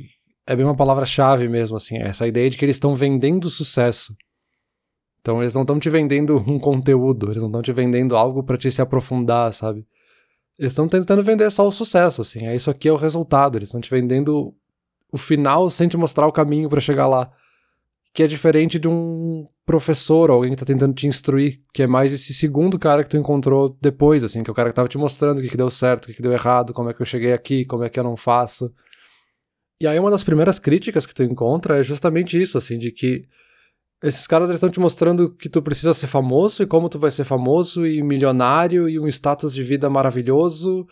é 0.47 0.55
bem 0.55 0.67
uma 0.67 0.77
palavra-chave 0.77 1.49
mesmo, 1.49 1.77
assim, 1.77 1.97
essa 1.97 2.27
ideia 2.27 2.51
de 2.51 2.59
que 2.59 2.65
eles 2.65 2.77
estão 2.77 2.95
vendendo 2.95 3.49
sucesso. 3.49 4.15
Então 5.21 5.41
eles 5.41 5.55
não 5.55 5.63
estão 5.63 5.79
te 5.79 5.89
vendendo 5.89 6.37
um 6.47 6.59
conteúdo, 6.59 7.31
eles 7.31 7.43
não 7.43 7.49
estão 7.49 7.63
te 7.63 7.73
vendendo 7.73 8.15
algo 8.15 8.43
para 8.43 8.59
te 8.59 8.71
se 8.71 8.83
aprofundar, 8.83 9.55
sabe? 9.55 9.87
Eles 10.59 10.73
estão 10.73 10.87
tentando 10.87 11.25
vender 11.25 11.51
só 11.51 11.67
o 11.67 11.73
sucesso, 11.73 12.21
assim. 12.21 12.47
É 12.47 12.55
isso 12.55 12.71
aqui 12.71 12.87
é 12.89 12.93
o 12.93 12.97
resultado. 12.97 13.57
Eles 13.57 13.69
estão 13.69 13.81
te 13.81 13.91
vendendo 13.91 14.55
o 15.11 15.17
final 15.17 15.71
sem 15.71 15.89
te 15.89 15.97
mostrar 15.97 16.27
o 16.27 16.33
caminho 16.33 16.69
para 16.69 16.81
chegar 16.81 17.09
lá. 17.09 17.33
Que 18.15 18.23
é 18.23 18.27
diferente 18.27 18.79
de 18.79 18.89
um 18.89 19.47
professor, 19.67 20.31
alguém 20.31 20.53
que 20.53 20.57
tá 20.57 20.65
tentando 20.65 20.95
te 20.95 21.07
instruir, 21.07 21.61
que 21.73 21.83
é 21.83 21.87
mais 21.87 22.13
esse 22.13 22.33
segundo 22.33 22.79
cara 22.79 23.03
que 23.03 23.11
tu 23.11 23.17
encontrou 23.17 23.77
depois, 23.81 24.23
assim, 24.23 24.43
que 24.43 24.49
é 24.49 24.53
o 24.53 24.55
cara 24.55 24.71
que 24.71 24.77
tava 24.77 24.89
te 24.89 24.97
mostrando 24.97 25.39
o 25.39 25.43
que, 25.43 25.49
que 25.49 25.57
deu 25.57 25.69
certo, 25.69 26.05
o 26.05 26.07
que, 26.09 26.15
que 26.15 26.23
deu 26.23 26.33
errado, 26.33 26.73
como 26.73 26.89
é 26.89 26.95
que 26.95 27.03
eu 27.03 27.07
cheguei 27.07 27.33
aqui, 27.33 27.65
como 27.65 27.83
é 27.83 27.91
que 27.91 27.99
eu 27.99 28.05
não 28.05 28.17
faço. 28.17 28.73
E 29.81 29.87
aí 29.87 29.99
uma 29.99 30.11
das 30.11 30.23
primeiras 30.23 30.59
críticas 30.59 31.05
que 31.05 31.15
tu 31.15 31.23
encontra 31.23 31.79
é 31.79 31.83
justamente 31.83 32.41
isso, 32.41 32.57
assim, 32.57 32.79
de 32.79 32.93
que 32.93 33.23
esses 34.03 34.27
caras 34.27 34.51
estão 34.51 34.69
te 34.69 34.79
mostrando 34.79 35.35
que 35.35 35.49
tu 35.49 35.63
precisa 35.63 35.95
ser 35.95 36.07
famoso 36.07 36.63
e 36.63 36.67
como 36.67 36.91
tu 36.91 36.99
vai 36.99 37.11
ser 37.11 37.25
famoso 37.25 37.87
e 37.87 38.03
milionário 38.03 38.89
e 38.89 38.99
um 39.01 39.09
status 39.09 39.55
de 39.55 39.65
vida 39.65 39.89
maravilhoso, 39.89 40.87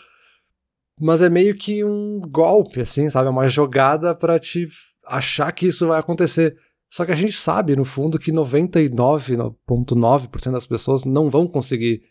mas 0.98 1.20
é 1.20 1.28
meio 1.28 1.54
que 1.54 1.84
um 1.84 2.20
golpe, 2.20 2.80
assim, 2.80 3.10
sabe? 3.10 3.28
É 3.28 3.30
uma 3.30 3.48
jogada 3.48 4.14
para 4.14 4.38
te 4.38 4.66
achar 5.06 5.52
que 5.52 5.66
isso 5.66 5.86
vai 5.86 6.00
acontecer. 6.00 6.56
Só 6.92 7.06
que 7.06 7.12
a 7.12 7.16
gente 7.16 7.32
sabe, 7.32 7.74
no 7.74 7.86
fundo, 7.86 8.18
que 8.18 8.30
99,9% 8.30 10.52
das 10.52 10.66
pessoas 10.66 11.06
não 11.06 11.30
vão 11.30 11.48
conseguir 11.48 12.02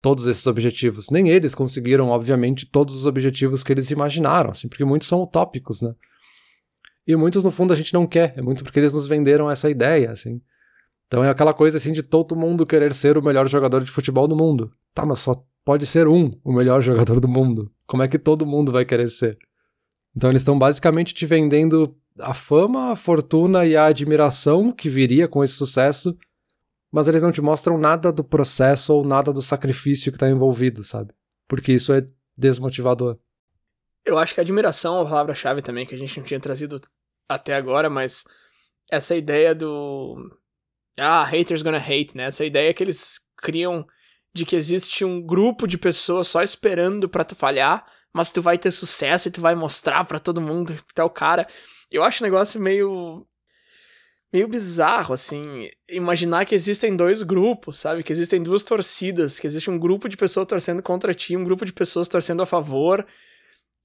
todos 0.00 0.28
esses 0.28 0.46
objetivos. 0.46 1.10
Nem 1.10 1.28
eles 1.28 1.56
conseguiram, 1.56 2.10
obviamente, 2.10 2.64
todos 2.64 2.94
os 2.94 3.04
objetivos 3.04 3.64
que 3.64 3.72
eles 3.72 3.90
imaginaram, 3.90 4.50
assim, 4.50 4.68
porque 4.68 4.84
muitos 4.84 5.08
são 5.08 5.20
utópicos, 5.20 5.82
né? 5.82 5.92
E 7.04 7.16
muitos, 7.16 7.42
no 7.42 7.50
fundo, 7.50 7.72
a 7.72 7.76
gente 7.76 7.92
não 7.92 8.06
quer. 8.06 8.32
É 8.36 8.40
muito 8.40 8.62
porque 8.62 8.78
eles 8.78 8.94
nos 8.94 9.08
venderam 9.08 9.50
essa 9.50 9.68
ideia, 9.68 10.12
assim. 10.12 10.40
Então 11.08 11.24
é 11.24 11.30
aquela 11.30 11.52
coisa, 11.52 11.76
assim, 11.76 11.90
de 11.90 12.04
todo 12.04 12.36
mundo 12.36 12.64
querer 12.64 12.94
ser 12.94 13.18
o 13.18 13.22
melhor 13.22 13.48
jogador 13.48 13.82
de 13.82 13.90
futebol 13.90 14.28
do 14.28 14.36
mundo. 14.36 14.70
Tá, 14.94 15.04
mas 15.04 15.18
só 15.18 15.44
pode 15.64 15.84
ser 15.84 16.06
um 16.06 16.38
o 16.44 16.52
melhor 16.52 16.80
jogador 16.86 17.18
do 17.18 17.26
mundo. 17.26 17.72
Como 17.88 18.04
é 18.04 18.08
que 18.08 18.20
todo 18.20 18.46
mundo 18.46 18.70
vai 18.70 18.84
querer 18.84 19.08
ser? 19.08 19.36
Então 20.16 20.30
eles 20.30 20.42
estão 20.42 20.56
basicamente 20.56 21.12
te 21.12 21.26
vendendo 21.26 21.92
a 22.20 22.34
fama, 22.34 22.92
a 22.92 22.96
fortuna 22.96 23.66
e 23.66 23.76
a 23.76 23.86
admiração 23.86 24.72
que 24.72 24.88
viria 24.88 25.28
com 25.28 25.42
esse 25.42 25.54
sucesso, 25.54 26.16
mas 26.90 27.08
eles 27.08 27.22
não 27.22 27.32
te 27.32 27.40
mostram 27.40 27.78
nada 27.78 28.12
do 28.12 28.24
processo 28.24 28.94
ou 28.94 29.04
nada 29.04 29.32
do 29.32 29.42
sacrifício 29.42 30.10
que 30.10 30.16
está 30.16 30.28
envolvido, 30.28 30.82
sabe? 30.82 31.12
Porque 31.46 31.72
isso 31.72 31.92
é 31.92 32.04
desmotivador. 32.36 33.18
Eu 34.04 34.18
acho 34.18 34.34
que 34.34 34.40
admiração 34.40 34.96
é 34.96 35.00
uma 35.00 35.08
palavra-chave 35.08 35.60
também 35.60 35.86
que 35.86 35.94
a 35.94 35.98
gente 35.98 36.18
não 36.18 36.26
tinha 36.26 36.40
trazido 36.40 36.80
até 37.28 37.54
agora, 37.54 37.90
mas 37.90 38.24
essa 38.90 39.14
ideia 39.14 39.54
do. 39.54 40.16
Ah, 40.98 41.24
haters 41.24 41.62
gonna 41.62 41.78
hate, 41.78 42.16
né? 42.16 42.24
Essa 42.24 42.44
ideia 42.44 42.72
que 42.72 42.82
eles 42.82 43.20
criam 43.36 43.86
de 44.34 44.44
que 44.44 44.56
existe 44.56 45.04
um 45.04 45.20
grupo 45.20 45.66
de 45.66 45.76
pessoas 45.76 46.28
só 46.28 46.42
esperando 46.42 47.08
para 47.08 47.24
tu 47.24 47.34
falhar, 47.34 47.84
mas 48.12 48.30
tu 48.30 48.40
vai 48.40 48.56
ter 48.56 48.70
sucesso 48.72 49.28
e 49.28 49.30
tu 49.30 49.40
vai 49.40 49.54
mostrar 49.54 50.04
para 50.04 50.18
todo 50.18 50.40
mundo 50.40 50.72
que 50.72 50.94
tu 50.94 51.00
é 51.00 51.04
o 51.04 51.10
cara. 51.10 51.46
Eu 51.90 52.02
acho 52.02 52.22
um 52.22 52.26
negócio 52.26 52.60
meio. 52.60 53.26
meio 54.32 54.48
bizarro, 54.48 55.14
assim. 55.14 55.68
Imaginar 55.88 56.44
que 56.44 56.54
existem 56.54 56.96
dois 56.96 57.22
grupos, 57.22 57.78
sabe? 57.78 58.02
Que 58.02 58.12
existem 58.12 58.42
duas 58.42 58.62
torcidas, 58.62 59.38
que 59.38 59.46
existe 59.46 59.70
um 59.70 59.78
grupo 59.78 60.08
de 60.08 60.16
pessoas 60.16 60.46
torcendo 60.46 60.82
contra 60.82 61.14
ti, 61.14 61.36
um 61.36 61.44
grupo 61.44 61.64
de 61.64 61.72
pessoas 61.72 62.08
torcendo 62.08 62.42
a 62.42 62.46
favor 62.46 63.06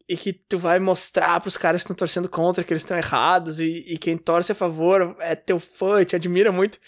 e 0.07 0.17
que 0.17 0.33
tu 0.33 0.57
vai 0.57 0.79
mostrar 0.79 1.39
pros 1.39 1.57
caras 1.57 1.81
que 1.81 1.85
estão 1.85 1.95
torcendo 1.95 2.27
contra 2.27 2.63
que 2.63 2.73
eles 2.73 2.83
estão 2.83 2.97
errados 2.97 3.59
e, 3.59 3.83
e 3.87 3.97
quem 3.97 4.17
torce 4.17 4.51
a 4.51 4.55
favor 4.55 5.15
é 5.19 5.35
teu 5.35 5.59
fã, 5.59 6.03
te 6.03 6.15
admira 6.15 6.51
muito. 6.51 6.79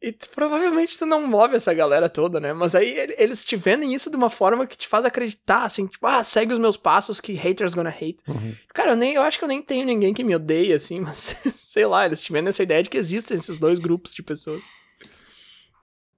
E 0.00 0.12
tu, 0.12 0.28
provavelmente 0.30 0.96
tu 0.96 1.04
não 1.04 1.26
move 1.26 1.56
essa 1.56 1.74
galera 1.74 2.08
toda, 2.08 2.38
né? 2.38 2.52
Mas 2.52 2.76
aí 2.76 2.94
eles 3.18 3.44
te 3.44 3.56
vendem 3.56 3.92
isso 3.92 4.08
de 4.08 4.16
uma 4.16 4.30
forma 4.30 4.64
que 4.64 4.76
te 4.76 4.86
faz 4.86 5.04
acreditar, 5.04 5.64
assim, 5.64 5.86
tipo, 5.86 6.06
ah, 6.06 6.22
segue 6.22 6.54
os 6.54 6.60
meus 6.60 6.76
passos 6.76 7.20
que 7.20 7.32
haters 7.32 7.74
gonna 7.74 7.90
hate. 7.90 8.18
Uhum. 8.28 8.54
Cara, 8.72 8.92
eu, 8.92 8.96
nem, 8.96 9.14
eu 9.14 9.22
acho 9.22 9.38
que 9.38 9.44
eu 9.44 9.48
nem 9.48 9.60
tenho 9.60 9.84
ninguém 9.84 10.14
que 10.14 10.22
me 10.22 10.36
odeie, 10.36 10.72
assim, 10.72 11.00
mas 11.02 11.36
sei 11.58 11.84
lá, 11.84 12.06
eles 12.06 12.22
te 12.22 12.32
vendem 12.32 12.50
essa 12.50 12.62
ideia 12.62 12.82
de 12.82 12.88
que 12.88 12.96
existem 12.96 13.36
esses 13.36 13.58
dois 13.58 13.80
grupos 13.80 14.14
de 14.14 14.22
pessoas. 14.22 14.62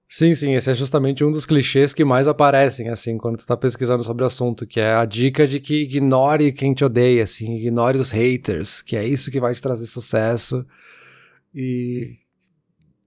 Sim, 0.07 0.35
sim, 0.35 0.53
esse 0.53 0.69
é 0.69 0.73
justamente 0.75 1.23
um 1.23 1.31
dos 1.31 1.45
clichês 1.45 1.93
que 1.93 2.03
mais 2.03 2.27
aparecem, 2.27 2.89
assim, 2.89 3.17
quando 3.17 3.37
tu 3.37 3.47
tá 3.47 3.55
pesquisando 3.55 4.03
sobre 4.03 4.23
o 4.23 4.27
assunto, 4.27 4.67
que 4.67 4.79
é 4.79 4.93
a 4.93 5.05
dica 5.05 5.47
de 5.47 5.59
que 5.59 5.83
ignore 5.83 6.51
quem 6.51 6.73
te 6.73 6.83
odeia, 6.83 7.23
assim, 7.23 7.55
ignore 7.55 7.97
os 7.97 8.11
haters, 8.11 8.81
que 8.81 8.97
é 8.97 9.07
isso 9.07 9.31
que 9.31 9.39
vai 9.39 9.55
te 9.55 9.61
trazer 9.61 9.87
sucesso. 9.87 10.67
E 11.55 12.20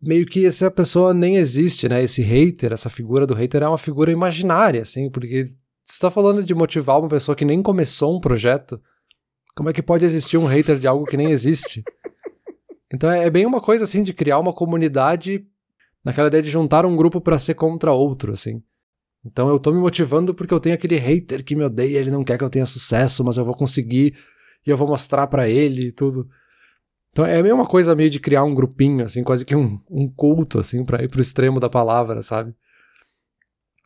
meio 0.04 0.26
que 0.26 0.46
essa 0.46 0.70
pessoa 0.70 1.14
nem 1.14 1.36
existe, 1.36 1.88
né? 1.88 2.02
Esse 2.02 2.22
hater, 2.22 2.72
essa 2.72 2.90
figura 2.90 3.26
do 3.26 3.34
hater 3.34 3.62
é 3.62 3.68
uma 3.68 3.78
figura 3.78 4.12
imaginária, 4.12 4.82
assim, 4.82 5.10
porque 5.10 5.46
você 5.82 5.98
tá 6.00 6.10
falando 6.10 6.42
de 6.42 6.54
motivar 6.54 7.00
uma 7.00 7.08
pessoa 7.08 7.34
que 7.34 7.44
nem 7.44 7.62
começou 7.62 8.16
um 8.16 8.20
projeto, 8.20 8.80
como 9.56 9.68
é 9.68 9.72
que 9.72 9.82
pode 9.82 10.04
existir 10.04 10.36
um 10.36 10.46
hater 10.46 10.78
de 10.78 10.86
algo 10.86 11.06
que 11.06 11.16
nem 11.16 11.30
existe? 11.30 11.82
Então 12.92 13.10
é, 13.10 13.24
é 13.24 13.30
bem 13.30 13.46
uma 13.46 13.60
coisa, 13.60 13.84
assim, 13.84 14.02
de 14.02 14.12
criar 14.12 14.38
uma 14.38 14.52
comunidade 14.52 15.46
naquela 16.04 16.28
ideia 16.28 16.42
de 16.42 16.50
juntar 16.50 16.84
um 16.84 16.94
grupo 16.94 17.20
para 17.20 17.38
ser 17.38 17.54
contra 17.54 17.92
outro, 17.92 18.32
assim. 18.32 18.62
Então 19.24 19.48
eu 19.48 19.58
tô 19.58 19.72
me 19.72 19.80
motivando 19.80 20.34
porque 20.34 20.52
eu 20.52 20.60
tenho 20.60 20.74
aquele 20.74 20.96
hater 20.96 21.42
que 21.42 21.56
me 21.56 21.64
odeia, 21.64 21.98
ele 21.98 22.10
não 22.10 22.22
quer 22.22 22.36
que 22.36 22.44
eu 22.44 22.50
tenha 22.50 22.66
sucesso, 22.66 23.24
mas 23.24 23.38
eu 23.38 23.44
vou 23.44 23.56
conseguir 23.56 24.14
e 24.66 24.70
eu 24.70 24.76
vou 24.76 24.86
mostrar 24.86 25.26
para 25.26 25.48
ele 25.48 25.86
e 25.86 25.92
tudo. 25.92 26.28
Então 27.14 27.24
é 27.24 27.38
a 27.38 27.42
mesma 27.44 27.64
coisa 27.64 27.94
meio 27.94 28.10
de 28.10 28.18
criar 28.18 28.42
um 28.42 28.52
grupinho, 28.52 29.04
assim, 29.04 29.22
quase 29.22 29.44
que 29.44 29.54
um, 29.54 29.80
um 29.88 30.10
culto, 30.10 30.58
assim, 30.58 30.84
pra 30.84 31.00
ir 31.00 31.08
pro 31.08 31.22
extremo 31.22 31.60
da 31.60 31.70
palavra, 31.70 32.20
sabe? 32.24 32.52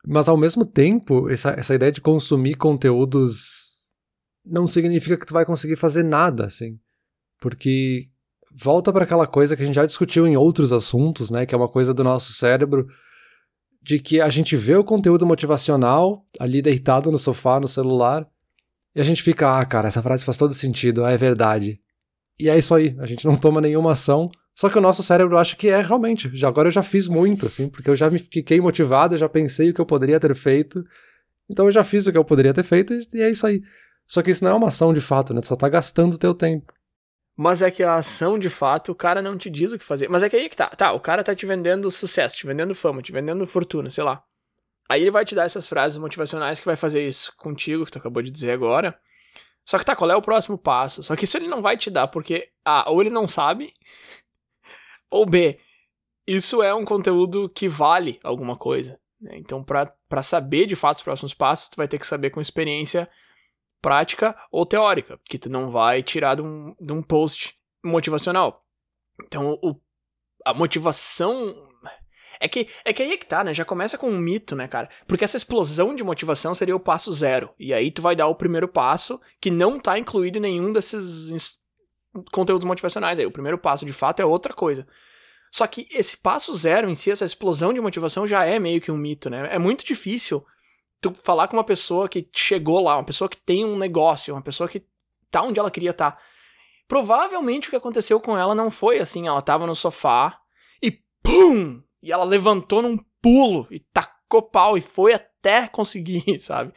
Mas 0.07 0.31
ao 0.31 0.37
mesmo 0.39 0.65
tempo, 0.65 1.29
essa, 1.29 1.51
essa 1.51 1.75
ideia 1.75 1.93
de 1.93 2.01
consumir 2.01 2.55
conteúdos 2.55 3.91
não 4.43 4.67
significa 4.67 5.15
que 5.15 5.27
tu 5.27 5.35
vai 5.35 5.45
conseguir 5.45 5.77
fazer 5.77 6.03
nada, 6.03 6.47
assim. 6.47 6.81
Porque 7.39 8.07
volta 8.51 8.91
para 8.91 9.05
aquela 9.05 9.27
coisa 9.27 9.55
que 9.55 9.63
a 9.63 9.67
gente 9.67 9.75
já 9.75 9.85
discutiu 9.85 10.27
em 10.27 10.35
outros 10.35 10.73
assuntos, 10.73 11.31
né, 11.31 11.45
que 11.45 11.55
é 11.55 11.59
uma 11.59 11.69
coisa 11.69 11.93
do 11.93 12.03
nosso 12.03 12.33
cérebro, 12.33 12.87
de 13.83 13.99
que 13.99 14.23
a 14.23 14.31
gente 14.31 14.57
vê 14.57 14.75
o 14.75 14.83
conteúdo 14.83 15.27
motivacional 15.27 16.25
ali 16.41 16.63
deitado 16.63 17.13
no 17.13 17.19
sofá, 17.19 17.61
no 17.61 17.69
celular, 17.69 18.27
e 18.95 19.03
a 19.03 19.05
gente 19.05 19.23
fica, 19.23 19.61
ah, 19.61 19.67
cara, 19.67 19.89
essa 19.89 20.03
frase 20.03 20.25
faz 20.25 20.39
todo 20.39 20.55
sentido, 20.55 21.05
ah, 21.05 21.13
é 21.13 21.19
verdade. 21.19 21.79
E 22.39 22.49
é 22.49 22.57
isso 22.59 22.75
aí, 22.75 22.97
a 23.01 23.07
gente 23.07 23.27
não 23.27 23.37
toma 23.37 23.61
nenhuma 23.61 23.93
ação, 23.93 24.31
só 24.55 24.69
que 24.69 24.79
o 24.79 24.81
nosso 24.81 25.03
cérebro 25.03 25.39
acha 25.39 25.55
que 25.55 25.69
é 25.69 25.81
realmente. 25.81 26.31
Já 26.35 26.49
agora 26.49 26.69
eu 26.69 26.73
já 26.73 26.83
fiz 26.83 27.07
muito, 27.09 27.47
assim, 27.47 27.69
porque 27.69 27.89
eu 27.89 27.97
já 27.97 28.11
me 28.11 28.19
fiquei 28.19 28.61
motivado, 28.61 29.15
eu 29.15 29.19
já 29.19 29.29
pensei 29.29 29.71
o 29.71 29.75
que 29.75 29.81
eu 29.81 29.87
poderia 29.87 30.19
ter 30.19 30.35
feito. 30.35 30.85
Então 31.49 31.67
eu 31.67 31.73
já 31.73 31.85
fiz 31.85 32.07
o 32.07 32.13
que 32.13 32.19
eu 32.19 32.25
poderia 32.25 32.53
ter 32.53 32.63
feito 32.63 32.93
e 33.15 33.23
é 33.23 33.31
isso 33.31 33.47
aí. 33.47 33.63
Só 34.07 34.23
que 34.23 34.31
isso 34.31 34.43
não 34.43 34.51
é 34.51 34.55
uma 34.55 34.69
ação 34.69 34.93
de 34.93 35.01
fato, 35.01 35.33
né? 35.33 35.41
Tu 35.41 35.47
só 35.47 35.55
tá 35.55 35.69
gastando 35.69 36.15
o 36.15 36.19
teu 36.19 36.35
tempo. 36.35 36.73
Mas 37.37 37.63
é 37.63 37.71
que 37.71 37.85
a 37.85 37.95
ação, 37.95 38.37
de 38.37 38.51
fato, 38.51 38.91
o 38.91 38.97
cara 38.97 39.23
não 39.23 39.39
te 39.39 39.49
diz 39.49 39.71
o 39.71 39.79
que 39.79 39.85
fazer. 39.85 40.09
Mas 40.09 40.25
é 40.25 40.29
que 40.29 40.35
aí 40.35 40.49
que 40.49 40.57
tá. 40.57 40.67
Tá, 40.71 40.93
o 40.93 40.99
cara 40.99 41.23
tá 41.23 41.37
te 41.37 41.47
vendendo 41.47 41.89
sucesso, 41.89 42.37
te 42.37 42.45
vendendo 42.45 42.75
fama, 42.75 43.01
te 43.01 43.13
vendendo 43.13 43.47
fortuna, 43.47 43.93
sei 43.93 44.03
lá. 44.03 44.25
Aí 44.89 45.03
ele 45.03 45.13
vai 45.13 45.25
te 45.25 45.37
dar 45.37 45.45
essas 45.45 45.69
frases 45.69 45.99
motivacionais 45.99 46.59
que 46.59 46.67
vai 46.67 46.75
fazer 46.75 47.07
isso 47.07 47.33
contigo, 47.37 47.85
que 47.85 47.93
tu 47.93 47.99
acabou 47.99 48.23
de 48.23 48.31
dizer 48.33 48.51
agora. 48.51 48.99
Só 49.69 49.79
que 49.79 49.85
tá, 49.85 49.95
qual 49.95 50.11
é 50.11 50.17
o 50.17 50.23
próximo 50.23 50.57
passo? 50.57 51.03
Só 51.03 51.15
que 51.15 51.25
isso 51.25 51.37
ele 51.37 51.47
não 51.47 51.61
vai 51.61 51.77
te 51.77 51.91
dar, 51.91 52.09
porque 52.09 52.51
A, 52.65 52.91
ou 52.91 53.03
ele 53.03 53.11
não 53.11 53.29
sabe, 53.29 53.75
ou 55.11 55.27
B, 55.27 55.61
isso 56.27 56.63
é 56.63 56.75
um 56.75 56.87
conteúdo 56.87 57.51
que 57.51 57.69
vale 57.69 58.19
alguma 58.25 58.57
coisa. 58.57 58.99
Né? 59.21 59.37
Então, 59.37 59.63
para 59.63 60.23
saber 60.23 60.65
de 60.65 60.75
fato 60.75 60.97
os 60.97 61.03
próximos 61.03 61.35
passos, 61.35 61.69
tu 61.69 61.77
vai 61.77 61.87
ter 61.87 61.99
que 61.99 62.07
saber 62.07 62.31
com 62.31 62.41
experiência 62.41 63.11
prática 63.83 64.35
ou 64.51 64.65
teórica, 64.65 65.21
que 65.29 65.39
tu 65.39 65.51
não 65.51 65.71
vai 65.71 66.03
tirar 66.03 66.37
de 66.37 66.41
um, 66.41 66.75
de 66.81 66.95
um 66.95 67.03
post 67.03 67.59
motivacional. 67.85 68.65
Então, 69.23 69.59
o, 69.63 69.79
a 70.47 70.55
motivação. 70.55 71.68
É 72.41 72.49
que, 72.49 72.69
é 72.85 72.93
que 72.93 73.03
aí 73.03 73.13
é 73.13 73.17
que 73.17 73.27
tá, 73.27 73.43
né? 73.43 73.53
Já 73.53 73.65
começa 73.65 73.99
com 73.99 74.09
um 74.09 74.19
mito, 74.19 74.55
né, 74.55 74.69
cara? 74.69 74.89
Porque 75.07 75.25
essa 75.25 75.37
explosão 75.37 75.95
de 75.95 76.05
motivação 76.05 76.55
seria 76.55 76.77
o 76.77 76.81
passo 76.81 77.13
zero. 77.13 77.51
E 77.59 77.75
aí 77.75 77.91
tu 77.91 78.01
vai 78.01 78.15
dar 78.15 78.29
o 78.29 78.35
primeiro 78.35 78.69
passo 78.69 79.21
que 79.41 79.51
não 79.51 79.79
tá 79.79 79.99
incluído 79.99 80.39
em 80.39 80.43
nenhum 80.43 80.73
desses 80.73 81.59
conteúdos 82.33 82.65
motivacionais. 82.65 83.19
Aí 83.19 83.27
o 83.27 83.31
primeiro 83.31 83.59
passo, 83.59 83.85
de 83.85 83.93
fato, 83.93 84.21
é 84.21 84.25
outra 84.25 84.55
coisa. 84.55 84.87
Só 85.51 85.67
que 85.67 85.89
esse 85.91 86.17
passo 86.17 86.55
zero 86.55 86.89
em 86.89 86.95
si, 86.95 87.11
essa 87.11 87.25
explosão 87.25 87.73
de 87.73 87.81
motivação, 87.81 88.27
já 88.27 88.45
é 88.45 88.59
meio 88.59 88.81
que 88.81 88.93
um 88.93 88.97
mito, 88.97 89.31
né? 89.31 89.49
É 89.51 89.59
muito 89.59 89.85
difícil 89.85 90.45
tu 91.01 91.15
falar 91.15 91.49
com 91.49 91.57
uma 91.57 91.65
pessoa 91.65 92.09
que 92.09 92.29
chegou 92.35 92.83
lá, 92.83 92.97
uma 92.97 93.05
pessoa 93.05 93.29
que 93.29 93.37
tem 93.37 93.65
um 93.65 93.79
negócio, 93.79 94.35
uma 94.35 94.43
pessoa 94.43 94.69
que 94.69 94.85
tá 95.31 95.43
onde 95.43 95.59
ela 95.59 95.71
queria 95.71 95.91
estar. 95.91 96.13
Tá. 96.13 96.19
Provavelmente 96.87 97.69
o 97.69 97.71
que 97.71 97.77
aconteceu 97.77 98.19
com 98.21 98.37
ela 98.37 98.55
não 98.55 98.71
foi 98.71 98.99
assim, 98.99 99.27
ela 99.27 99.43
tava 99.43 99.67
no 99.67 99.75
sofá 99.75 100.41
e 100.83 101.03
pum! 101.23 101.83
E 102.03 102.13
ela 102.13 102.25
levantou 102.25 102.83
num 102.83 102.99
pulo 103.21 103.67
e 103.71 103.81
tacou 103.81 104.43
pau 104.43 104.77
e 104.77 104.81
foi 104.81 105.15
até 105.15 105.67
conseguir, 105.69 106.39
sabe? 106.41 106.73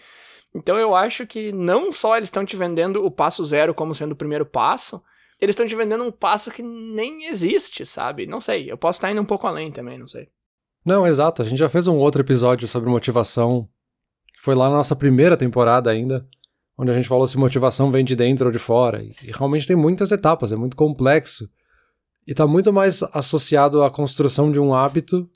Então 0.53 0.77
eu 0.77 0.95
acho 0.95 1.25
que 1.25 1.51
não 1.51 1.91
só 1.91 2.17
eles 2.17 2.27
estão 2.27 2.45
te 2.45 2.57
vendendo 2.57 3.05
o 3.05 3.11
passo 3.11 3.43
zero 3.45 3.73
como 3.73 3.95
sendo 3.95 4.11
o 4.11 4.17
primeiro 4.17 4.45
passo, 4.45 5.01
eles 5.39 5.53
estão 5.53 5.67
te 5.67 5.75
vendendo 5.75 6.03
um 6.03 6.11
passo 6.11 6.51
que 6.51 6.61
nem 6.61 7.25
existe, 7.25 7.85
sabe? 7.85 8.27
Não 8.27 8.39
sei, 8.39 8.71
eu 8.71 8.77
posso 8.77 8.97
estar 8.97 9.11
indo 9.11 9.21
um 9.21 9.25
pouco 9.25 9.47
além 9.47 9.71
também, 9.71 9.97
não 9.97 10.07
sei. 10.07 10.29
Não, 10.85 11.05
exato. 11.05 11.41
A 11.41 11.45
gente 11.45 11.57
já 11.57 11.69
fez 11.69 11.87
um 11.87 11.97
outro 11.97 12.21
episódio 12.21 12.67
sobre 12.67 12.89
motivação 12.89 13.69
Foi 14.39 14.55
lá 14.55 14.69
na 14.69 14.77
nossa 14.77 14.95
primeira 14.95 15.37
temporada 15.37 15.89
ainda, 15.89 16.27
onde 16.77 16.91
a 16.91 16.93
gente 16.93 17.07
falou 17.07 17.27
se 17.27 17.37
motivação 17.37 17.91
vem 17.91 18.03
de 18.03 18.15
dentro 18.15 18.47
ou 18.47 18.51
de 18.51 18.59
fora. 18.59 19.03
E 19.03 19.31
realmente 19.31 19.67
tem 19.67 19.75
muitas 19.75 20.11
etapas, 20.11 20.51
é 20.51 20.55
muito 20.55 20.75
complexo. 20.75 21.47
E 22.31 22.33
está 22.33 22.47
muito 22.47 22.71
mais 22.71 23.03
associado 23.11 23.83
à 23.83 23.91
construção 23.91 24.49
de 24.49 24.57
um 24.57 24.73
hábito 24.73 25.29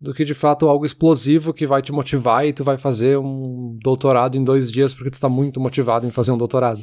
do 0.00 0.12
que 0.12 0.24
de 0.24 0.34
fato 0.34 0.68
algo 0.68 0.84
explosivo 0.84 1.54
que 1.54 1.68
vai 1.68 1.80
te 1.80 1.92
motivar 1.92 2.44
e 2.44 2.52
tu 2.52 2.64
vai 2.64 2.76
fazer 2.76 3.16
um 3.16 3.78
doutorado 3.80 4.36
em 4.36 4.42
dois 4.42 4.68
dias 4.68 4.92
porque 4.92 5.12
tu 5.12 5.14
está 5.14 5.28
muito 5.28 5.60
motivado 5.60 6.04
em 6.04 6.10
fazer 6.10 6.32
um 6.32 6.36
doutorado. 6.36 6.82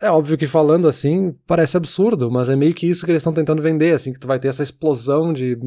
É 0.00 0.10
óbvio 0.10 0.38
que 0.38 0.46
falando 0.46 0.88
assim 0.88 1.34
parece 1.46 1.76
absurdo, 1.76 2.30
mas 2.30 2.48
é 2.48 2.56
meio 2.56 2.72
que 2.72 2.86
isso 2.86 3.04
que 3.04 3.10
eles 3.10 3.20
estão 3.20 3.34
tentando 3.34 3.60
vender, 3.60 3.94
assim, 3.94 4.14
que 4.14 4.18
tu 4.18 4.26
vai 4.26 4.38
ter 4.38 4.48
essa 4.48 4.62
explosão 4.62 5.30
de 5.30 5.58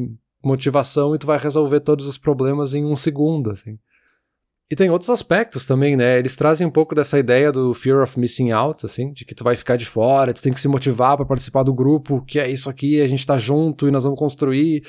motivação 0.42 1.14
e 1.14 1.18
tu 1.18 1.26
vai 1.28 1.38
resolver 1.38 1.78
todos 1.78 2.04
os 2.04 2.18
problemas 2.18 2.74
em 2.74 2.84
um 2.84 2.96
segundo, 2.96 3.52
assim. 3.52 3.78
E 4.70 4.76
tem 4.76 4.90
outros 4.90 5.08
aspectos 5.08 5.64
também, 5.64 5.96
né? 5.96 6.18
Eles 6.18 6.36
trazem 6.36 6.66
um 6.66 6.70
pouco 6.70 6.94
dessa 6.94 7.18
ideia 7.18 7.50
do 7.50 7.72
fear 7.72 8.02
of 8.02 8.20
missing 8.20 8.52
out, 8.52 8.84
assim, 8.84 9.12
de 9.12 9.24
que 9.24 9.34
tu 9.34 9.42
vai 9.42 9.56
ficar 9.56 9.76
de 9.76 9.86
fora, 9.86 10.34
tu 10.34 10.42
tem 10.42 10.52
que 10.52 10.60
se 10.60 10.68
motivar 10.68 11.16
para 11.16 11.24
participar 11.24 11.62
do 11.62 11.72
grupo, 11.72 12.22
que 12.22 12.38
é 12.38 12.50
isso 12.50 12.68
aqui, 12.68 13.00
a 13.00 13.08
gente 13.08 13.26
tá 13.26 13.38
junto 13.38 13.88
e 13.88 13.90
nós 13.90 14.04
vamos 14.04 14.18
construir. 14.18 14.86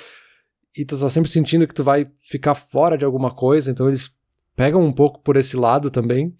E 0.75 0.83
tu 0.83 0.99
tá 0.99 1.09
sempre 1.09 1.31
sentindo 1.31 1.65
que 1.65 1.73
tu 1.73 1.83
vai 1.83 2.11
ficar 2.29 2.55
fora 2.55 2.97
de 2.97 3.05
alguma 3.05 3.33
coisa, 3.33 3.71
então 3.71 3.87
eles 3.87 4.11
pegam 4.53 4.83
um 4.83 4.91
pouco 4.91 5.21
por 5.21 5.37
esse 5.37 5.55
lado 5.55 5.89
também. 5.89 6.35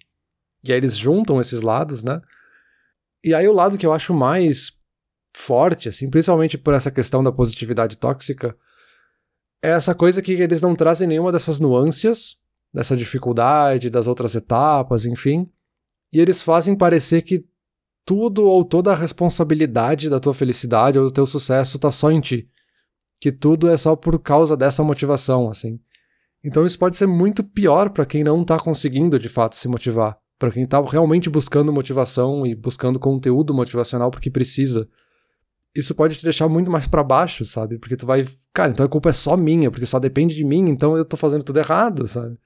E 0.62 0.70
aí 0.70 0.78
eles 0.78 0.94
juntam 0.94 1.40
esses 1.40 1.62
lados, 1.62 2.02
né? 2.02 2.20
E 3.24 3.34
aí 3.34 3.48
o 3.48 3.54
lado 3.54 3.78
que 3.78 3.86
eu 3.86 3.92
acho 3.94 4.12
mais 4.12 4.72
forte, 5.34 5.88
assim, 5.88 6.10
principalmente 6.10 6.58
por 6.58 6.74
essa 6.74 6.90
questão 6.90 7.22
da 7.22 7.32
positividade 7.32 7.96
tóxica, 7.96 8.54
é 9.62 9.70
essa 9.70 9.94
coisa 9.94 10.20
que 10.20 10.32
eles 10.32 10.60
não 10.60 10.74
trazem 10.74 11.08
nenhuma 11.08 11.32
dessas 11.32 11.58
nuances 11.58 12.39
dessa 12.72 12.96
dificuldade, 12.96 13.90
das 13.90 14.06
outras 14.06 14.34
etapas, 14.34 15.04
enfim. 15.04 15.48
E 16.12 16.20
eles 16.20 16.42
fazem 16.42 16.76
parecer 16.76 17.22
que 17.22 17.44
tudo 18.04 18.44
ou 18.44 18.64
toda 18.64 18.92
a 18.92 18.96
responsabilidade 18.96 20.08
da 20.08 20.18
tua 20.18 20.34
felicidade 20.34 20.98
ou 20.98 21.04
do 21.04 21.12
teu 21.12 21.26
sucesso 21.26 21.78
tá 21.78 21.90
só 21.90 22.10
em 22.10 22.20
ti. 22.20 22.48
Que 23.20 23.30
tudo 23.30 23.68
é 23.68 23.76
só 23.76 23.94
por 23.94 24.18
causa 24.18 24.56
dessa 24.56 24.82
motivação, 24.82 25.48
assim. 25.48 25.78
Então 26.42 26.64
isso 26.64 26.78
pode 26.78 26.96
ser 26.96 27.06
muito 27.06 27.44
pior 27.44 27.90
para 27.90 28.06
quem 28.06 28.24
não 28.24 28.44
tá 28.44 28.58
conseguindo 28.58 29.18
de 29.18 29.28
fato 29.28 29.56
se 29.56 29.68
motivar, 29.68 30.18
para 30.38 30.50
quem 30.50 30.66
tá 30.66 30.80
realmente 30.80 31.28
buscando 31.28 31.72
motivação 31.72 32.46
e 32.46 32.54
buscando 32.54 32.98
conteúdo 32.98 33.52
motivacional 33.52 34.10
porque 34.10 34.30
precisa. 34.30 34.88
Isso 35.74 35.94
pode 35.94 36.16
te 36.16 36.24
deixar 36.24 36.48
muito 36.48 36.70
mais 36.70 36.86
para 36.88 37.04
baixo, 37.04 37.44
sabe? 37.44 37.78
Porque 37.78 37.94
tu 37.94 38.06
vai, 38.06 38.24
cara, 38.52 38.72
então 38.72 38.84
a 38.84 38.88
culpa 38.88 39.10
é 39.10 39.12
só 39.12 39.36
minha, 39.36 39.70
porque 39.70 39.86
só 39.86 40.00
depende 40.00 40.34
de 40.34 40.44
mim, 40.44 40.68
então 40.68 40.96
eu 40.96 41.04
tô 41.04 41.16
fazendo 41.16 41.44
tudo 41.44 41.58
errado, 41.60 42.08
sabe? 42.08 42.36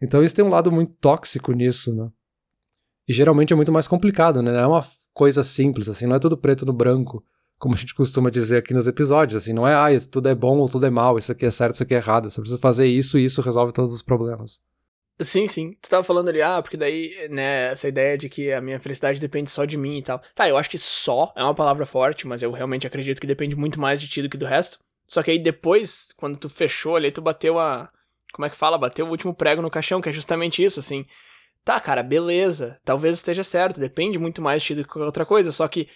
Então 0.00 0.22
isso 0.22 0.34
tem 0.34 0.44
um 0.44 0.50
lado 0.50 0.70
muito 0.70 0.92
tóxico 1.00 1.52
nisso, 1.52 1.94
né? 1.94 2.10
E 3.08 3.12
geralmente 3.12 3.52
é 3.52 3.56
muito 3.56 3.72
mais 3.72 3.86
complicado, 3.86 4.42
né? 4.42 4.52
Não 4.52 4.58
é 4.58 4.66
uma 4.66 4.86
coisa 5.14 5.42
simples, 5.42 5.88
assim, 5.88 6.06
não 6.06 6.16
é 6.16 6.18
tudo 6.18 6.36
preto 6.36 6.66
no 6.66 6.72
branco, 6.72 7.24
como 7.58 7.74
a 7.74 7.78
gente 7.78 7.94
costuma 7.94 8.28
dizer 8.28 8.58
aqui 8.58 8.74
nos 8.74 8.86
episódios, 8.86 9.42
assim, 9.42 9.52
não 9.52 9.66
é, 9.66 9.74
ah, 9.74 9.90
isso 9.90 10.10
tudo 10.10 10.28
é 10.28 10.34
bom 10.34 10.58
ou 10.58 10.68
tudo 10.68 10.84
é 10.84 10.90
mal, 10.90 11.16
isso 11.16 11.32
aqui 11.32 11.46
é 11.46 11.50
certo, 11.50 11.74
isso 11.74 11.82
aqui 11.82 11.94
é 11.94 11.98
errado, 11.98 12.28
você 12.28 12.40
precisa 12.40 12.60
fazer 12.60 12.86
isso 12.86 13.18
e 13.18 13.24
isso 13.24 13.40
resolve 13.40 13.72
todos 13.72 13.92
os 13.92 14.02
problemas. 14.02 14.60
Sim, 15.18 15.46
sim. 15.46 15.72
Tu 15.80 15.88
tava 15.88 16.02
falando 16.02 16.28
ali, 16.28 16.42
ah, 16.42 16.60
porque 16.60 16.76
daí, 16.76 17.28
né, 17.30 17.72
essa 17.72 17.88
ideia 17.88 18.18
de 18.18 18.28
que 18.28 18.52
a 18.52 18.60
minha 18.60 18.78
felicidade 18.78 19.18
depende 19.18 19.50
só 19.50 19.64
de 19.64 19.78
mim 19.78 19.96
e 19.96 20.02
tal. 20.02 20.20
Tá, 20.34 20.46
eu 20.46 20.58
acho 20.58 20.68
que 20.68 20.76
só 20.76 21.32
é 21.34 21.42
uma 21.42 21.54
palavra 21.54 21.86
forte, 21.86 22.26
mas 22.26 22.42
eu 22.42 22.50
realmente 22.50 22.86
acredito 22.86 23.18
que 23.18 23.26
depende 23.26 23.56
muito 23.56 23.80
mais 23.80 23.98
de 23.98 24.08
ti 24.08 24.20
do 24.20 24.28
que 24.28 24.36
do 24.36 24.44
resto. 24.44 24.78
Só 25.06 25.22
que 25.22 25.30
aí 25.30 25.38
depois, 25.38 26.12
quando 26.18 26.36
tu 26.36 26.50
fechou 26.50 26.96
ali, 26.96 27.10
tu 27.10 27.22
bateu 27.22 27.58
a, 27.58 27.88
como 28.36 28.44
é 28.44 28.50
que 28.50 28.56
fala? 28.56 28.76
Bateu 28.76 29.06
o 29.06 29.10
último 29.10 29.34
prego 29.34 29.62
no 29.62 29.70
caixão, 29.70 29.98
que 30.00 30.10
é 30.10 30.12
justamente 30.12 30.62
isso, 30.62 30.78
assim. 30.78 31.06
Tá, 31.64 31.80
cara, 31.80 32.02
beleza. 32.02 32.78
Talvez 32.84 33.16
esteja 33.16 33.42
certo, 33.42 33.80
depende 33.80 34.18
muito 34.18 34.42
mais 34.42 34.60
de 34.60 34.66
ti 34.66 34.74
do 34.74 34.82
que 34.82 34.90
qualquer 34.90 35.06
outra 35.06 35.24
coisa, 35.24 35.50
só 35.50 35.66
que 35.66 35.88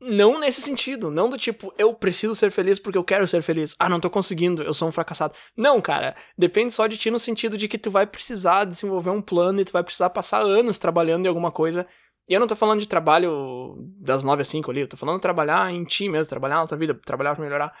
não 0.00 0.40
nesse 0.40 0.60
sentido, 0.60 1.12
não 1.12 1.30
do 1.30 1.38
tipo, 1.38 1.72
eu 1.78 1.94
preciso 1.94 2.34
ser 2.34 2.50
feliz 2.50 2.80
porque 2.80 2.98
eu 2.98 3.04
quero 3.04 3.26
ser 3.28 3.40
feliz. 3.40 3.76
Ah, 3.78 3.88
não 3.88 4.00
tô 4.00 4.10
conseguindo, 4.10 4.64
eu 4.64 4.74
sou 4.74 4.88
um 4.88 4.92
fracassado. 4.92 5.32
Não, 5.56 5.80
cara, 5.80 6.16
depende 6.36 6.74
só 6.74 6.88
de 6.88 6.98
ti 6.98 7.08
no 7.08 7.20
sentido 7.20 7.56
de 7.56 7.68
que 7.68 7.78
tu 7.78 7.88
vai 7.88 8.04
precisar 8.04 8.64
desenvolver 8.64 9.10
um 9.10 9.22
plano 9.22 9.60
e 9.60 9.64
tu 9.64 9.72
vai 9.72 9.84
precisar 9.84 10.10
passar 10.10 10.40
anos 10.40 10.76
trabalhando 10.76 11.24
em 11.24 11.28
alguma 11.28 11.52
coisa. 11.52 11.86
E 12.28 12.34
eu 12.34 12.40
não 12.40 12.48
tô 12.48 12.56
falando 12.56 12.80
de 12.80 12.88
trabalho 12.88 13.76
das 14.00 14.24
9 14.24 14.42
às 14.42 14.48
5 14.48 14.72
ali, 14.72 14.80
eu 14.80 14.88
tô 14.88 14.96
falando 14.96 15.16
de 15.16 15.22
trabalhar 15.22 15.72
em 15.72 15.84
ti 15.84 16.08
mesmo, 16.08 16.28
trabalhar 16.28 16.56
na 16.56 16.66
tua 16.66 16.76
vida, 16.76 16.94
trabalhar 16.94 17.36
pra 17.36 17.44
melhorar. 17.44 17.72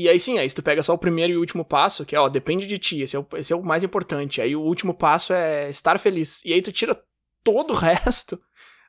E 0.00 0.08
aí 0.08 0.18
sim, 0.18 0.38
aí 0.38 0.48
se 0.48 0.56
tu 0.56 0.62
pega 0.62 0.82
só 0.82 0.94
o 0.94 0.98
primeiro 0.98 1.32
e 1.32 1.36
o 1.36 1.40
último 1.40 1.64
passo, 1.64 2.06
que 2.06 2.16
é, 2.16 2.20
ó, 2.20 2.28
depende 2.28 2.66
de 2.66 2.78
ti, 2.78 3.02
esse 3.02 3.14
é, 3.14 3.18
o, 3.18 3.26
esse 3.34 3.52
é 3.52 3.56
o 3.56 3.62
mais 3.62 3.84
importante. 3.84 4.40
Aí 4.40 4.56
o 4.56 4.62
último 4.62 4.94
passo 4.94 5.32
é 5.32 5.68
estar 5.68 5.98
feliz. 5.98 6.42
E 6.44 6.54
aí 6.54 6.62
tu 6.62 6.72
tira 6.72 6.98
todo 7.44 7.72
o 7.72 7.76
resto. 7.76 8.40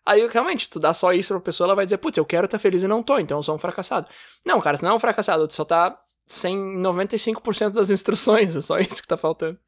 Aí 0.06 0.26
realmente, 0.28 0.70
tu 0.70 0.80
dá 0.80 0.94
só 0.94 1.14
isso 1.14 1.34
pra 1.34 1.42
pessoa, 1.42 1.68
ela 1.68 1.76
vai 1.76 1.86
dizer, 1.86 1.98
putz, 1.98 2.18
eu 2.18 2.26
quero 2.26 2.46
estar 2.46 2.58
feliz 2.58 2.82
e 2.82 2.88
não 2.88 3.04
tô, 3.04 3.20
então 3.20 3.38
eu 3.38 3.44
sou 3.44 3.54
um 3.54 3.60
fracassado. 3.60 4.08
Não, 4.46 4.60
cara, 4.60 4.78
tu 4.78 4.84
não 4.84 4.92
é 4.92 4.96
um 4.96 5.00
fracassado, 5.00 5.48
tu 5.48 5.54
só 5.54 5.66
tá 5.66 6.00
sem 6.26 6.58
95% 6.58 7.74
das 7.74 7.90
instruções, 7.90 8.56
é 8.56 8.62
só 8.62 8.80
isso 8.80 9.02
que 9.02 9.08
tá 9.08 9.18
faltando. 9.18 9.60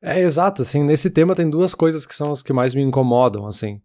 É, 0.00 0.20
exato, 0.20 0.62
assim, 0.62 0.82
nesse 0.82 1.10
tema 1.10 1.34
tem 1.34 1.50
duas 1.50 1.74
coisas 1.74 2.06
que 2.06 2.14
são 2.14 2.30
as 2.30 2.42
que 2.42 2.52
mais 2.52 2.74
me 2.74 2.82
incomodam, 2.82 3.46
assim. 3.46 3.80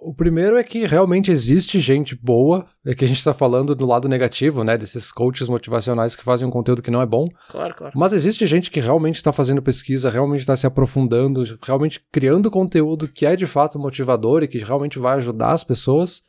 O 0.00 0.14
primeiro 0.14 0.56
é 0.56 0.62
que 0.62 0.86
realmente 0.86 1.28
existe 1.28 1.80
gente 1.80 2.14
boa, 2.14 2.64
é 2.86 2.94
que 2.94 3.04
a 3.04 3.08
gente 3.08 3.22
tá 3.22 3.34
falando 3.34 3.74
do 3.74 3.84
lado 3.84 4.08
negativo, 4.08 4.62
né, 4.62 4.78
desses 4.78 5.10
coaches 5.10 5.48
motivacionais 5.48 6.14
que 6.14 6.22
fazem 6.22 6.46
um 6.46 6.52
conteúdo 6.52 6.80
que 6.80 6.90
não 6.90 7.02
é 7.02 7.06
bom. 7.06 7.26
Claro, 7.48 7.74
claro. 7.74 7.98
Mas 7.98 8.12
existe 8.12 8.46
gente 8.46 8.70
que 8.70 8.78
realmente 8.78 9.16
está 9.16 9.32
fazendo 9.32 9.60
pesquisa, 9.60 10.08
realmente 10.08 10.38
está 10.38 10.54
se 10.54 10.68
aprofundando, 10.68 11.42
realmente 11.64 12.00
criando 12.12 12.48
conteúdo 12.48 13.08
que 13.08 13.26
é 13.26 13.34
de 13.34 13.44
fato 13.44 13.76
motivador 13.76 14.44
e 14.44 14.48
que 14.48 14.58
realmente 14.58 15.00
vai 15.00 15.16
ajudar 15.16 15.50
as 15.50 15.64
pessoas. 15.64 16.22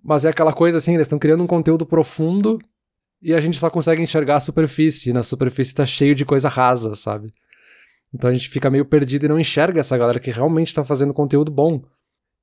Mas 0.00 0.24
é 0.24 0.28
aquela 0.28 0.52
coisa 0.52 0.78
assim, 0.78 0.94
eles 0.94 1.06
estão 1.06 1.18
criando 1.18 1.42
um 1.42 1.48
conteúdo 1.48 1.84
profundo 1.84 2.56
e 3.20 3.34
a 3.34 3.40
gente 3.40 3.58
só 3.58 3.68
consegue 3.68 4.00
enxergar 4.00 4.36
a 4.36 4.40
superfície, 4.40 5.10
e 5.10 5.12
na 5.12 5.24
superfície 5.24 5.74
tá 5.74 5.84
cheio 5.84 6.14
de 6.14 6.24
coisa 6.24 6.48
rasa, 6.48 6.94
sabe? 6.94 7.34
Então 8.14 8.30
a 8.30 8.32
gente 8.32 8.48
fica 8.48 8.70
meio 8.70 8.84
perdido 8.84 9.26
e 9.26 9.28
não 9.28 9.40
enxerga 9.40 9.80
essa 9.80 9.98
galera 9.98 10.20
que 10.20 10.30
realmente 10.30 10.68
está 10.68 10.84
fazendo 10.84 11.12
conteúdo 11.12 11.50
bom. 11.50 11.82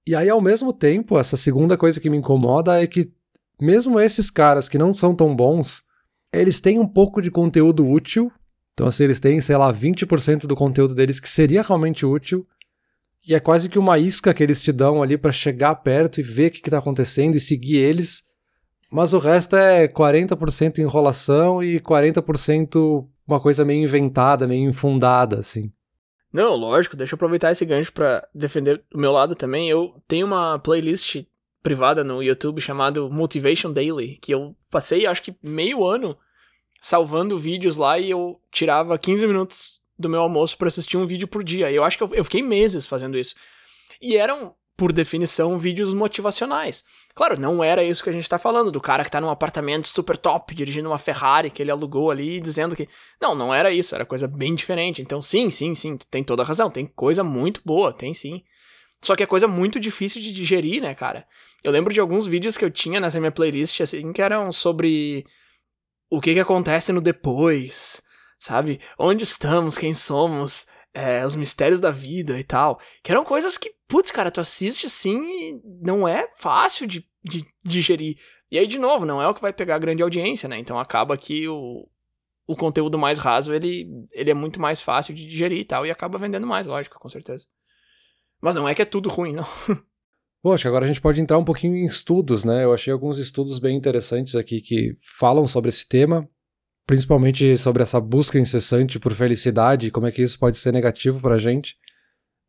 E 0.07 0.15
aí, 0.15 0.29
ao 0.29 0.39
mesmo 0.39 0.71
tempo, 0.71 1.19
essa 1.19 1.35
segunda 1.35 1.77
coisa 1.77 1.99
que 1.99 2.09
me 2.09 2.15
incomoda 2.15 2.81
é 2.81 2.87
que, 2.87 3.11
mesmo 3.59 3.99
esses 3.99 4.29
caras 4.31 4.69
que 4.69 4.77
não 4.77 4.93
são 4.93 5.13
tão 5.13 5.35
bons, 5.35 5.83
eles 6.31 6.61
têm 6.61 6.79
um 6.79 6.87
pouco 6.87 7.21
de 7.21 7.29
conteúdo 7.29 7.85
útil. 7.85 8.31
Então, 8.73 8.87
assim, 8.87 9.03
eles 9.03 9.19
têm, 9.19 9.41
sei 9.41 9.57
lá, 9.57 9.73
20% 9.73 10.47
do 10.47 10.55
conteúdo 10.55 10.95
deles 10.95 11.19
que 11.19 11.29
seria 11.29 11.61
realmente 11.61 12.05
útil. 12.05 12.47
E 13.27 13.35
é 13.35 13.39
quase 13.41 13.67
que 13.67 13.77
uma 13.77 13.99
isca 13.99 14.33
que 14.33 14.41
eles 14.41 14.61
te 14.61 14.71
dão 14.71 15.03
ali 15.03 15.17
para 15.17 15.33
chegar 15.33 15.75
perto 15.75 16.21
e 16.21 16.23
ver 16.23 16.47
o 16.47 16.51
que, 16.51 16.59
está 16.59 16.77
acontecendo 16.77 17.35
e 17.35 17.41
seguir 17.41 17.75
eles. 17.75 18.23
Mas 18.89 19.11
o 19.11 19.19
resto 19.19 19.57
é 19.57 19.89
40% 19.89 20.79
enrolação 20.79 21.61
e 21.61 21.81
40% 21.81 23.05
uma 23.27 23.41
coisa 23.41 23.65
meio 23.65 23.83
inventada, 23.83 24.47
meio 24.47 24.69
infundada, 24.69 25.39
assim. 25.39 25.69
Não, 26.31 26.55
lógico, 26.55 26.95
deixa 26.95 27.13
eu 27.13 27.17
aproveitar 27.17 27.51
esse 27.51 27.65
gancho 27.65 27.91
para 27.93 28.27
defender 28.33 28.83
o 28.93 28.97
meu 28.97 29.11
lado 29.11 29.35
também. 29.35 29.69
Eu 29.69 30.01
tenho 30.07 30.27
uma 30.27 30.59
playlist 30.59 31.23
privada 31.63 32.03
no 32.03 32.21
YouTube 32.21 32.61
chamado 32.61 33.09
Motivation 33.09 33.71
Daily, 33.71 34.17
que 34.21 34.33
eu 34.33 34.55
passei 34.69 35.05
acho 35.05 35.21
que 35.21 35.35
meio 35.41 35.85
ano 35.85 36.17
salvando 36.81 37.37
vídeos 37.37 37.77
lá 37.77 37.97
e 37.97 38.09
eu 38.09 38.39
tirava 38.51 38.97
15 38.97 39.27
minutos 39.27 39.81
do 39.97 40.09
meu 40.09 40.21
almoço 40.21 40.57
para 40.57 40.67
assistir 40.67 40.97
um 40.97 41.07
vídeo 41.07 41.27
por 41.27 41.43
dia. 41.43 41.71
Eu 41.71 41.83
acho 41.83 41.97
que 41.97 42.03
eu, 42.03 42.13
eu 42.13 42.23
fiquei 42.23 42.43
meses 42.43 42.85
fazendo 42.85 43.17
isso. 43.17 43.35
E 44.01 44.15
eram 44.15 44.55
por 44.77 44.93
definição, 44.93 45.57
vídeos 45.57 45.91
motivacionais. 45.91 46.83
Claro, 47.15 47.41
não 47.41 47.63
era 47.63 47.83
isso 47.83 48.03
que 48.03 48.11
a 48.11 48.13
gente 48.13 48.29
tá 48.29 48.37
falando, 48.37 48.71
do 48.71 48.79
cara 48.79 49.03
que 49.03 49.09
tá 49.09 49.19
num 49.19 49.31
apartamento 49.31 49.87
super 49.87 50.15
top, 50.15 50.53
dirigindo 50.53 50.87
uma 50.87 50.99
Ferrari 50.99 51.49
que 51.49 51.63
ele 51.63 51.71
alugou 51.71 52.11
ali, 52.11 52.39
dizendo 52.39 52.75
que. 52.75 52.87
Não, 53.19 53.33
não 53.33 53.51
era 53.51 53.71
isso, 53.71 53.95
era 53.95 54.05
coisa 54.05 54.27
bem 54.27 54.53
diferente. 54.53 55.01
Então, 55.01 55.19
sim, 55.19 55.49
sim, 55.49 55.73
sim, 55.73 55.97
tem 56.11 56.23
toda 56.23 56.43
a 56.43 56.45
razão, 56.45 56.69
tem 56.69 56.85
coisa 56.85 57.23
muito 57.23 57.59
boa, 57.65 57.91
tem 57.91 58.13
sim. 58.13 58.43
Só 59.01 59.15
que 59.15 59.23
é 59.23 59.25
coisa 59.25 59.47
muito 59.47 59.79
difícil 59.79 60.21
de 60.21 60.31
digerir, 60.31 60.81
né, 60.81 60.93
cara? 60.93 61.25
Eu 61.63 61.71
lembro 61.71 61.91
de 61.91 61.99
alguns 61.99 62.27
vídeos 62.27 62.55
que 62.55 62.63
eu 62.63 62.69
tinha 62.69 62.99
nessa 62.99 63.19
minha 63.19 63.31
playlist, 63.31 63.81
assim, 63.81 64.13
que 64.13 64.21
eram 64.21 64.51
sobre 64.51 65.25
o 66.09 66.21
que 66.21 66.33
que 66.33 66.39
acontece 66.39 66.91
no 66.91 67.01
depois, 67.01 68.01
sabe? 68.39 68.79
Onde 68.97 69.23
estamos, 69.23 69.77
quem 69.77 69.93
somos, 69.93 70.67
é, 70.93 71.25
os 71.25 71.35
mistérios 71.35 71.79
da 71.79 71.91
vida 71.91 72.39
e 72.39 72.43
tal. 72.43 72.79
Que 73.03 73.11
eram 73.11 73.23
coisas 73.23 73.57
que, 73.57 73.71
putz, 73.87 74.11
cara, 74.11 74.31
tu 74.31 74.41
assiste 74.41 74.85
assim 74.85 75.17
e 75.17 75.61
não 75.81 76.07
é 76.07 76.27
fácil 76.35 76.85
de, 76.85 77.07
de 77.23 77.45
digerir. 77.63 78.17
E 78.51 78.57
aí, 78.57 78.67
de 78.67 78.77
novo, 78.79 79.05
não 79.05 79.21
é 79.21 79.27
o 79.27 79.33
que 79.33 79.41
vai 79.41 79.51
pegar 79.53 79.77
grande 79.79 80.03
audiência, 80.03 80.47
né? 80.47 80.57
Então 80.57 80.79
acaba 80.79 81.17
que 81.17 81.47
o, 81.47 81.87
o 82.47 82.55
conteúdo 82.55 82.97
mais 82.97 83.19
raso, 83.19 83.53
ele, 83.53 83.87
ele 84.13 84.31
é 84.31 84.33
muito 84.33 84.59
mais 84.59 84.81
fácil 84.81 85.13
de 85.13 85.27
digerir 85.27 85.59
e 85.59 85.65
tal, 85.65 85.85
e 85.85 85.91
acaba 85.91 86.17
vendendo 86.17 86.47
mais, 86.47 86.65
lógico, 86.65 86.99
com 86.99 87.09
certeza. 87.09 87.45
Mas 88.41 88.55
não 88.55 88.67
é 88.67 88.73
que 88.73 88.81
é 88.81 88.85
tudo 88.85 89.09
ruim, 89.09 89.33
não. 89.33 89.47
Poxa, 90.41 90.67
agora 90.67 90.85
a 90.85 90.87
gente 90.87 91.01
pode 91.01 91.19
entrar 91.19 91.37
um 91.37 91.43
pouquinho 91.43 91.75
em 91.75 91.85
estudos, 91.85 92.45
né? 92.45 92.63
Eu 92.63 92.73
achei 92.73 92.93
alguns 92.93 93.17
estudos 93.17 93.59
bem 93.59 93.75
interessantes 93.75 94.35
aqui 94.35 94.61
que 94.61 94.95
falam 95.01 95.47
sobre 95.47 95.69
esse 95.69 95.87
tema. 95.87 96.29
principalmente 96.85 97.57
sobre 97.57 97.83
essa 97.83 97.99
busca 97.99 98.39
incessante 98.39 98.97
por 98.97 99.13
felicidade, 99.13 99.91
como 99.91 100.07
é 100.07 100.11
que 100.11 100.21
isso 100.21 100.39
pode 100.39 100.57
ser 100.57 100.71
negativo 100.71 101.19
pra 101.19 101.37
gente. 101.37 101.75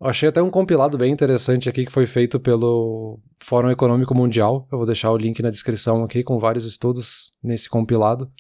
Achei 0.01 0.29
até 0.29 0.41
um 0.41 0.51
compilado 0.51 0.97
bem 0.97 1.13
interessante 1.13 1.69
aqui 1.69 1.85
que 1.85 1.93
foi 1.93 2.07
feito 2.07 2.39
pelo 2.39 3.19
Fórum 3.41 3.71
Econômico 3.71 4.15
Mundial. 4.15 4.69
Eu 4.71 4.79
vou 4.79 4.87
deixar 4.87 5.11
o 5.11 5.17
link 5.17 5.43
na 5.43 5.51
descrição 5.51 6.05
aqui 6.05 6.23
com 6.23 6.39
vários 6.39 6.65
estudos 6.65 7.33
nesse 7.43 7.69
compilado. 7.69 8.31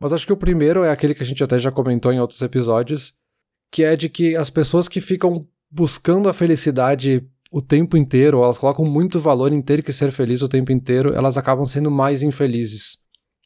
Mas 0.00 0.12
acho 0.12 0.26
que 0.26 0.32
o 0.32 0.36
primeiro 0.36 0.82
é 0.82 0.90
aquele 0.90 1.14
que 1.14 1.22
a 1.22 1.26
gente 1.26 1.44
até 1.44 1.58
já 1.58 1.70
comentou 1.70 2.12
em 2.12 2.20
outros 2.20 2.40
episódios, 2.40 3.14
que 3.70 3.84
é 3.84 3.94
de 3.94 4.08
que 4.08 4.34
as 4.36 4.48
pessoas 4.48 4.88
que 4.88 5.00
ficam 5.02 5.46
buscando 5.70 6.28
a 6.30 6.32
felicidade 6.32 7.28
o 7.50 7.62
tempo 7.62 7.96
inteiro, 7.96 8.42
elas 8.42 8.58
colocam 8.58 8.84
muito 8.84 9.20
valor 9.20 9.52
em 9.52 9.62
ter 9.62 9.82
que 9.82 9.92
ser 9.92 10.10
feliz 10.10 10.42
o 10.42 10.48
tempo 10.48 10.72
inteiro, 10.72 11.14
elas 11.14 11.38
acabam 11.38 11.64
sendo 11.64 11.90
mais 11.90 12.22
infelizes. 12.22 12.98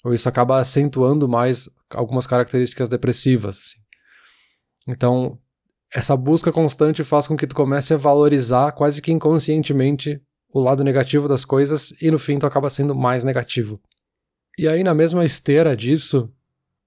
Ou 0.04 0.14
isso 0.14 0.28
acaba 0.28 0.59
acentuando 0.59 1.28
mais 1.28 1.68
algumas 1.90 2.26
características 2.26 2.88
depressivas. 2.88 3.59
Assim. 3.59 3.78
Então, 4.88 5.38
essa 5.94 6.16
busca 6.16 6.53
constante 6.53 7.03
faz 7.03 7.27
com 7.27 7.37
que 7.37 7.46
tu 7.46 7.55
comece 7.55 7.94
a 7.94 7.96
valorizar 7.96 8.72
quase 8.72 9.01
que 9.01 9.12
inconscientemente 9.12 10.20
o 10.53 10.61
lado 10.61 10.85
negativo 10.85 11.29
das 11.29 11.44
coisas 11.44 11.94
e 12.01 12.11
no 12.11 12.18
fim 12.18 12.38
tu 12.38 12.46
acaba 12.46 12.70
sendo 12.70 12.94
mais 12.94 13.24
negativo. 13.24 13.81
E 14.59 14.66
aí, 14.66 14.83
na 14.83 14.92
mesma 14.92 15.24
esteira 15.24 15.77
disso, 15.77 16.33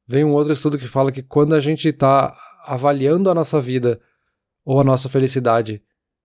vem 0.07 0.23
um 0.23 0.33
outro 0.33 0.53
estudo 0.53 0.77
que 0.77 0.87
fala 0.87 1.11
que 1.11 1.23
quando 1.23 1.55
a 1.55 1.59
gente 1.59 1.87
está 1.87 2.35
avaliando 2.65 3.29
a 3.29 3.33
nossa 3.33 3.59
vida 3.59 3.99
ou 4.65 4.79
a 4.79 4.83
nossa 4.83 5.09
felicidade 5.09 5.81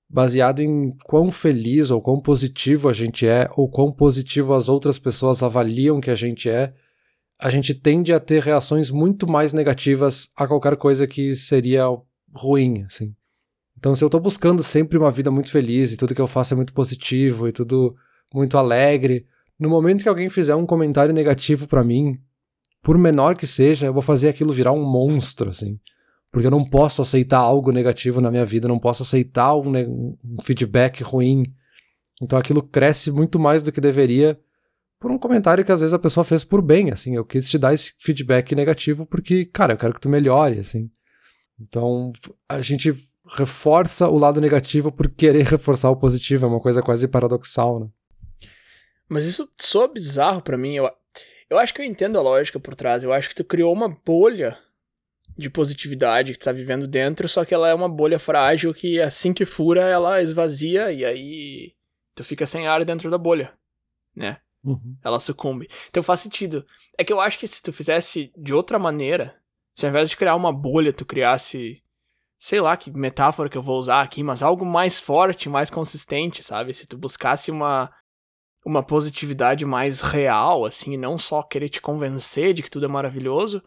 baseado 0.09 0.61
em 0.61 0.97
quão 1.05 1.31
feliz 1.31 1.91
ou 1.91 2.01
quão 2.01 2.21
positivo 2.21 2.89
a 2.89 2.93
gente 2.93 3.27
é 3.27 3.49
ou 3.57 3.69
quão 3.69 3.93
positivo 3.93 4.55
as 4.55 4.69
outras 4.69 4.99
pessoas 4.99 5.43
avaliam 5.43 6.01
que 6.01 6.11
a 6.11 6.15
gente 6.15 6.49
é, 6.49 6.73
a 7.39 7.51
gente 7.51 7.75
tende 7.75 8.13
a 8.13 8.21
ter 8.21 8.43
reações 8.43 8.91
muito 8.91 9.27
mais 9.27 9.53
negativas 9.53 10.31
a 10.37 10.47
qualquer 10.47 10.77
coisa 10.77 11.07
que 11.07 11.35
seria 11.35 11.85
ruim, 12.35 12.83
assim. 12.85 13.15
Então, 13.79 13.95
se 13.95 14.03
eu 14.03 14.11
tô 14.11 14.19
buscando 14.19 14.63
sempre 14.63 14.97
uma 14.97 15.11
vida 15.11 15.31
muito 15.31 15.51
feliz 15.51 15.93
e 15.93 15.97
tudo 15.97 16.15
que 16.15 16.21
eu 16.21 16.27
faço 16.27 16.55
é 16.55 16.57
muito 16.57 16.73
positivo 16.73 17.47
e 17.47 17.53
tudo 17.53 17.95
muito 18.33 18.57
alegre, 18.57 19.27
no 19.59 19.69
momento 19.69 20.03
que 20.03 20.09
alguém 20.09 20.29
fizer 20.29 20.55
um 20.55 20.67
comentário 20.67 21.15
negativo 21.15 21.69
para 21.69 21.85
mim, 21.85 22.19
por 22.83 22.97
menor 22.97 23.37
que 23.37 23.47
seja, 23.47 23.87
eu 23.87 23.93
vou 23.93 24.03
fazer 24.03 24.29
aquilo 24.29 24.53
virar 24.53 24.73
um 24.73 24.85
monstro, 24.85 25.51
assim. 25.51 25.79
Porque 26.31 26.47
eu 26.47 26.51
não 26.51 26.65
posso 26.65 27.03
aceitar 27.03 27.39
algo 27.39 27.73
negativo 27.73 28.21
na 28.21 28.31
minha 28.31 28.45
vida, 28.45 28.69
não 28.69 28.79
posso 28.79 29.03
aceitar 29.03 29.55
um, 29.57 30.17
um 30.25 30.43
feedback 30.43 31.03
ruim. 31.03 31.45
Então 32.21 32.39
aquilo 32.39 32.63
cresce 32.63 33.11
muito 33.11 33.39
mais 33.39 33.63
do 33.63 33.73
que 33.73 33.81
deveria 33.81 34.39
por 34.99 35.11
um 35.11 35.19
comentário 35.19 35.65
que 35.65 35.73
às 35.73 35.81
vezes 35.81 35.95
a 35.95 35.99
pessoa 35.99 36.25
fez 36.25 36.45
por 36.45 36.63
bem, 36.63 36.91
assim. 36.91 37.15
Eu 37.15 37.25
quis 37.25 37.49
te 37.49 37.59
dar 37.59 37.75
esse 37.75 37.95
feedback 37.99 38.55
negativo 38.55 39.07
porque, 39.07 39.45
cara, 39.47 39.75
eu 39.75 39.79
quero 39.79 39.95
que 39.95 40.01
tu 40.01 40.09
melhore, 40.09 40.59
assim. 40.59 40.91
Então, 41.61 42.13
a 42.49 42.61
gente 42.61 42.95
reforça 43.29 44.09
o 44.09 44.19
lado 44.19 44.41
negativo 44.41 44.93
por 44.93 45.09
querer 45.09 45.45
reforçar 45.51 45.91
o 45.91 45.97
positivo, 45.97 46.47
é 46.47 46.49
uma 46.49 46.61
coisa 46.61 46.83
quase 46.83 47.09
paradoxal, 47.09 47.81
né? 47.81 47.89
Mas 49.09 49.25
isso 49.25 49.49
soa 49.61 49.87
bizarro 49.89 50.43
para 50.43 50.59
mim. 50.59 50.75
Eu, 50.75 50.91
eu 51.49 51.59
acho 51.59 51.73
que 51.73 51.81
eu 51.81 51.87
entendo 51.87 52.19
a 52.19 52.23
lógica 52.23 52.59
por 52.59 52.75
trás. 52.75 53.05
Eu 53.05 53.13
acho 53.13 53.29
que 53.29 53.37
tu 53.37 53.45
criou 53.45 53.73
uma 53.73 53.89
bolha 53.89 54.59
de 55.39 55.51
positividade 55.51 56.33
que 56.33 56.39
tu 56.39 56.45
tá 56.45 56.53
vivendo 56.53 56.89
dentro, 56.89 57.29
só 57.29 57.45
que 57.45 57.53
ela 57.53 57.69
é 57.69 57.75
uma 57.75 57.89
bolha 57.89 58.19
frágil 58.19 58.73
que 58.73 59.01
assim 59.01 59.33
que 59.33 59.45
fura, 59.45 59.83
ela 59.83 60.23
esvazia 60.23 60.91
e 60.91 61.05
aí 61.05 61.75
tu 62.15 62.25
fica 62.25 62.47
sem 62.47 62.67
ar 62.67 62.85
dentro 62.85 63.11
da 63.11 63.19
bolha, 63.19 63.53
né? 64.15 64.39
Uhum. 64.65 64.97
Ela 65.05 65.21
sucumbe. 65.21 65.69
Então 65.89 66.03
faz 66.03 66.21
sentido. 66.21 66.67
É 66.99 67.05
que 67.05 67.13
eu 67.13 67.21
acho 67.21 67.39
que 67.39 67.47
se 67.47 67.63
tu 67.63 67.73
fizesse 67.73 68.33
de 68.37 68.55
outra 68.55 68.79
maneira, 68.79 69.37
se 69.77 69.85
ao 69.85 69.91
invés 69.91 70.09
de 70.09 70.17
criar 70.17 70.35
uma 70.35 70.53
bolha, 70.53 70.93
tu 70.93 71.05
criasse. 71.05 71.83
Sei 72.39 72.61
lá 72.61 72.77
que 72.77 72.91
metáfora 72.91 73.49
que 73.49 73.57
eu 73.57 73.63
vou 73.63 73.79
usar 73.79 74.01
aqui, 74.01 74.23
mas 74.23 74.43
algo 74.43 74.65
mais 74.65 74.99
forte, 74.99 75.49
mais 75.49 75.71
consistente, 75.71 76.43
sabe? 76.43 76.73
Se 76.75 76.87
tu 76.87 76.97
buscasse 76.97 77.51
uma. 77.51 77.93
Uma 78.65 78.83
positividade 78.83 79.65
mais 79.65 80.01
real, 80.01 80.65
assim, 80.65 80.95
e 80.95 80.97
não 80.97 81.17
só 81.17 81.41
querer 81.41 81.69
te 81.69 81.81
convencer 81.81 82.53
de 82.53 82.65
que 82.65 82.71
tudo 82.71 82.87
é 82.87 82.89
maravilhoso, 82.89 83.63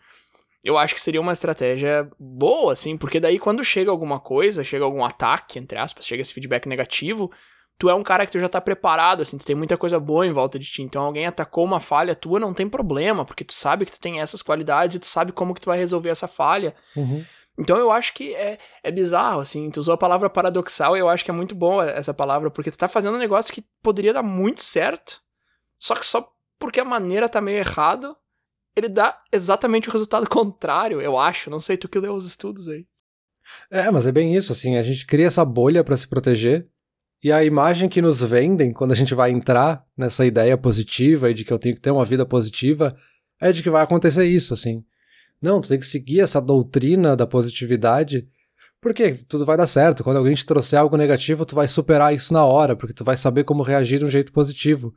eu 0.61 0.77
acho 0.77 0.93
que 0.93 0.99
seria 0.99 1.21
uma 1.21 1.31
estratégia 1.31 2.11
boa, 2.19 2.73
assim, 2.73 2.97
porque 2.97 3.17
daí 3.17 3.39
quando 3.39 3.63
chega 3.63 3.89
alguma 3.89 4.19
coisa, 4.19 4.61
chega 4.61 4.83
algum 4.83 5.01
ataque, 5.01 5.57
entre 5.57 5.77
aspas, 5.77 6.05
chega 6.05 6.21
esse 6.21 6.33
feedback 6.33 6.67
negativo, 6.67 7.31
tu 7.79 7.89
é 7.89 7.95
um 7.95 8.03
cara 8.03 8.25
que 8.25 8.31
tu 8.33 8.39
já 8.39 8.49
tá 8.49 8.59
preparado, 8.59 9.21
assim, 9.21 9.37
tu 9.37 9.45
tem 9.45 9.55
muita 9.55 9.77
coisa 9.77 9.97
boa 9.99 10.27
em 10.27 10.31
volta 10.33 10.59
de 10.59 10.65
ti. 10.65 10.83
Então 10.83 11.01
alguém 11.01 11.25
atacou 11.25 11.63
uma 11.63 11.79
falha 11.79 12.13
tua, 12.13 12.39
não 12.39 12.53
tem 12.53 12.67
problema, 12.67 13.23
porque 13.23 13.45
tu 13.45 13.53
sabe 13.53 13.85
que 13.85 13.91
tu 13.93 13.99
tem 14.01 14.19
essas 14.19 14.41
qualidades 14.41 14.97
e 14.97 14.99
tu 14.99 15.05
sabe 15.05 15.31
como 15.31 15.53
que 15.53 15.61
tu 15.61 15.67
vai 15.67 15.77
resolver 15.77 16.09
essa 16.09 16.27
falha. 16.27 16.75
Uhum. 16.93 17.25
Então 17.57 17.77
eu 17.77 17.89
acho 17.89 18.13
que 18.13 18.35
é, 18.35 18.59
é 18.83 18.91
bizarro, 18.91 19.39
assim, 19.39 19.69
tu 19.71 19.79
usou 19.79 19.93
a 19.93 19.97
palavra 19.97 20.29
paradoxal 20.29 20.95
e 20.95 20.99
eu 20.99 21.07
acho 21.07 21.23
que 21.23 21.31
é 21.31 21.33
muito 21.33 21.55
bom 21.55 21.81
essa 21.81 22.13
palavra, 22.13 22.51
porque 22.51 22.69
tu 22.69 22.77
tá 22.77 22.87
fazendo 22.87 23.15
um 23.15 23.19
negócio 23.19 23.53
que 23.53 23.63
poderia 23.81 24.13
dar 24.13 24.23
muito 24.23 24.61
certo, 24.61 25.21
só 25.79 25.95
que 25.95 26.05
só 26.05 26.33
porque 26.57 26.81
a 26.81 26.85
maneira 26.85 27.29
tá 27.29 27.39
meio 27.39 27.59
errada, 27.59 28.13
ele 28.75 28.89
dá 28.89 29.21
exatamente 29.31 29.87
o 29.87 29.91
resultado 29.91 30.27
contrário, 30.29 31.01
eu 31.01 31.17
acho. 31.17 31.49
Não 31.49 31.61
sei, 31.61 31.77
tu 31.77 31.87
que 31.87 31.99
leu 31.99 32.13
os 32.13 32.25
estudos 32.25 32.67
aí. 32.67 32.85
É, 33.71 33.89
mas 33.89 34.05
é 34.05 34.11
bem 34.11 34.35
isso, 34.35 34.51
assim, 34.51 34.77
a 34.77 34.83
gente 34.83 35.05
cria 35.05 35.27
essa 35.27 35.43
bolha 35.43 35.83
para 35.83 35.97
se 35.97 36.07
proteger, 36.07 36.67
e 37.23 37.31
a 37.31 37.43
imagem 37.43 37.89
que 37.89 38.01
nos 38.01 38.21
vendem 38.21 38.71
quando 38.71 38.93
a 38.93 38.95
gente 38.95 39.13
vai 39.13 39.31
entrar 39.31 39.83
nessa 39.97 40.25
ideia 40.25 40.57
positiva 40.57 41.29
e 41.29 41.33
de 41.33 41.43
que 41.43 41.51
eu 41.51 41.59
tenho 41.59 41.75
que 41.75 41.81
ter 41.81 41.91
uma 41.91 42.05
vida 42.05 42.25
positiva 42.25 42.95
é 43.41 43.51
de 43.51 43.61
que 43.61 43.69
vai 43.69 43.83
acontecer 43.83 44.25
isso, 44.25 44.53
assim. 44.53 44.83
Não, 45.41 45.59
tu 45.59 45.69
tem 45.69 45.79
que 45.79 45.85
seguir 45.85 46.21
essa 46.21 46.41
doutrina 46.41 47.15
da 47.15 47.27
positividade, 47.27 48.27
porque 48.81 49.13
tudo 49.27 49.45
vai 49.45 49.57
dar 49.57 49.67
certo. 49.67 50.03
Quando 50.03 50.17
alguém 50.17 50.33
te 50.33 50.45
trouxer 50.45 50.79
algo 50.79 50.95
negativo, 50.97 51.45
tu 51.45 51.55
vai 51.55 51.67
superar 51.67 52.13
isso 52.13 52.33
na 52.33 52.43
hora, 52.43 52.75
porque 52.75 52.93
tu 52.93 53.03
vai 53.03 53.17
saber 53.17 53.43
como 53.43 53.63
reagir 53.63 53.99
de 53.99 54.05
um 54.05 54.09
jeito 54.09 54.31
positivo. 54.31 54.93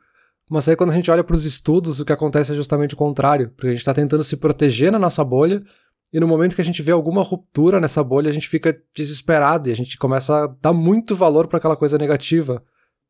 Mas 0.49 0.67
aí 0.67 0.75
quando 0.75 0.91
a 0.91 0.93
gente 0.93 1.09
olha 1.11 1.23
para 1.23 1.35
os 1.35 1.45
estudos, 1.45 1.99
o 1.99 2.05
que 2.05 2.13
acontece 2.13 2.51
é 2.51 2.55
justamente 2.55 2.93
o 2.93 2.97
contrário, 2.97 3.49
porque 3.51 3.67
a 3.67 3.71
gente 3.71 3.79
está 3.79 3.93
tentando 3.93 4.23
se 4.23 4.37
proteger 4.37 4.91
na 4.91 4.99
nossa 4.99 5.23
bolha 5.23 5.63
e 6.13 6.19
no 6.19 6.27
momento 6.27 6.55
que 6.55 6.61
a 6.61 6.65
gente 6.65 6.83
vê 6.83 6.91
alguma 6.91 7.23
ruptura 7.23 7.81
nessa 7.81 8.03
bolha, 8.03 8.29
a 8.29 8.33
gente 8.33 8.47
fica 8.47 8.79
desesperado 8.95 9.67
e 9.67 9.71
a 9.71 9.75
gente 9.75 9.97
começa 9.97 10.43
a 10.43 10.47
dar 10.61 10.71
muito 10.71 11.15
valor 11.15 11.47
para 11.47 11.57
aquela 11.57 11.75
coisa 11.75 11.97
negativa. 11.97 12.63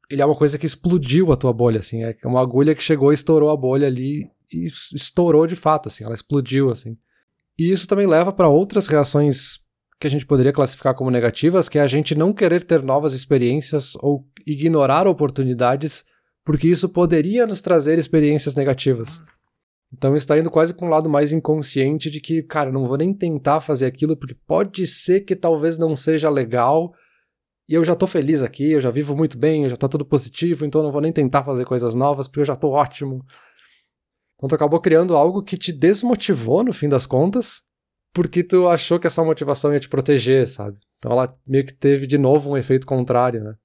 Ele 0.10 0.22
é 0.22 0.26
uma 0.26 0.36
coisa 0.36 0.58
que 0.58 0.66
explodiu 0.66 1.32
a 1.32 1.36
tua 1.36 1.52
bolha, 1.52 1.82
assim, 1.82 2.02
é 2.02 2.16
uma 2.24 2.42
agulha 2.42 2.74
que 2.74 2.82
chegou 2.82 3.12
e 3.12 3.16
estourou 3.16 3.50
a 3.50 3.58
bolha 3.58 3.88
ali 3.88 4.30
e 4.54 4.66
estourou 4.66 5.46
de 5.46 5.56
fato, 5.56 5.90
assim, 5.90 6.06
ela 6.06 6.14
explodiu, 6.14 6.70
assim. 6.70 6.98
E 7.60 7.70
isso 7.70 7.88
também 7.88 8.08
leva 8.08 8.32
para 8.32 8.48
outras 8.48 8.88
reações 8.88 9.60
que 10.00 10.08
a 10.08 10.10
gente 10.10 10.26
poderia 10.26 10.54
classificar 10.54 10.96
como 10.96 11.12
negativas, 11.12 11.68
que 11.68 11.78
é 11.78 11.82
a 11.82 11.88
gente 11.88 12.16
não 12.16 12.34
querer 12.34 12.64
ter 12.64 12.82
novas 12.82 13.14
experiências 13.14 13.96
ou 14.02 14.26
ignorar 14.46 15.08
oportunidades, 15.08 16.06
porque 16.46 16.68
isso 16.70 16.88
poderia 16.88 17.46
nos 17.46 17.62
trazer 17.62 18.00
experiências 18.00 18.56
negativas. 18.56 19.22
Então 19.94 20.16
está 20.16 20.38
indo 20.38 20.50
quase 20.50 20.74
para 20.74 20.88
um 20.88 20.90
lado 20.90 21.08
mais 21.08 21.32
inconsciente 21.32 22.10
de 22.10 22.20
que, 22.20 22.42
cara, 22.42 22.72
não 22.72 22.84
vou 22.84 22.98
nem 22.98 23.14
tentar 23.14 23.62
fazer 23.62 23.86
aquilo 23.86 24.18
porque 24.18 24.36
pode 24.48 24.88
ser 24.88 25.22
que 25.22 25.36
talvez 25.36 25.78
não 25.78 25.96
seja 25.96 26.30
legal 26.30 26.92
e 27.70 27.76
eu 27.76 27.86
já 27.86 27.96
tô 27.96 28.08
feliz 28.08 28.42
aqui, 28.42 28.72
eu 28.72 28.82
já 28.82 28.90
vivo 28.90 29.16
muito 29.16 29.38
bem, 29.38 29.64
eu 29.64 29.70
já 29.70 29.78
tô 29.78 29.88
tudo 29.88 30.04
positivo, 30.04 30.66
então 30.66 30.82
não 30.82 30.92
vou 30.92 31.00
nem 31.00 31.14
tentar 31.14 31.44
fazer 31.44 31.66
coisas 31.66 31.94
novas 31.94 32.28
porque 32.28 32.42
eu 32.42 32.46
já 32.46 32.56
tô 32.56 32.72
ótimo. 32.72 33.24
Então 34.36 34.50
tu 34.50 34.56
acabou 34.56 34.82
criando 34.82 35.16
algo 35.16 35.44
que 35.44 35.58
te 35.58 35.72
desmotivou 35.72 36.64
no 36.64 36.74
fim 36.74 36.90
das 36.90 37.06
contas, 37.06 37.62
porque 38.14 38.44
tu 38.44 38.68
achou 38.68 39.00
que 39.00 39.08
essa 39.08 39.24
motivação 39.24 39.74
ia 39.74 39.80
te 39.80 39.88
proteger, 39.88 40.48
sabe? 40.48 40.78
Então 40.98 41.12
ela 41.12 41.34
meio 41.48 41.66
que 41.66 41.74
teve 41.74 42.08
de 42.08 42.18
novo 42.18 42.50
um 42.50 42.58
efeito 42.58 42.88
contrário, 42.88 43.44
né? 43.44 43.56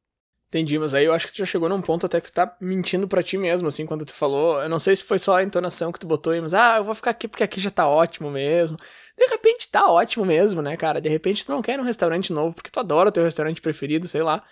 Entendi, 0.49 0.79
mas 0.79 0.95
aí 0.95 1.05
eu 1.05 1.13
acho 1.13 1.27
que 1.27 1.33
tu 1.35 1.39
já 1.39 1.45
chegou 1.45 1.69
num 1.69 1.83
ponto 1.83 2.07
até 2.07 2.19
que 2.19 2.29
tu 2.31 2.33
tá 2.33 2.57
mentindo 2.59 3.07
para 3.07 3.23
ti 3.23 3.37
mesmo, 3.37 3.69
assim, 3.69 3.85
quando 3.85 4.07
tu 4.07 4.15
falou. 4.15 4.63
Eu 4.63 4.69
não 4.69 4.79
sei 4.79 4.97
se 4.97 5.05
foi 5.05 5.19
só 5.19 5.37
a 5.37 5.43
entonação 5.43 5.93
que 5.93 5.99
tu 5.99 6.07
botou 6.07 6.33
aí, 6.33 6.41
mas 6.41 6.55
ah, 6.55 6.79
eu 6.79 6.85
vou 6.85 6.95
ficar 6.95 7.11
aqui 7.11 7.29
porque 7.29 7.45
aqui 7.45 7.61
já 7.61 7.71
tá 7.71 7.87
ótimo 7.87 8.31
mesmo. 8.31 8.79
De 9.17 9.27
repente 9.27 9.71
tá 9.71 9.91
ótimo 9.91 10.25
mesmo, 10.25 10.63
né, 10.63 10.75
cara? 10.75 11.03
De 11.03 11.09
repente 11.09 11.45
tu 11.45 11.53
não 11.53 11.61
quer 11.61 11.77
num 11.77 11.85
restaurante 11.85 12.33
novo 12.33 12.55
porque 12.55 12.71
tu 12.71 12.81
adora 12.81 13.11
o 13.11 13.13
teu 13.13 13.25
restaurante 13.25 13.61
preferido, 13.61 14.09
sei 14.09 14.23
lá. 14.23 14.43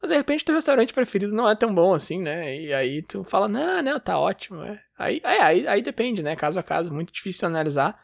Mas 0.00 0.10
de 0.10 0.16
repente 0.16 0.42
teu 0.42 0.54
restaurante 0.54 0.94
preferido 0.94 1.34
não 1.34 1.48
é 1.48 1.54
tão 1.54 1.74
bom 1.74 1.92
assim, 1.92 2.18
né? 2.18 2.58
E 2.58 2.72
aí 2.72 3.02
tu 3.02 3.22
fala, 3.22 3.46
não, 3.46 3.82
não, 3.82 4.00
tá 4.00 4.18
ótimo. 4.18 4.62
É. 4.62 4.80
Aí, 4.98 5.20
é, 5.22 5.42
aí, 5.42 5.68
aí 5.68 5.82
depende, 5.82 6.22
né? 6.22 6.34
Caso 6.34 6.58
a 6.58 6.62
caso, 6.62 6.90
muito 6.90 7.12
difícil 7.12 7.46
analisar. 7.46 8.00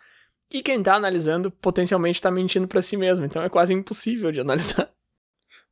E 0.53 0.63
quem 0.63 0.83
tá 0.83 0.95
analisando 0.95 1.51
potencialmente 1.51 2.21
tá 2.21 2.31
mentindo 2.31 2.69
para 2.69 2.83
si 2.83 2.97
mesmo, 2.97 3.25
então 3.25 3.43
é 3.43 3.49
quase 3.49 3.73
impossível 3.73 4.31
de 4.31 4.41
analisar. 4.41 4.91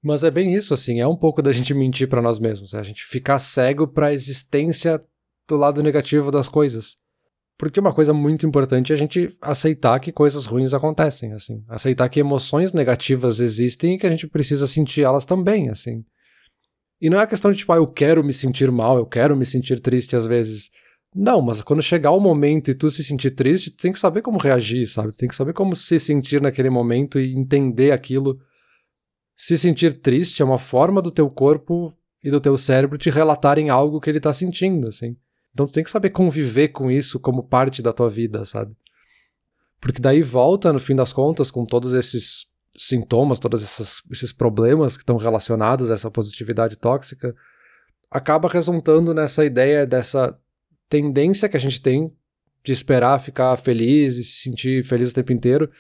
Mas 0.03 0.23
é 0.23 0.31
bem 0.31 0.55
isso, 0.55 0.73
assim, 0.75 1.01
é 1.01 1.07
um 1.07 1.17
pouco 1.17 1.43
da 1.43 1.53
gente 1.53 1.75
mentir 1.75 2.09
para 2.09 2.23
nós 2.23 2.39
mesmos, 2.39 2.75
é 2.75 2.79
a 2.79 2.83
gente 2.83 3.05
ficar 3.05 3.39
cego 3.39 3.89
para 3.89 4.09
a 4.09 4.13
existência 4.13 5.03
do 5.49 5.57
lado 5.57 5.83
negativo 5.83 6.31
das 6.31 6.49
coisas. 6.49 6.97
Porque 7.59 7.81
uma 7.81 7.93
coisa 7.93 8.13
muito 8.13 8.47
importante 8.47 8.93
é 8.93 8.95
a 8.95 8.99
gente 8.99 9.31
aceitar 9.41 9.99
que 9.99 10.13
coisas 10.13 10.45
ruins 10.45 10.75
acontecem, 10.75 11.33
assim, 11.33 11.65
aceitar 11.69 12.09
que 12.09 12.21
emoções 12.21 12.73
negativas 12.73 13.41
existem 13.41 13.95
e 13.95 13.99
que 13.99 14.07
a 14.07 14.11
gente 14.11 14.29
precisa 14.29 14.67
sentir 14.67 15.03
elas 15.03 15.25
também, 15.25 15.71
assim. 15.71 16.05
E 17.01 17.09
não 17.09 17.19
é 17.19 17.23
a 17.23 17.27
questão 17.27 17.51
de 17.51 17.59
tipo, 17.59 17.73
ah, 17.73 17.77
eu 17.77 17.87
quero 17.87 18.23
me 18.23 18.33
sentir 18.33 18.71
mal, 18.71 18.99
eu 18.99 19.07
quero 19.07 19.37
me 19.37 19.47
sentir 19.47 19.81
triste 19.81 20.15
às 20.15 20.27
vezes. 20.27 20.71
Não, 21.15 21.41
mas 21.41 21.63
quando 21.63 21.83
chegar 21.83 22.11
o 22.11 22.21
momento 22.21 22.71
e 22.71 22.75
tu 22.75 22.91
se 22.91 23.03
sentir 23.03 23.31
triste, 23.31 23.71
tu 23.71 23.79
tem 23.79 23.93
que 23.93 23.99
saber 23.99 24.21
como 24.21 24.39
reagir, 24.39 24.87
sabe? 24.87 25.13
Tu 25.13 25.19
tem 25.19 25.29
que 25.29 25.37
saber 25.37 25.55
como 25.55 25.75
se 25.75 25.99
sentir 25.99 26.43
naquele 26.43 26.69
momento 26.69 27.19
e 27.19 27.35
entender 27.35 27.91
aquilo. 27.91 28.39
Se 29.37 29.59
sentir 29.59 30.01
triste 30.01 30.41
é 30.41 30.45
uma 30.45 30.59
forma 30.59 31.03
do 31.03 31.11
teu 31.11 31.29
corpo 31.29 31.95
e 32.25 32.31
do 32.31 32.41
teu 32.41 32.57
cérebro 32.57 32.97
te 32.97 33.11
relatarem 33.11 33.69
algo 33.69 34.01
que 34.01 34.09
ele 34.09 34.19
tá 34.19 34.33
sentindo, 34.33 34.89
assim. 34.89 35.15
Então 35.53 35.67
tu 35.67 35.73
tem 35.73 35.85
que 35.85 35.91
saber 35.91 36.11
conviver 36.11 36.69
com 36.69 36.91
isso 36.91 37.21
como 37.21 37.43
parte 37.43 37.83
da 37.83 37.93
tua 37.93 38.09
vida, 38.09 38.47
sabe? 38.47 38.75
Porque 39.79 40.01
daí 40.01 40.23
volta, 40.23 40.73
no 40.73 40.81
fim 40.81 40.97
das 40.97 41.13
contas, 41.13 41.51
com 41.51 41.67
todos 41.67 41.93
esses 41.93 42.47
sintomas, 42.75 43.39
todos 43.39 43.63
esses, 43.63 44.03
esses 44.11 44.33
problemas 44.33 44.97
que 44.97 45.03
estão 45.03 45.17
relacionados 45.17 45.91
a 45.91 45.95
essa 45.95 46.11
positividade 46.11 46.77
tóxica, 46.77 47.35
acaba 48.11 48.49
resultando 48.49 49.13
nessa 49.13 49.45
ideia 49.45 49.87
dessa 49.87 50.39
tendência 50.89 51.49
que 51.49 51.57
a 51.57 51.61
gente 51.61 51.83
tem 51.83 52.11
de 52.65 52.73
esperar 52.73 53.21
ficar 53.21 53.57
feliz 53.59 54.17
e 54.17 54.25
se 54.25 54.43
sentir 54.43 54.83
feliz 54.83 55.11
o 55.11 55.15
tempo 55.15 55.33
inteiro. 55.33 55.71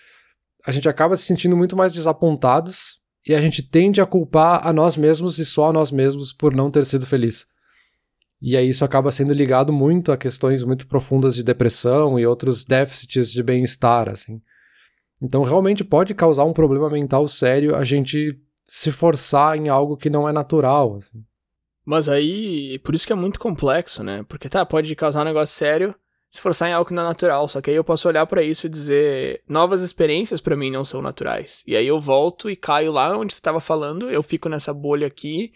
A 0.65 0.71
gente 0.71 0.89
acaba 0.89 1.17
se 1.17 1.25
sentindo 1.25 1.57
muito 1.57 1.75
mais 1.75 1.93
desapontados 1.93 3.01
e 3.27 3.35
a 3.35 3.41
gente 3.41 3.63
tende 3.63 4.01
a 4.01 4.07
culpar 4.07 4.67
a 4.67 4.73
nós 4.73 4.97
mesmos 4.97 5.39
e 5.39 5.45
só 5.45 5.71
a 5.71 5.73
nós 5.73 5.91
mesmos 5.91 6.33
por 6.33 6.55
não 6.55 6.71
ter 6.71 6.87
sido 6.87 7.05
feliz. 7.05 7.47
E 8.41 8.57
aí 8.57 8.69
isso 8.69 8.85
acaba 8.85 9.11
sendo 9.11 9.33
ligado 9.33 9.73
muito 9.73 10.13
a 10.13 10.17
questões 10.17 10.63
muito 10.63 10.87
profundas 10.87 11.35
de 11.35 11.43
depressão 11.43 12.19
e 12.19 12.27
outros 12.27 12.65
déficits 12.65 13.33
de 13.33 13.43
bem-estar, 13.43 14.09
assim. 14.09 14.41
Então 15.21 15.43
realmente 15.43 15.83
pode 15.83 16.15
causar 16.15 16.45
um 16.45 16.53
problema 16.53 16.89
mental 16.91 17.27
sério 17.27 17.75
a 17.75 17.83
gente 17.83 18.39
se 18.65 18.93
forçar 18.93 19.57
em 19.57 19.69
algo 19.69 19.97
que 19.97 20.11
não 20.11 20.29
é 20.29 20.33
natural, 20.33 20.97
assim. 20.97 21.25
Mas 21.85 22.09
aí, 22.09 22.81
por 22.81 22.95
isso 22.95 23.07
que 23.07 23.13
é 23.13 23.17
muito 23.17 23.39
complexo, 23.39 24.03
né? 24.03 24.25
Porque 24.29 24.49
tá, 24.49 24.67
pode 24.67 24.95
causar 24.97 25.23
um 25.23 25.25
negócio 25.25 25.57
sério 25.57 25.95
se 26.37 26.41
forçar 26.41 26.69
em 26.69 26.73
algo 26.73 26.89
que 26.89 26.95
não 26.95 27.03
é 27.03 27.07
natural, 27.07 27.49
só 27.49 27.61
que 27.61 27.71
aí 27.71 27.77
eu 27.77 27.85
posso 27.85 28.07
olhar 28.09 28.27
para 28.27 28.43
isso 28.43 28.67
e 28.67 28.71
dizer, 28.71 29.43
novas 29.49 29.83
experiências 29.83 30.41
para 30.41 30.57
mim 30.57 30.71
não 30.71 30.85
são 30.85 31.03
naturais. 31.03 31.63
E 31.67 31.77
aí 31.77 31.87
eu 31.87 31.99
volto 31.99 32.49
e 32.49 32.57
caio 32.57 32.93
lá 32.93 33.17
onde 33.17 33.33
você 33.33 33.39
estava 33.39 33.61
falando, 33.61 34.11
eu 34.11 34.23
fico 34.23 34.49
nessa 34.49 34.73
bolha 34.73 35.07
aqui, 35.07 35.53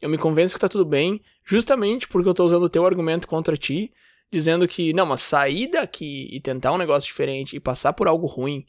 eu 0.00 0.08
me 0.08 0.18
convenço 0.18 0.54
que 0.54 0.60
tá 0.60 0.68
tudo 0.68 0.84
bem, 0.84 1.20
justamente 1.44 2.08
porque 2.08 2.28
eu 2.28 2.34
tô 2.34 2.44
usando 2.44 2.64
o 2.64 2.68
teu 2.68 2.84
argumento 2.86 3.28
contra 3.28 3.56
ti, 3.56 3.92
dizendo 4.30 4.66
que, 4.66 4.92
não, 4.92 5.06
mas 5.06 5.20
sair 5.20 5.68
daqui 5.68 6.28
e 6.30 6.40
tentar 6.40 6.72
um 6.72 6.78
negócio 6.78 7.06
diferente 7.06 7.56
e 7.56 7.60
passar 7.60 7.92
por 7.92 8.08
algo 8.08 8.26
ruim, 8.26 8.66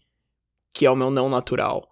que 0.73 0.85
é 0.85 0.91
o 0.91 0.95
meu 0.95 1.09
não 1.09 1.29
natural. 1.29 1.89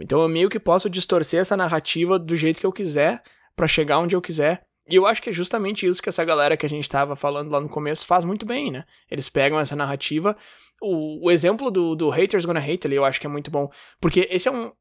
Então 0.00 0.20
eu 0.20 0.28
meio 0.28 0.48
que 0.48 0.60
posso 0.60 0.90
distorcer 0.90 1.40
essa 1.40 1.56
narrativa 1.56 2.18
do 2.18 2.36
jeito 2.36 2.60
que 2.60 2.66
eu 2.66 2.72
quiser 2.72 3.22
para 3.56 3.66
chegar 3.66 3.98
onde 3.98 4.14
eu 4.14 4.20
quiser. 4.20 4.67
E 4.90 4.96
eu 4.96 5.06
acho 5.06 5.20
que 5.20 5.28
é 5.28 5.32
justamente 5.32 5.86
isso 5.86 6.02
que 6.02 6.08
essa 6.08 6.24
galera 6.24 6.56
que 6.56 6.64
a 6.64 6.68
gente 6.68 6.88
tava 6.88 7.14
falando 7.14 7.50
lá 7.50 7.60
no 7.60 7.68
começo 7.68 8.06
faz 8.06 8.24
muito 8.24 8.46
bem, 8.46 8.70
né? 8.70 8.84
Eles 9.10 9.28
pegam 9.28 9.60
essa 9.60 9.76
narrativa. 9.76 10.36
O, 10.80 11.26
o 11.26 11.30
exemplo 11.30 11.70
do, 11.70 11.94
do 11.94 12.08
Haters 12.08 12.46
Gonna 12.46 12.60
Hate 12.60 12.86
ali 12.86 12.96
eu 12.96 13.04
acho 13.04 13.20
que 13.20 13.26
é 13.26 13.30
muito 13.30 13.50
bom. 13.50 13.70
Porque 14.00 14.26
esse 14.30 14.48
é 14.48 14.50
um 14.50 14.72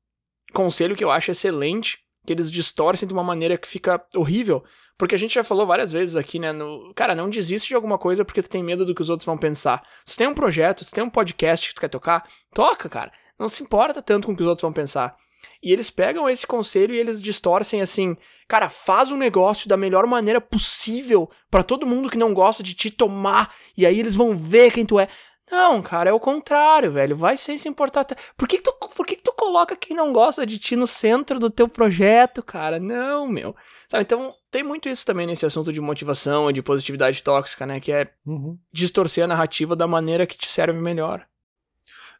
conselho 0.53 0.95
que 0.95 1.03
eu 1.03 1.11
acho 1.11 1.31
excelente, 1.31 1.99
que 2.25 2.31
eles 2.31 2.49
distorcem 2.49 3.07
de 3.07 3.13
uma 3.13 3.23
maneira 3.23 3.57
que 3.57 3.67
fica 3.67 4.01
horrível. 4.15 4.63
Porque 4.97 5.13
a 5.13 5.17
gente 5.17 5.35
já 5.35 5.43
falou 5.43 5.67
várias 5.67 5.91
vezes 5.91 6.15
aqui, 6.15 6.39
né? 6.39 6.53
No, 6.53 6.93
cara, 6.95 7.13
não 7.13 7.29
desiste 7.29 7.67
de 7.67 7.75
alguma 7.75 7.97
coisa 7.97 8.23
porque 8.23 8.41
tu 8.41 8.49
tem 8.49 8.63
medo 8.63 8.85
do 8.85 8.95
que 8.95 9.01
os 9.01 9.09
outros 9.09 9.25
vão 9.25 9.37
pensar. 9.37 9.83
Se 10.05 10.15
tem 10.15 10.27
um 10.27 10.33
projeto, 10.33 10.85
se 10.85 10.91
tem 10.91 11.03
um 11.03 11.09
podcast 11.09 11.67
que 11.67 11.75
tu 11.75 11.81
quer 11.81 11.89
tocar, 11.89 12.27
toca, 12.53 12.87
cara. 12.87 13.11
Não 13.37 13.49
se 13.49 13.61
importa 13.61 14.01
tanto 14.01 14.25
com 14.25 14.33
o 14.33 14.35
que 14.35 14.41
os 14.41 14.47
outros 14.47 14.63
vão 14.63 14.73
pensar. 14.73 15.15
E 15.61 15.71
eles 15.71 15.89
pegam 15.89 16.29
esse 16.29 16.45
conselho 16.45 16.93
e 16.93 16.99
eles 16.99 17.21
distorcem 17.21 17.81
assim, 17.81 18.15
cara, 18.47 18.69
faz 18.69 19.11
um 19.11 19.17
negócio 19.17 19.67
da 19.67 19.77
melhor 19.77 20.05
maneira 20.05 20.39
possível 20.39 21.29
para 21.49 21.63
todo 21.63 21.85
mundo 21.85 22.09
que 22.09 22.17
não 22.17 22.33
gosta 22.33 22.63
de 22.63 22.73
te 22.73 22.89
tomar, 22.89 23.53
e 23.75 23.85
aí 23.85 23.99
eles 23.99 24.15
vão 24.15 24.35
ver 24.35 24.71
quem 24.71 24.85
tu 24.85 24.99
é. 24.99 25.07
Não, 25.49 25.81
cara, 25.81 26.09
é 26.09 26.13
o 26.13 26.19
contrário, 26.19 26.91
velho. 26.91 27.15
Vai 27.15 27.37
sem 27.37 27.57
se 27.57 27.69
importar. 27.69 28.05
Por 28.35 28.47
que, 28.47 28.57
que 28.57 28.63
tu, 28.63 28.73
por 28.93 29.05
que, 29.05 29.15
que 29.15 29.23
tu 29.23 29.33
coloca 29.33 29.77
quem 29.77 29.95
não 29.95 30.11
gosta 30.11 30.45
de 30.45 30.59
ti 30.59 30.75
no 30.75 30.85
centro 30.85 31.39
do 31.39 31.49
teu 31.49 31.69
projeto, 31.69 32.43
cara? 32.43 32.79
Não, 32.79 33.25
meu. 33.25 33.55
Sabe, 33.87 34.03
então 34.03 34.33
tem 34.51 34.61
muito 34.61 34.89
isso 34.89 35.05
também 35.05 35.25
nesse 35.25 35.45
assunto 35.45 35.71
de 35.71 35.79
motivação 35.79 36.49
e 36.49 36.53
de 36.53 36.61
positividade 36.61 37.23
tóxica, 37.23 37.65
né? 37.65 37.79
Que 37.79 37.93
é 37.93 38.11
uhum. 38.25 38.57
distorcer 38.73 39.23
a 39.23 39.27
narrativa 39.27 39.73
da 39.73 39.87
maneira 39.87 40.27
que 40.27 40.37
te 40.37 40.49
serve 40.49 40.79
melhor. 40.79 41.25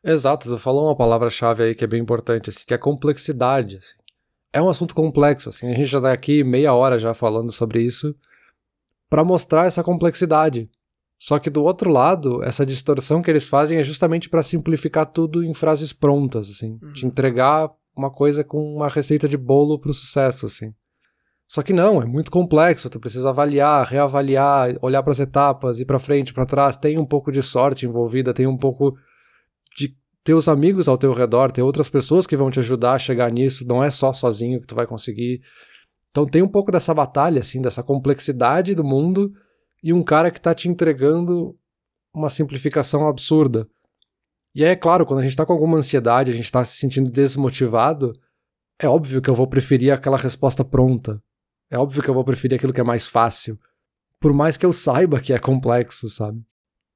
Exato, 0.03 0.49
tu 0.49 0.57
falou 0.57 0.85
uma 0.85 0.95
palavra-chave 0.95 1.63
aí 1.63 1.75
que 1.75 1.83
é 1.83 1.87
bem 1.87 2.01
importante, 2.01 2.49
assim, 2.49 2.63
que 2.65 2.73
é 2.73 2.77
complexidade. 2.77 3.77
Assim. 3.77 3.95
É 4.53 4.61
um 4.61 4.69
assunto 4.69 4.95
complexo, 4.95 5.49
assim, 5.49 5.69
a 5.69 5.73
gente 5.73 5.87
já 5.87 6.01
tá 6.01 6.11
aqui 6.11 6.43
meia 6.43 6.73
hora 6.73 6.97
já 6.97 7.13
falando 7.13 7.51
sobre 7.51 7.81
isso 7.81 8.15
para 9.09 9.23
mostrar 9.23 9.65
essa 9.65 9.83
complexidade. 9.83 10.69
Só 11.19 11.39
que 11.39 11.49
do 11.49 11.63
outro 11.63 11.89
lado, 11.89 12.43
essa 12.43 12.65
distorção 12.65 13.21
que 13.21 13.31
eles 13.31 13.47
fazem 13.47 13.79
é 13.79 13.83
justamente 13.83 14.29
para 14.29 14.43
simplificar 14.43 15.05
tudo 15.05 15.43
em 15.43 15.53
frases 15.53 15.91
prontas, 15.91 16.49
assim, 16.49 16.77
uhum. 16.81 16.93
te 16.93 17.05
entregar 17.05 17.71
uma 17.95 18.11
coisa 18.11 18.43
com 18.43 18.75
uma 18.75 18.87
receita 18.87 19.27
de 19.27 19.37
bolo 19.37 19.79
pro 19.79 19.93
sucesso, 19.93 20.45
assim. 20.45 20.73
Só 21.47 21.63
que 21.63 21.73
não, 21.73 22.01
é 22.01 22.05
muito 22.05 22.29
complexo, 22.29 22.89
tu 22.89 22.99
precisa 22.99 23.29
avaliar, 23.29 23.87
reavaliar, 23.87 24.75
olhar 24.81 25.01
para 25.01 25.11
as 25.11 25.19
etapas, 25.19 25.79
ir 25.79 25.85
para 25.85 25.97
frente, 25.97 26.33
para 26.33 26.45
trás, 26.45 26.75
tem 26.75 26.99
um 26.99 27.05
pouco 27.05 27.31
de 27.31 27.41
sorte 27.41 27.85
envolvida, 27.85 28.33
tem 28.33 28.45
um 28.45 28.57
pouco 28.57 28.95
de 29.77 29.95
ter 30.23 30.33
os 30.33 30.47
amigos 30.49 30.87
ao 30.87 30.97
teu 30.97 31.13
redor, 31.13 31.51
ter 31.51 31.61
outras 31.61 31.89
pessoas 31.89 32.25
que 32.25 32.35
vão 32.35 32.49
te 32.49 32.59
ajudar 32.59 32.93
a 32.93 32.99
chegar 32.99 33.31
nisso, 33.31 33.65
não 33.67 33.83
é 33.83 33.89
só 33.89 34.11
sozinho 34.11 34.59
que 34.59 34.67
tu 34.67 34.75
vai 34.75 34.87
conseguir. 34.87 35.41
Então 36.09 36.25
tem 36.25 36.41
um 36.41 36.47
pouco 36.47 36.71
dessa 36.71 36.93
batalha, 36.93 37.41
assim, 37.41 37.61
dessa 37.61 37.83
complexidade 37.83 38.73
do 38.73 38.83
mundo 38.83 39.31
e 39.83 39.93
um 39.93 40.03
cara 40.03 40.31
que 40.31 40.39
está 40.39 40.53
te 40.53 40.67
entregando 40.67 41.55
uma 42.13 42.29
simplificação 42.29 43.07
absurda. 43.07 43.67
E 44.55 44.65
aí, 44.65 44.71
é 44.71 44.75
claro, 44.75 45.05
quando 45.05 45.19
a 45.19 45.21
gente 45.21 45.33
está 45.33 45.45
com 45.45 45.53
alguma 45.53 45.77
ansiedade, 45.77 46.31
a 46.31 46.33
gente 46.33 46.45
está 46.45 46.65
se 46.65 46.77
sentindo 46.77 47.11
desmotivado, 47.11 48.13
é 48.79 48.87
óbvio 48.87 49.21
que 49.21 49.29
eu 49.29 49.35
vou 49.35 49.47
preferir 49.47 49.93
aquela 49.93 50.17
resposta 50.17 50.65
pronta. 50.65 51.21
É 51.69 51.77
óbvio 51.77 52.01
que 52.01 52.09
eu 52.09 52.13
vou 52.13 52.23
preferir 52.23 52.57
aquilo 52.57 52.73
que 52.73 52.81
é 52.81 52.83
mais 52.83 53.05
fácil. 53.05 53.55
Por 54.19 54.33
mais 54.33 54.57
que 54.57 54.65
eu 54.65 54.73
saiba 54.73 55.19
que 55.19 55.31
é 55.31 55.37
complexo, 55.37 56.09
sabe? 56.09 56.41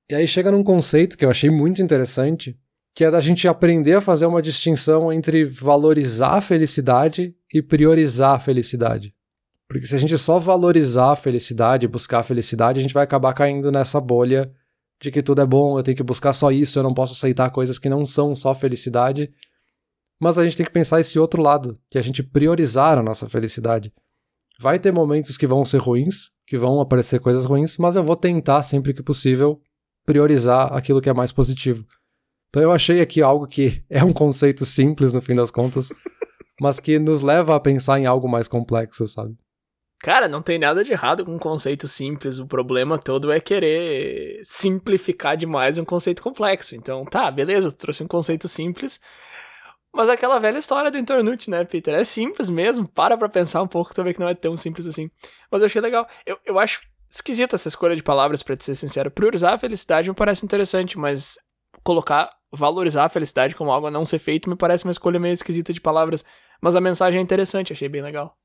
E 0.10 0.16
aí 0.16 0.28
chega 0.28 0.52
num 0.52 0.64
conceito 0.64 1.18
que 1.18 1.24
eu 1.24 1.30
achei 1.30 1.50
muito 1.50 1.82
interessante, 1.82 2.58
que 2.94 3.06
é 3.06 3.12
da 3.12 3.22
gente 3.22 3.48
aprender 3.48 3.94
a 3.94 4.02
fazer 4.02 4.26
uma 4.26 4.42
distinção 4.42 5.12
entre 5.12 5.46
valorizar 5.46 6.38
a 6.38 6.42
felicidade 6.42 7.36
e 7.54 7.62
priorizar 7.62 8.36
a 8.36 8.40
felicidade. 8.40 9.14
Porque 9.68 9.88
se 9.88 9.96
a 9.96 9.98
gente 9.98 10.18
só 10.18 10.38
valorizar 10.38 11.14
a 11.14 11.16
felicidade, 11.16 11.88
buscar 11.88 12.20
a 12.20 12.24
felicidade, 12.24 12.80
a 12.80 12.82
gente 12.82 12.94
vai 12.94 13.04
acabar 13.04 13.34
caindo 13.34 13.72
nessa 13.72 14.02
bolha 14.02 14.52
de 15.02 15.10
que 15.10 15.24
tudo 15.24 15.42
é 15.42 15.46
bom, 15.46 15.80
eu 15.80 15.84
tenho 15.84 15.96
que 15.96 16.04
buscar 16.04 16.34
só 16.34 16.52
isso, 16.52 16.78
eu 16.78 16.84
não 16.84 16.94
posso 16.94 17.14
aceitar 17.14 17.50
coisas 17.50 17.80
que 17.80 17.88
não 17.88 18.06
são 18.06 18.36
só 18.36 18.54
felicidade. 18.54 19.32
Mas 20.20 20.38
a 20.38 20.44
gente 20.44 20.58
tem 20.58 20.66
que 20.66 20.72
pensar 20.72 21.00
esse 21.00 21.18
outro 21.18 21.42
lado, 21.42 21.80
que 21.90 21.98
é 21.98 22.02
a 22.02 22.04
gente 22.04 22.22
priorizar 22.22 22.98
a 22.98 23.02
nossa 23.02 23.28
felicidade. 23.30 23.94
Vai 24.60 24.78
ter 24.78 24.94
momentos 24.94 25.38
que 25.38 25.48
vão 25.48 25.66
ser 25.66 25.80
ruins, 25.80 26.30
que 26.46 26.58
vão 26.58 26.80
aparecer 26.80 27.20
coisas 27.20 27.46
ruins, 27.46 27.78
mas 27.78 27.96
eu 27.96 28.04
vou 28.04 28.16
tentar 28.16 28.62
sempre 28.62 28.94
que 28.94 29.02
possível 29.02 29.60
priorizar 30.06 30.72
aquilo 30.74 31.02
que 31.02 31.10
é 31.10 31.14
mais 31.14 31.32
positivo. 31.32 31.84
Então 32.52 32.62
eu 32.62 32.72
achei 32.72 33.00
aqui 33.00 33.22
algo 33.22 33.48
que 33.48 33.84
é 33.90 34.04
um 34.04 34.14
conceito 34.14 34.66
simples 34.66 35.14
no 35.14 35.22
fim 35.22 35.34
das 35.34 35.50
contas, 35.50 35.92
mas 36.60 36.80
que 36.80 37.00
nos 37.00 37.22
leva 37.22 37.56
a 37.56 37.60
pensar 37.60 38.00
em 38.00 38.06
algo 38.06 38.30
mais 38.30 38.48
complexo, 38.48 39.08
sabe? 39.08 39.36
Cara, 40.04 40.28
não 40.28 40.42
tem 40.42 40.58
nada 40.58 40.84
de 40.84 40.92
errado 40.92 41.24
com 41.24 41.36
um 41.36 41.40
conceito 41.40 41.88
simples. 41.88 42.40
O 42.40 42.48
problema 42.48 42.98
todo 42.98 43.32
é 43.32 43.40
querer 43.40 44.42
simplificar 44.44 45.38
demais 45.38 45.78
um 45.78 45.86
conceito 45.86 46.24
complexo. 46.24 46.76
Então, 46.76 47.06
tá, 47.06 47.30
beleza, 47.30 47.72
trouxe 47.72 48.04
um 48.04 48.08
conceito 48.08 48.48
simples. 48.48 49.00
Mas 49.94 50.10
aquela 50.10 50.40
velha 50.40 50.58
história 50.58 50.90
do 50.90 50.98
Intornute, 50.98 51.52
né, 51.52 51.64
Peter? 51.66 51.94
É 51.94 52.04
simples 52.04 52.50
mesmo. 52.50 52.90
Para 52.90 53.16
pra 53.16 53.30
pensar 53.30 53.62
um 53.62 53.68
pouco, 53.68 53.94
tu 53.94 54.04
vê 54.04 54.12
que 54.12 54.20
não 54.20 54.30
é 54.30 54.34
tão 54.34 54.58
simples 54.58 54.88
assim. 54.88 55.10
Mas 55.52 55.62
eu 55.62 55.68
achei 55.68 55.82
legal. 55.82 56.08
Eu, 56.26 56.40
eu 56.46 56.58
acho 56.58 56.82
esquisita 57.08 57.56
essa 57.56 57.68
escolha 57.68 57.96
de 57.96 58.02
palavras, 58.02 58.42
para 58.42 58.58
te 58.58 58.66
ser 58.66 58.76
sincero. 58.76 59.12
Priorizar 59.12 59.54
a 59.54 59.58
felicidade 59.58 60.10
me 60.10 60.16
parece 60.16 60.44
interessante, 60.44 60.98
mas 60.98 61.38
colocar, 61.84 62.30
valorizar 62.52 63.06
a 63.06 63.10
felicidade 63.10 63.56
como 63.56 63.72
algo 63.72 63.88
a 63.88 63.92
não 63.92 64.06
ser 64.06 64.20
feito 64.20 64.50
me 64.50 64.56
parece 64.56 64.86
uma 64.86 64.92
escolha 64.92 65.20
meio 65.20 65.34
esquisita 65.34 65.74
de 65.74 65.82
palavras. 65.82 66.24
Mas 66.62 66.76
a 66.76 66.82
mensagem 66.82 67.20
é 67.20 67.24
interessante, 67.24 67.74
achei 67.74 67.90
bem 67.90 68.02
legal. 68.02 68.38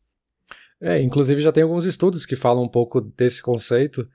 É, 0.81 1.01
inclusive 1.01 1.41
já 1.41 1.53
tem 1.53 1.63
alguns 1.63 1.85
estudos 1.85 2.27
que 2.27 2.37
falam 2.37 2.65
um 2.65 2.69
pouco 2.69 3.01
desse 3.01 3.43
conceito, 3.43 4.07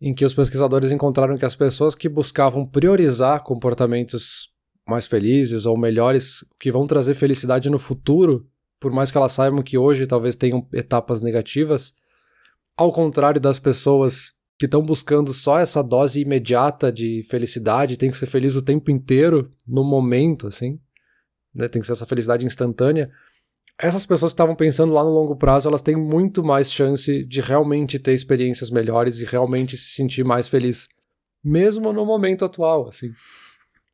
em 0.00 0.14
que 0.14 0.24
os 0.24 0.34
pesquisadores 0.34 0.92
encontraram 0.92 1.38
que 1.38 1.44
as 1.44 1.54
pessoas 1.54 1.94
que 1.94 2.08
buscavam 2.08 2.66
priorizar 2.66 3.42
comportamentos 3.42 4.50
mais 4.86 5.06
felizes 5.06 5.66
ou 5.66 5.76
melhores, 5.76 6.44
que 6.60 6.70
vão 6.70 6.86
trazer 6.86 7.14
felicidade 7.14 7.70
no 7.70 7.78
futuro, 7.78 8.48
por 8.78 8.92
mais 8.92 9.10
que 9.10 9.18
elas 9.18 9.32
saibam 9.32 9.62
que 9.62 9.78
hoje 9.78 10.06
talvez 10.06 10.36
tenham 10.36 10.66
etapas 10.72 11.22
negativas, 11.22 11.94
ao 12.76 12.92
contrário 12.92 13.40
das 13.40 13.58
pessoas 13.58 14.35
que 14.58 14.64
estão 14.64 14.82
buscando 14.82 15.32
só 15.34 15.58
essa 15.58 15.82
dose 15.82 16.20
imediata 16.20 16.90
de 16.90 17.22
felicidade, 17.28 17.96
tem 17.96 18.10
que 18.10 18.16
ser 18.16 18.26
feliz 18.26 18.56
o 18.56 18.62
tempo 18.62 18.90
inteiro, 18.90 19.52
no 19.66 19.84
momento, 19.84 20.46
assim, 20.46 20.80
né? 21.54 21.68
tem 21.68 21.80
que 21.80 21.86
ser 21.86 21.92
essa 21.92 22.06
felicidade 22.06 22.46
instantânea. 22.46 23.10
essas 23.78 24.06
pessoas 24.06 24.32
que 24.32 24.34
estavam 24.34 24.54
pensando 24.54 24.94
lá 24.94 25.04
no 25.04 25.10
longo 25.10 25.36
prazo, 25.36 25.68
elas 25.68 25.82
têm 25.82 25.96
muito 25.96 26.42
mais 26.42 26.72
chance 26.72 27.24
de 27.24 27.40
realmente 27.42 27.98
ter 27.98 28.14
experiências 28.14 28.70
melhores 28.70 29.20
e 29.20 29.24
realmente 29.24 29.76
se 29.76 29.90
sentir 29.90 30.24
mais 30.24 30.48
feliz, 30.48 30.88
mesmo 31.44 31.92
no 31.92 32.06
momento 32.06 32.44
atual, 32.44 32.88
assim. 32.88 33.10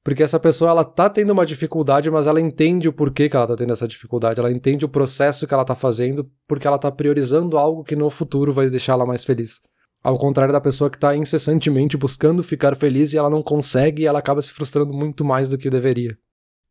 Porque 0.04 0.22
essa 0.22 0.38
pessoa 0.38 0.70
ela 0.70 0.84
tá 0.84 1.08
tendo 1.08 1.32
uma 1.32 1.46
dificuldade, 1.46 2.10
mas 2.10 2.26
ela 2.28 2.40
entende 2.40 2.88
o 2.88 2.92
porquê 2.92 3.28
que 3.28 3.36
ela 3.36 3.46
tá 3.46 3.56
tendo 3.56 3.72
essa 3.72 3.86
dificuldade, 3.86 4.38
ela 4.38 4.50
entende 4.50 4.84
o 4.84 4.88
processo 4.88 5.46
que 5.46 5.54
ela 5.54 5.64
tá 5.64 5.74
fazendo, 5.74 6.30
porque 6.46 6.66
ela 6.66 6.78
tá 6.78 6.90
priorizando 6.90 7.58
algo 7.58 7.82
que 7.82 7.96
no 7.96 8.10
futuro 8.10 8.52
vai 8.52 8.68
deixar 8.68 8.92
ela 8.92 9.06
mais 9.06 9.24
feliz. 9.24 9.60
Ao 10.02 10.18
contrário 10.18 10.52
da 10.52 10.60
pessoa 10.60 10.90
que 10.90 10.98
tá 10.98 11.14
incessantemente 11.14 11.96
buscando 11.96 12.42
ficar 12.42 12.74
feliz 12.74 13.12
e 13.12 13.18
ela 13.18 13.30
não 13.30 13.40
consegue 13.40 14.02
e 14.02 14.06
ela 14.06 14.18
acaba 14.18 14.42
se 14.42 14.50
frustrando 14.50 14.92
muito 14.92 15.24
mais 15.24 15.48
do 15.48 15.56
que 15.56 15.70
deveria. 15.70 16.18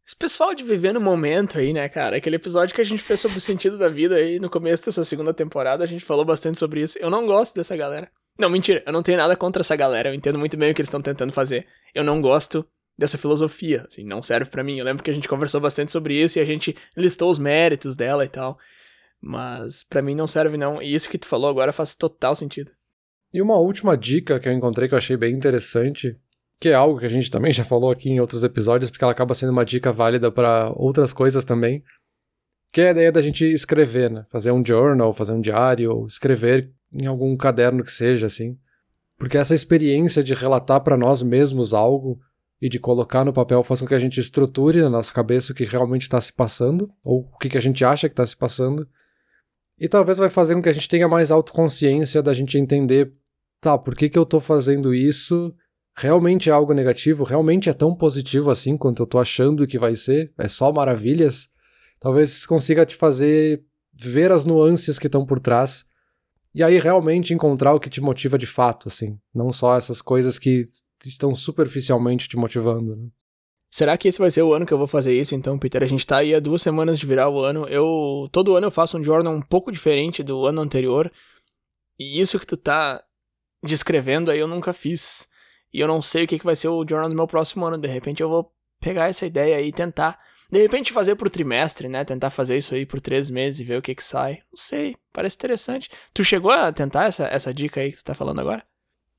Esse 0.06 0.16
pessoal 0.16 0.54
de 0.54 0.64
viver 0.64 0.94
no 0.94 1.00
momento 1.00 1.58
aí, 1.58 1.72
né, 1.72 1.88
cara? 1.88 2.18
Aquele 2.18 2.36
episódio 2.36 2.76
que 2.76 2.82
a 2.82 2.86
gente 2.86 3.02
fez 3.02 3.20
sobre 3.20 3.38
o 3.38 3.42
sentido 3.42 3.78
da 3.78 3.88
vida 3.88 4.16
aí 4.16 4.40
no 4.40 4.50
começo 4.50 4.86
dessa 4.86 5.06
segunda 5.06 5.34
temporada, 5.34 5.84
a 5.84 5.88
gente 5.88 6.04
falou 6.04 6.26
bastante 6.26 6.60
sobre 6.60 6.82
isso. 6.82 6.98
Eu 7.00 7.10
não 7.10 7.26
gosto 7.26 7.56
dessa 7.56 7.78
galera. 7.78 8.12
Não, 8.38 8.50
mentira, 8.50 8.84
eu 8.86 8.92
não 8.92 9.04
tenho 9.04 9.18
nada 9.18 9.36
contra 9.36 9.62
essa 9.62 9.76
galera, 9.76 10.10
eu 10.10 10.14
entendo 10.14 10.40
muito 10.40 10.58
bem 10.58 10.72
o 10.72 10.74
que 10.74 10.82
eles 10.82 10.88
estão 10.88 11.02
tentando 11.02 11.32
fazer. 11.32 11.66
Eu 11.94 12.04
não 12.04 12.22
gosto 12.22 12.68
dessa 12.98 13.18
filosofia, 13.18 13.86
assim, 13.88 14.04
não 14.04 14.22
serve 14.22 14.50
para 14.50 14.64
mim. 14.64 14.78
Eu 14.78 14.86
lembro 14.86 15.04
que 15.04 15.12
a 15.12 15.14
gente 15.14 15.30
conversou 15.30 15.62
bastante 15.62 15.92
sobre 15.92 16.16
isso 16.16 16.38
e 16.38 16.42
a 16.42 16.46
gente 16.46 16.76
listou 16.98 17.30
os 17.30 17.40
méritos 17.40 17.96
dela 17.96 18.26
e 18.26 18.30
tal. 18.30 18.58
Mas 19.22 19.84
para 19.84 20.02
mim 20.02 20.16
não 20.16 20.28
serve 20.28 20.58
não. 20.58 20.82
E 20.82 20.94
isso 20.94 21.10
que 21.10 21.18
tu 21.18 21.28
falou 21.28 21.50
agora 21.50 21.72
faz 21.72 21.96
total 21.96 22.36
sentido. 22.36 22.72
E 23.34 23.42
uma 23.42 23.58
última 23.58 23.98
dica 23.98 24.40
que 24.40 24.48
eu 24.48 24.54
encontrei 24.54 24.88
que 24.88 24.94
eu 24.94 24.98
achei 24.98 25.16
bem 25.16 25.34
interessante 25.34 26.18
que 26.62 26.70
é 26.70 26.76
algo 26.76 27.00
que 27.00 27.08
a 27.08 27.10
gente 27.10 27.32
também 27.32 27.52
já 27.52 27.64
falou 27.64 27.90
aqui 27.90 28.08
em 28.08 28.20
outros 28.20 28.44
episódios, 28.44 28.92
porque 28.92 29.04
ela 29.04 29.12
acaba 29.12 29.34
sendo 29.34 29.52
uma 29.52 29.66
dica 29.66 29.92
válida 29.92 30.32
para 30.32 30.72
outras 30.76 31.12
coisas 31.12 31.44
também, 31.44 31.84
que 32.72 32.80
é 32.80 32.90
a 32.90 32.92
ideia 32.92 33.12
da 33.12 33.22
gente 33.22 33.44
escrever, 33.44 34.12
né? 34.12 34.28
Fazer 34.30 34.52
um 34.52 34.64
journal, 34.64 35.12
fazer 35.12 35.34
um 35.34 35.42
diário, 35.42 35.92
ou 35.92 36.06
escrever 36.06 36.72
em 36.94 37.08
algum 37.08 37.36
caderno 37.36 37.84
que 37.84 37.92
seja, 37.92 38.28
assim. 38.28 38.60
Porque 39.18 39.40
essa 39.40 39.56
experiência 39.56 40.24
de 40.24 40.36
relatar 40.36 40.82
para 40.82 40.96
nós 40.96 41.24
mesmos 41.24 41.74
algo 41.74 42.20
e 42.62 42.70
de 42.70 42.78
colocar 42.78 43.26
no 43.26 43.34
papel 43.34 43.64
faz 43.64 43.82
com 43.82 43.88
que 43.88 43.96
a 43.96 44.00
gente 44.00 44.20
estruture 44.20 44.84
na 44.84 44.90
nossa 44.90 45.12
cabeça 45.12 45.52
o 45.52 45.56
que 45.56 45.64
realmente 45.64 46.04
está 46.04 46.22
se 46.22 46.32
passando, 46.32 46.94
ou 47.04 47.28
o 47.34 47.38
que 47.40 47.58
a 47.58 47.62
gente 47.62 47.84
acha 47.84 48.08
que 48.08 48.14
está 48.14 48.26
se 48.26 48.38
passando. 48.38 48.88
E 49.80 49.90
talvez 49.90 50.20
vai 50.20 50.30
fazer 50.30 50.54
com 50.54 50.62
que 50.62 50.70
a 50.70 50.74
gente 50.74 50.88
tenha 50.88 51.08
mais 51.08 51.32
autoconsciência 51.32 52.22
da 52.22 52.36
gente 52.36 52.56
entender, 52.56 53.12
tá, 53.62 53.78
por 53.78 53.96
que, 53.96 54.10
que 54.10 54.18
eu 54.18 54.24
estou 54.24 54.42
fazendo 54.42 54.94
isso 54.94 55.54
realmente 55.96 56.50
é 56.50 56.54
algo 56.54 56.74
negativo, 56.74 57.24
realmente 57.24 57.70
é 57.70 57.74
tão 57.74 57.94
positivo 57.96 58.50
assim 58.50 58.76
quanto 58.76 59.04
eu 59.04 59.08
tô 59.08 59.20
achando 59.20 59.68
que 59.68 59.78
vai 59.78 59.96
ser, 59.96 60.34
é 60.38 60.48
só 60.48 60.72
maravilhas, 60.72 61.50
talvez 62.00 62.46
consiga 62.46 62.86
te 62.86 62.96
fazer 62.96 63.64
ver 63.94 64.32
as 64.32 64.46
nuances 64.46 64.98
que 64.98 65.08
estão 65.08 65.26
por 65.26 65.40
trás 65.40 65.86
e 66.56 66.64
aí 66.64 66.80
realmente 66.80 67.34
encontrar 67.34 67.74
o 67.74 67.80
que 67.80 67.90
te 67.90 68.02
motiva 68.02 68.38
de 68.38 68.48
fato, 68.48 68.88
assim, 68.88 69.18
não 69.34 69.54
só 69.54 69.78
essas 69.78 70.02
coisas 70.02 70.40
que 70.40 70.68
estão 71.06 71.36
superficialmente 71.36 72.28
te 72.28 72.36
motivando. 72.36 72.96
Né? 72.96 73.08
Será 73.70 73.98
que 73.98 74.08
esse 74.08 74.20
vai 74.20 74.30
ser 74.30 74.42
o 74.42 74.54
ano 74.54 74.66
que 74.66 74.74
eu 74.74 74.78
vou 74.78 74.88
fazer 74.88 75.18
isso, 75.18 75.34
então, 75.34 75.58
Peter? 75.58 75.82
A 75.82 75.86
gente 75.86 76.06
tá 76.06 76.18
aí 76.18 76.36
há 76.36 76.40
duas 76.40 76.62
semanas 76.62 77.00
de 77.00 77.06
virar 77.06 77.30
o 77.30 77.40
ano. 77.40 77.66
Eu 77.70 78.28
todo 78.30 78.56
ano 78.56 78.68
eu 78.68 78.72
faço 78.72 78.98
um 78.98 79.04
journal 79.04 79.34
um 79.34 79.42
pouco 79.42 79.72
diferente 79.72 80.22
do 80.22 80.46
ano 80.46 80.62
anterior. 80.62 81.10
E 81.98 82.20
isso 82.20 82.38
que 82.38 82.46
tu 82.46 82.58
tá 82.58 83.02
descrevendo 83.64 84.32
aí 84.32 84.40
eu 84.40 84.48
nunca 84.48 84.74
fiz. 84.74 85.30
E 85.74 85.80
eu 85.80 85.88
não 85.88 86.02
sei 86.02 86.26
o 86.26 86.28
que, 86.28 86.40
que 86.40 86.46
vai 86.46 86.56
ser 86.56 86.68
o 86.68 86.86
journal 86.88 87.10
do 87.10 87.16
meu 87.16 87.28
próximo 87.28 87.66
ano. 87.66 87.78
De 87.78 87.88
repente 87.88 88.22
eu 88.22 88.30
vou 88.30 88.54
pegar 88.80 89.08
essa 89.08 89.26
ideia 89.26 89.58
aí 89.58 89.68
e 89.68 89.72
tentar. 89.72 90.20
De 90.52 90.62
repente 90.62 90.92
fazer 90.92 91.16
por 91.16 91.30
trimestre, 91.30 91.88
né? 91.88 92.04
Tentar 92.04 92.30
fazer 92.30 92.58
isso 92.58 92.76
aí 92.76 92.86
por 92.86 93.00
três 93.00 93.30
meses 93.30 93.62
e 93.62 93.64
ver 93.64 93.78
o 93.78 93.82
que 93.82 93.96
que 93.96 94.04
sai. 94.04 94.40
Não 94.52 94.58
sei, 94.58 94.98
parece 95.14 95.38
interessante. 95.38 95.90
Tu 96.14 96.26
chegou 96.26 96.52
a 96.52 96.74
tentar 96.74 97.06
essa, 97.06 97.26
essa 97.28 97.54
dica 97.54 97.80
aí 97.80 97.92
que 97.92 97.98
tu 97.98 98.04
tá 98.04 98.14
falando 98.14 98.42
agora? 98.42 98.62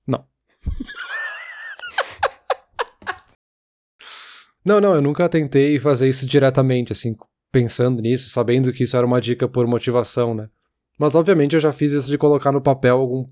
Não. 0.07 0.27
não, 4.63 4.79
não, 4.79 4.95
eu 4.95 5.01
nunca 5.01 5.27
tentei 5.27 5.79
fazer 5.79 6.07
isso 6.07 6.27
diretamente, 6.27 6.93
assim, 6.93 7.17
pensando 7.51 8.03
nisso, 8.03 8.29
sabendo 8.29 8.71
que 8.71 8.83
isso 8.83 8.95
era 8.95 9.07
uma 9.07 9.21
dica 9.21 9.49
por 9.49 9.67
motivação, 9.67 10.35
né? 10.35 10.51
Mas 10.99 11.15
obviamente 11.15 11.55
eu 11.55 11.61
já 11.61 11.73
fiz 11.73 11.93
isso 11.93 12.11
de 12.11 12.19
colocar 12.19 12.53
no 12.53 12.61
papel 12.61 12.99
algum 12.99 13.27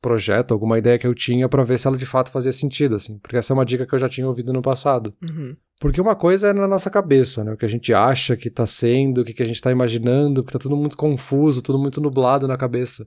projeto, 0.00 0.52
alguma 0.52 0.78
ideia 0.78 0.98
que 0.98 1.06
eu 1.06 1.14
tinha 1.14 1.48
para 1.48 1.62
ver 1.62 1.78
se 1.78 1.86
ela 1.86 1.96
de 1.96 2.06
fato 2.06 2.30
fazia 2.30 2.52
sentido, 2.52 2.94
assim. 2.94 3.18
Porque 3.18 3.36
essa 3.36 3.52
é 3.52 3.54
uma 3.54 3.64
dica 3.64 3.86
que 3.86 3.94
eu 3.94 3.98
já 3.98 4.08
tinha 4.08 4.26
ouvido 4.26 4.52
no 4.52 4.62
passado. 4.62 5.14
Uhum. 5.22 5.56
Porque 5.78 6.00
uma 6.00 6.16
coisa 6.16 6.48
é 6.48 6.52
na 6.52 6.66
nossa 6.66 6.90
cabeça, 6.90 7.44
né? 7.44 7.52
O 7.52 7.56
que 7.56 7.64
a 7.64 7.68
gente 7.68 7.92
acha 7.92 8.36
que 8.36 8.50
tá 8.50 8.66
sendo, 8.66 9.20
o 9.20 9.24
que 9.24 9.42
a 9.42 9.46
gente 9.46 9.60
tá 9.60 9.70
imaginando, 9.70 10.44
que 10.44 10.52
tá 10.52 10.58
tudo 10.58 10.76
muito 10.76 10.96
confuso, 10.96 11.62
tudo 11.62 11.78
muito 11.78 12.00
nublado 12.00 12.48
na 12.48 12.56
cabeça. 12.56 13.06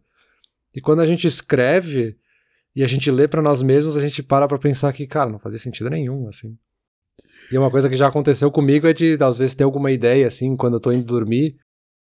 E 0.76 0.82
quando 0.82 1.02
a 1.02 1.06
gente 1.06 1.28
escreve 1.28 2.18
e 2.76 2.84
a 2.84 2.88
gente 2.88 3.10
lê 3.12 3.28
para 3.28 3.42
nós 3.42 3.62
mesmos, 3.62 3.96
a 3.96 4.02
gente 4.02 4.24
para 4.24 4.48
pra 4.48 4.58
pensar 4.58 4.92
que, 4.94 5.06
cara, 5.06 5.30
não 5.30 5.40
fazia 5.40 5.60
sentido 5.60 5.90
nenhum, 5.90 6.28
assim. 6.28 6.58
E 7.52 7.58
uma 7.58 7.70
coisa 7.70 7.90
que 7.90 7.96
já 7.96 8.08
aconteceu 8.08 8.50
comigo 8.50 8.88
é 8.88 8.94
de, 8.94 9.18
às 9.22 9.38
vezes, 9.38 9.54
ter 9.54 9.64
alguma 9.64 9.92
ideia, 9.92 10.26
assim, 10.26 10.56
quando 10.56 10.76
eu 10.76 10.80
tô 10.80 10.92
indo 10.92 11.06
dormir, 11.06 11.58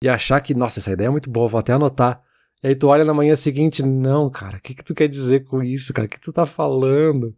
e 0.03 0.09
achar 0.09 0.41
que, 0.41 0.55
nossa, 0.55 0.81
essa 0.81 0.93
ideia 0.93 1.09
é 1.09 1.11
muito 1.11 1.31
boa, 1.31 1.49
vou 1.49 1.59
até 1.59 1.73
anotar. 1.73 2.23
E 2.63 2.69
aí 2.69 2.75
tu 2.75 2.89
olha 2.89 3.05
na 3.05 3.15
manhã 3.15 3.37
seguinte, 3.37 3.83
não, 3.83 4.29
cara, 4.31 4.57
o 4.57 4.61
que, 4.61 4.75
que 4.75 4.85
tu 4.85 4.95
quer 4.95 5.09
dizer 5.09 5.45
com 5.45 5.63
isso, 5.63 5.93
cara? 5.93 6.07
O 6.07 6.11
que 6.11 6.21
tu 6.21 6.33
tá 6.33 6.45
falando? 6.45 7.35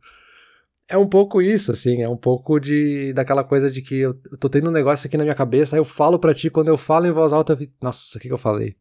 É 0.89 0.97
um 0.97 1.09
pouco 1.09 1.41
isso, 1.41 1.71
assim, 1.71 2.03
é 2.03 2.09
um 2.09 2.17
pouco 2.17 2.59
de 2.59 3.13
daquela 3.13 3.45
coisa 3.45 3.71
de 3.71 3.81
que 3.81 4.01
eu, 4.01 4.19
eu 4.31 4.39
tô 4.39 4.49
tendo 4.49 4.69
um 4.69 4.73
negócio 4.73 5.07
aqui 5.07 5.17
na 5.17 5.23
minha 5.23 5.37
cabeça, 5.37 5.77
aí 5.77 5.81
eu 5.81 5.85
falo 5.85 6.19
para 6.19 6.35
ti, 6.35 6.51
quando 6.51 6.69
eu 6.69 6.77
falo 6.77 7.07
em 7.07 7.13
voz 7.13 7.33
alta, 7.33 7.57
nossa, 7.81 8.19
o 8.19 8.21
que, 8.21 8.27
que 8.27 8.35
eu 8.35 8.39
falei? 8.39 8.75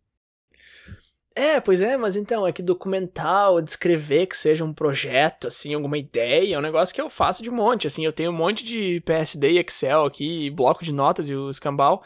É, 1.35 1.61
pois 1.61 1.81
é, 1.81 1.95
mas 1.95 2.15
então, 2.15 2.47
é 2.47 2.51
que 2.51 2.63
documental, 2.63 3.61
descrever 3.61 4.25
que 4.25 4.35
seja 4.35 4.65
um 4.65 4.73
projeto, 4.73 5.47
assim, 5.47 5.73
alguma 5.73 5.97
ideia, 5.97 6.55
é 6.55 6.57
um 6.57 6.61
negócio 6.61 6.93
que 6.93 6.99
eu 6.99 7.09
faço 7.09 7.43
de 7.43 7.51
monte, 7.51 7.87
assim, 7.87 8.03
eu 8.03 8.11
tenho 8.11 8.31
um 8.31 8.35
monte 8.35 8.63
de 8.65 9.01
PSD 9.01 9.51
e 9.51 9.59
Excel 9.59 10.03
aqui, 10.03 10.49
bloco 10.49 10.83
de 10.83 10.93
notas 10.93 11.29
e 11.29 11.35
o 11.35 11.49
escambau, 11.49 12.03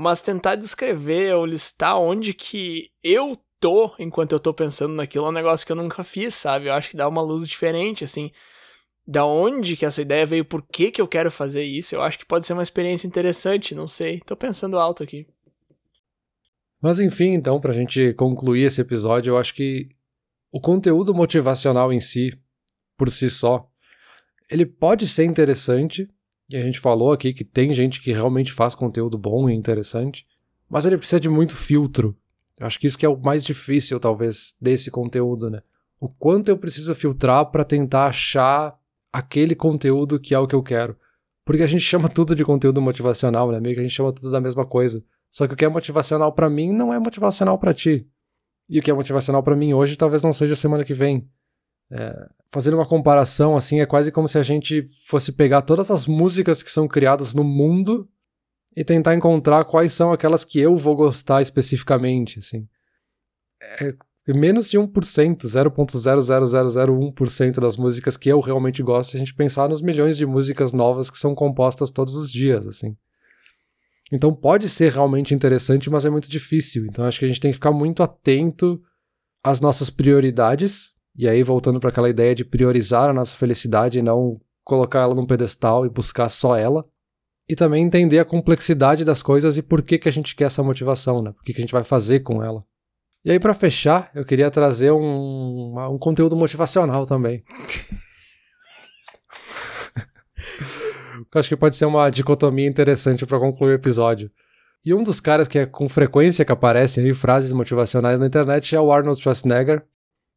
mas 0.00 0.22
tentar 0.22 0.56
descrever 0.56 1.34
ou 1.34 1.44
listar 1.44 1.98
onde 1.98 2.32
que 2.32 2.90
eu 3.02 3.32
tô 3.60 3.94
enquanto 3.98 4.32
eu 4.32 4.40
tô 4.40 4.54
pensando 4.54 4.94
naquilo 4.94 5.26
é 5.26 5.28
um 5.28 5.32
negócio 5.32 5.66
que 5.66 5.72
eu 5.72 5.76
nunca 5.76 6.02
fiz, 6.02 6.34
sabe? 6.34 6.68
Eu 6.68 6.72
acho 6.72 6.88
que 6.88 6.96
dá 6.96 7.06
uma 7.06 7.20
luz 7.20 7.46
diferente, 7.46 8.02
assim. 8.02 8.30
Da 9.06 9.26
onde 9.26 9.76
que 9.76 9.84
essa 9.84 10.00
ideia 10.00 10.24
veio, 10.24 10.42
por 10.42 10.62
que 10.62 10.90
que 10.90 11.02
eu 11.02 11.06
quero 11.06 11.30
fazer 11.30 11.64
isso, 11.64 11.94
eu 11.94 12.00
acho 12.00 12.18
que 12.18 12.24
pode 12.24 12.46
ser 12.46 12.54
uma 12.54 12.62
experiência 12.62 13.06
interessante, 13.06 13.74
não 13.74 13.86
sei. 13.86 14.20
Tô 14.20 14.34
pensando 14.34 14.78
alto 14.78 15.02
aqui. 15.02 15.26
Mas 16.80 16.98
enfim, 16.98 17.34
então, 17.34 17.60
pra 17.60 17.74
gente 17.74 18.14
concluir 18.14 18.62
esse 18.62 18.80
episódio, 18.80 19.32
eu 19.32 19.36
acho 19.36 19.52
que 19.52 19.90
o 20.50 20.58
conteúdo 20.58 21.14
motivacional 21.14 21.92
em 21.92 22.00
si, 22.00 22.32
por 22.96 23.10
si 23.10 23.28
só, 23.28 23.68
ele 24.50 24.64
pode 24.64 25.06
ser 25.06 25.24
interessante, 25.24 26.08
e 26.50 26.56
a 26.56 26.62
gente 26.62 26.80
falou 26.80 27.12
aqui 27.12 27.32
que 27.32 27.44
tem 27.44 27.72
gente 27.72 28.00
que 28.00 28.12
realmente 28.12 28.52
faz 28.52 28.74
conteúdo 28.74 29.16
bom 29.16 29.48
e 29.48 29.54
interessante, 29.54 30.26
mas 30.68 30.84
ele 30.84 30.98
precisa 30.98 31.20
de 31.20 31.28
muito 31.28 31.54
filtro. 31.54 32.16
Eu 32.58 32.66
acho 32.66 32.78
que 32.78 32.86
isso 32.86 32.98
que 32.98 33.06
é 33.06 33.08
o 33.08 33.16
mais 33.16 33.44
difícil, 33.44 33.98
talvez, 34.00 34.54
desse 34.60 34.90
conteúdo, 34.90 35.48
né? 35.48 35.62
O 36.00 36.08
quanto 36.08 36.48
eu 36.48 36.58
preciso 36.58 36.94
filtrar 36.94 37.46
para 37.46 37.64
tentar 37.64 38.06
achar 38.06 38.78
aquele 39.12 39.54
conteúdo 39.54 40.18
que 40.18 40.34
é 40.34 40.38
o 40.38 40.46
que 40.46 40.54
eu 40.54 40.62
quero. 40.62 40.96
Porque 41.44 41.62
a 41.62 41.66
gente 41.66 41.82
chama 41.82 42.08
tudo 42.10 42.34
de 42.34 42.44
conteúdo 42.44 42.80
motivacional, 42.80 43.50
né? 43.50 43.60
Meio 43.60 43.74
que 43.74 43.80
a 43.80 43.82
gente 43.84 43.94
chama 43.94 44.12
tudo 44.12 44.30
da 44.30 44.40
mesma 44.40 44.66
coisa. 44.66 45.02
Só 45.30 45.46
que 45.46 45.54
o 45.54 45.56
que 45.56 45.64
é 45.64 45.68
motivacional 45.68 46.32
para 46.32 46.50
mim 46.50 46.72
não 46.72 46.92
é 46.92 46.98
motivacional 46.98 47.58
para 47.58 47.72
ti. 47.72 48.06
E 48.68 48.78
o 48.78 48.82
que 48.82 48.90
é 48.90 48.94
motivacional 48.94 49.42
para 49.42 49.56
mim 49.56 49.72
hoje 49.72 49.96
talvez 49.96 50.22
não 50.22 50.32
seja 50.32 50.56
semana 50.56 50.84
que 50.84 50.94
vem. 50.94 51.28
É, 51.90 52.28
fazendo 52.50 52.74
uma 52.74 52.86
comparação, 52.86 53.56
assim, 53.56 53.80
é 53.80 53.86
quase 53.86 54.12
como 54.12 54.28
se 54.28 54.38
a 54.38 54.42
gente 54.42 54.86
fosse 55.06 55.32
pegar 55.32 55.62
todas 55.62 55.90
as 55.90 56.06
músicas 56.06 56.62
que 56.62 56.70
são 56.70 56.86
criadas 56.88 57.34
no 57.34 57.44
mundo 57.44 58.08
e 58.76 58.84
tentar 58.84 59.14
encontrar 59.14 59.64
quais 59.64 59.92
são 59.92 60.12
aquelas 60.12 60.44
que 60.44 60.60
eu 60.60 60.76
vou 60.76 60.96
gostar 60.96 61.42
especificamente, 61.42 62.38
assim. 62.38 62.68
É 63.80 63.94
menos 64.32 64.70
de 64.70 64.78
1%, 64.78 65.44
0.00001% 65.44 67.60
das 67.60 67.76
músicas 67.76 68.16
que 68.16 68.28
eu 68.28 68.40
realmente 68.40 68.82
gosto, 68.82 69.16
a 69.16 69.18
gente 69.18 69.34
pensar 69.34 69.68
nos 69.68 69.82
milhões 69.82 70.16
de 70.16 70.26
músicas 70.26 70.72
novas 70.72 71.10
que 71.10 71.18
são 71.18 71.34
compostas 71.34 71.90
todos 71.90 72.16
os 72.16 72.30
dias, 72.30 72.66
assim. 72.66 72.96
Então 74.12 74.34
pode 74.34 74.68
ser 74.68 74.92
realmente 74.92 75.34
interessante, 75.34 75.88
mas 75.88 76.04
é 76.04 76.10
muito 76.10 76.28
difícil. 76.28 76.86
Então 76.86 77.04
acho 77.04 77.18
que 77.18 77.24
a 77.24 77.28
gente 77.28 77.40
tem 77.40 77.50
que 77.50 77.56
ficar 77.56 77.72
muito 77.72 78.02
atento 78.02 78.80
às 79.42 79.60
nossas 79.60 79.88
prioridades 79.88 80.94
e 81.16 81.28
aí, 81.28 81.42
voltando 81.42 81.80
para 81.80 81.90
aquela 81.90 82.08
ideia 82.08 82.34
de 82.34 82.44
priorizar 82.44 83.08
a 83.08 83.12
nossa 83.12 83.34
felicidade 83.34 83.98
e 83.98 84.02
não 84.02 84.40
colocar 84.64 85.00
ela 85.00 85.14
num 85.14 85.26
pedestal 85.26 85.84
e 85.84 85.90
buscar 85.90 86.28
só 86.28 86.56
ela. 86.56 86.86
E 87.48 87.56
também 87.56 87.84
entender 87.84 88.20
a 88.20 88.24
complexidade 88.24 89.04
das 89.04 89.22
coisas 89.22 89.56
e 89.56 89.62
por 89.62 89.82
que, 89.82 89.98
que 89.98 90.08
a 90.08 90.12
gente 90.12 90.36
quer 90.36 90.44
essa 90.44 90.62
motivação, 90.62 91.20
né? 91.20 91.32
Por 91.32 91.42
que, 91.42 91.52
que 91.52 91.60
a 91.60 91.62
gente 91.62 91.72
vai 91.72 91.82
fazer 91.82 92.20
com 92.20 92.42
ela. 92.42 92.64
E 93.24 93.30
aí, 93.30 93.40
para 93.40 93.52
fechar, 93.52 94.10
eu 94.14 94.24
queria 94.24 94.50
trazer 94.50 94.92
um, 94.92 95.74
um 95.92 95.98
conteúdo 95.98 96.36
motivacional 96.36 97.04
também. 97.06 97.42
eu 101.34 101.38
acho 101.38 101.48
que 101.48 101.56
pode 101.56 101.76
ser 101.76 101.86
uma 101.86 102.08
dicotomia 102.08 102.68
interessante 102.68 103.26
para 103.26 103.38
concluir 103.38 103.72
o 103.72 103.74
episódio. 103.74 104.30
E 104.84 104.94
um 104.94 105.02
dos 105.02 105.20
caras 105.20 105.46
que 105.46 105.58
é 105.58 105.66
com 105.66 105.88
frequência 105.88 106.44
que 106.44 106.52
aparecem 106.52 107.04
aí 107.04 107.12
frases 107.12 107.52
motivacionais 107.52 108.18
na 108.18 108.26
internet 108.26 108.74
é 108.74 108.80
o 108.80 108.90
Arnold 108.90 109.20
Schwarzenegger, 109.20 109.84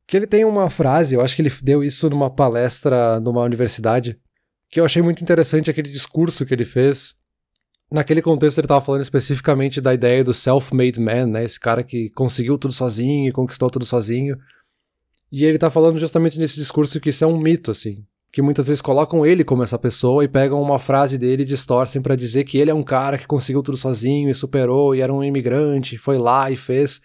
que 0.07 0.17
ele 0.17 0.27
tem 0.27 0.45
uma 0.45 0.69
frase, 0.69 1.15
eu 1.15 1.21
acho 1.21 1.35
que 1.35 1.41
ele 1.41 1.51
deu 1.61 1.83
isso 1.83 2.09
numa 2.09 2.29
palestra 2.29 3.19
numa 3.19 3.41
universidade, 3.41 4.19
que 4.69 4.79
eu 4.79 4.85
achei 4.85 5.01
muito 5.01 5.21
interessante 5.21 5.69
aquele 5.69 5.89
discurso 5.89 6.45
que 6.45 6.53
ele 6.53 6.65
fez. 6.65 7.15
Naquele 7.91 8.21
contexto 8.21 8.57
ele 8.57 8.65
estava 8.65 8.83
falando 8.83 9.01
especificamente 9.01 9.79
da 9.79 9.93
ideia 9.93 10.23
do 10.23 10.33
self-made 10.33 10.99
man, 10.99 11.27
né? 11.27 11.43
Esse 11.43 11.59
cara 11.59 11.83
que 11.83 12.09
conseguiu 12.09 12.57
tudo 12.57 12.73
sozinho 12.73 13.29
e 13.29 13.31
conquistou 13.31 13.69
tudo 13.69 13.85
sozinho. 13.85 14.35
E 15.31 15.45
ele 15.45 15.55
está 15.55 15.69
falando 15.69 15.99
justamente 15.99 16.39
nesse 16.39 16.55
discurso 16.55 16.99
que 16.99 17.09
isso 17.09 17.23
é 17.23 17.27
um 17.27 17.39
mito, 17.39 17.71
assim 17.71 18.03
que 18.33 18.41
muitas 18.41 18.65
vezes 18.65 18.81
colocam 18.81 19.23
ele 19.23 19.43
como 19.43 19.61
essa 19.61 19.77
pessoa 19.77 20.23
e 20.23 20.27
pegam 20.27 20.59
uma 20.59 20.79
frase 20.79 21.19
dele 21.19 21.43
e 21.43 21.45
distorcem 21.45 22.01
para 22.01 22.15
dizer 22.15 22.43
que 22.45 22.57
ele 22.57 22.71
é 22.71 22.73
um 22.73 22.81
cara 22.81 23.15
que 23.15 23.27
conseguiu 23.27 23.61
tudo 23.61 23.77
sozinho 23.77 24.27
e 24.27 24.33
superou 24.33 24.95
e 24.95 25.01
era 25.01 25.13
um 25.13 25.23
imigrante, 25.23 25.99
foi 25.99 26.17
lá 26.17 26.49
e 26.49 26.55
fez. 26.55 26.99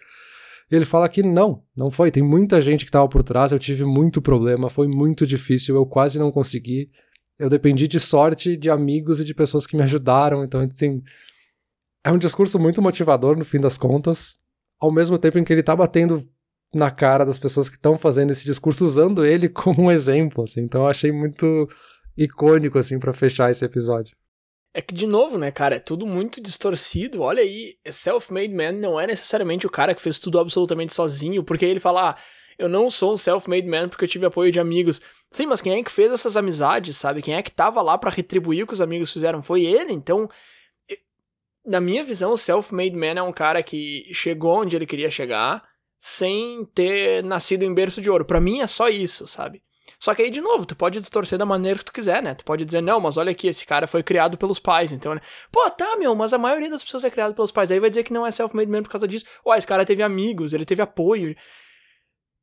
E 0.71 0.75
ele 0.75 0.85
fala 0.85 1.09
que 1.09 1.23
não, 1.23 1.63
não 1.75 1.89
foi. 1.89 2.11
Tem 2.11 2.21
muita 2.21 2.61
gente 2.61 2.85
que 2.85 2.89
estava 2.89 3.07
por 3.07 3.23
trás, 3.23 3.51
eu 3.51 3.59
tive 3.59 3.83
muito 3.83 4.21
problema, 4.21 4.69
foi 4.69 4.87
muito 4.87 5.25
difícil, 5.25 5.75
eu 5.75 5.85
quase 5.85 6.19
não 6.19 6.31
consegui. 6.31 6.91
Eu 7.39 7.49
dependi 7.49 7.87
de 7.87 7.99
sorte, 7.99 8.55
de 8.55 8.69
amigos 8.69 9.19
e 9.19 9.25
de 9.25 9.33
pessoas 9.33 9.65
que 9.65 9.75
me 9.75 9.83
ajudaram. 9.83 10.43
Então, 10.43 10.61
assim, 10.61 11.01
é 12.03 12.11
um 12.11 12.17
discurso 12.17 12.59
muito 12.59 12.81
motivador 12.81 13.37
no 13.37 13.45
fim 13.45 13.59
das 13.59 13.77
contas, 13.77 14.39
ao 14.79 14.91
mesmo 14.91 15.17
tempo 15.17 15.39
em 15.39 15.43
que 15.43 15.53
ele 15.53 15.63
tá 15.63 15.75
batendo 15.75 16.27
na 16.73 16.91
cara 16.91 17.25
das 17.25 17.39
pessoas 17.39 17.67
que 17.67 17.75
estão 17.75 17.97
fazendo 17.97 18.31
esse 18.31 18.45
discurso 18.45 18.83
usando 18.83 19.25
ele 19.25 19.49
como 19.49 19.83
um 19.83 19.91
exemplo, 19.91 20.43
assim. 20.43 20.61
Então 20.61 20.81
eu 20.81 20.87
achei 20.87 21.11
muito 21.11 21.67
icônico 22.15 22.77
assim 22.77 22.99
para 22.99 23.13
fechar 23.13 23.49
esse 23.49 23.65
episódio. 23.65 24.15
É 24.73 24.81
que 24.81 24.93
de 24.93 25.07
novo, 25.07 25.37
né, 25.37 25.51
cara, 25.51 25.75
é 25.75 25.79
tudo 25.79 26.05
muito 26.05 26.39
distorcido. 26.41 27.21
Olha 27.21 27.41
aí, 27.41 27.75
self-made 27.89 28.53
man 28.53 28.73
não 28.73 28.99
é 28.99 29.07
necessariamente 29.07 29.65
o 29.65 29.69
cara 29.69 29.95
que 29.95 30.01
fez 30.01 30.19
tudo 30.19 30.39
absolutamente 30.39 30.93
sozinho, 30.93 31.43
porque 31.43 31.65
ele 31.65 31.79
fala, 31.79 32.11
ah, 32.11 32.15
eu 32.57 32.69
não 32.69 32.89
sou 32.89 33.13
um 33.13 33.17
self-made 33.17 33.67
man 33.67 33.89
porque 33.89 34.05
eu 34.05 34.09
tive 34.09 34.25
apoio 34.25 34.51
de 34.51 34.59
amigos. 34.59 35.01
Sim, 35.31 35.47
mas 35.47 35.61
quem 35.61 35.79
é 35.79 35.83
que 35.83 35.91
fez 35.91 36.11
essas 36.11 36.37
amizades, 36.37 36.97
sabe? 36.97 37.21
Quem 37.21 37.33
é 37.33 37.41
que 37.41 37.51
tava 37.51 37.81
lá 37.81 37.97
para 37.97 38.11
retribuir 38.11 38.63
o 38.63 38.67
que 38.67 38.73
os 38.73 38.81
amigos 38.81 39.11
fizeram? 39.11 39.41
Foi 39.41 39.63
ele. 39.63 39.91
Então, 39.93 40.29
na 41.65 41.79
minha 41.79 42.03
visão, 42.03 42.33
o 42.33 42.37
self-made 42.37 42.95
man 42.95 43.19
é 43.19 43.23
um 43.23 43.31
cara 43.31 43.63
que 43.63 44.09
chegou 44.13 44.61
onde 44.61 44.75
ele 44.75 44.85
queria 44.85 45.09
chegar, 45.09 45.63
sem 45.97 46.65
ter 46.73 47.23
nascido 47.23 47.63
em 47.63 47.73
berço 47.73 48.01
de 48.01 48.09
ouro. 48.09 48.25
Para 48.25 48.41
mim 48.41 48.61
é 48.61 48.67
só 48.67 48.89
isso, 48.89 49.25
sabe? 49.25 49.61
Só 49.99 50.15
que 50.15 50.21
aí, 50.21 50.29
de 50.29 50.39
novo, 50.39 50.65
tu 50.65 50.75
pode 50.75 50.99
distorcer 50.99 51.37
da 51.37 51.45
maneira 51.45 51.77
que 51.77 51.83
tu 51.83 51.91
quiser, 51.91 52.23
né? 52.23 52.33
Tu 52.33 52.45
pode 52.45 52.63
dizer, 52.63 52.81
não, 52.81 53.01
mas 53.01 53.17
olha 53.17 53.31
aqui, 53.31 53.47
esse 53.47 53.65
cara 53.65 53.85
foi 53.85 54.01
criado 54.01 54.37
pelos 54.37 54.57
pais, 54.57 54.93
então, 54.93 55.13
né? 55.13 55.19
Pô, 55.51 55.69
tá, 55.71 55.97
meu, 55.97 56.15
mas 56.15 56.31
a 56.31 56.37
maioria 56.37 56.69
das 56.69 56.81
pessoas 56.81 57.03
é 57.03 57.09
criada 57.09 57.33
pelos 57.33 57.51
pais. 57.51 57.69
Aí 57.69 57.79
vai 57.81 57.89
dizer 57.89 58.03
que 58.03 58.13
não 58.13 58.25
é 58.25 58.31
self-made 58.31 58.71
man 58.71 58.81
por 58.81 58.89
causa 58.89 59.05
disso. 59.05 59.25
Ué, 59.45 59.57
esse 59.57 59.67
cara 59.67 59.85
teve 59.85 60.01
amigos, 60.01 60.53
ele 60.53 60.63
teve 60.63 60.81
apoio. 60.81 61.35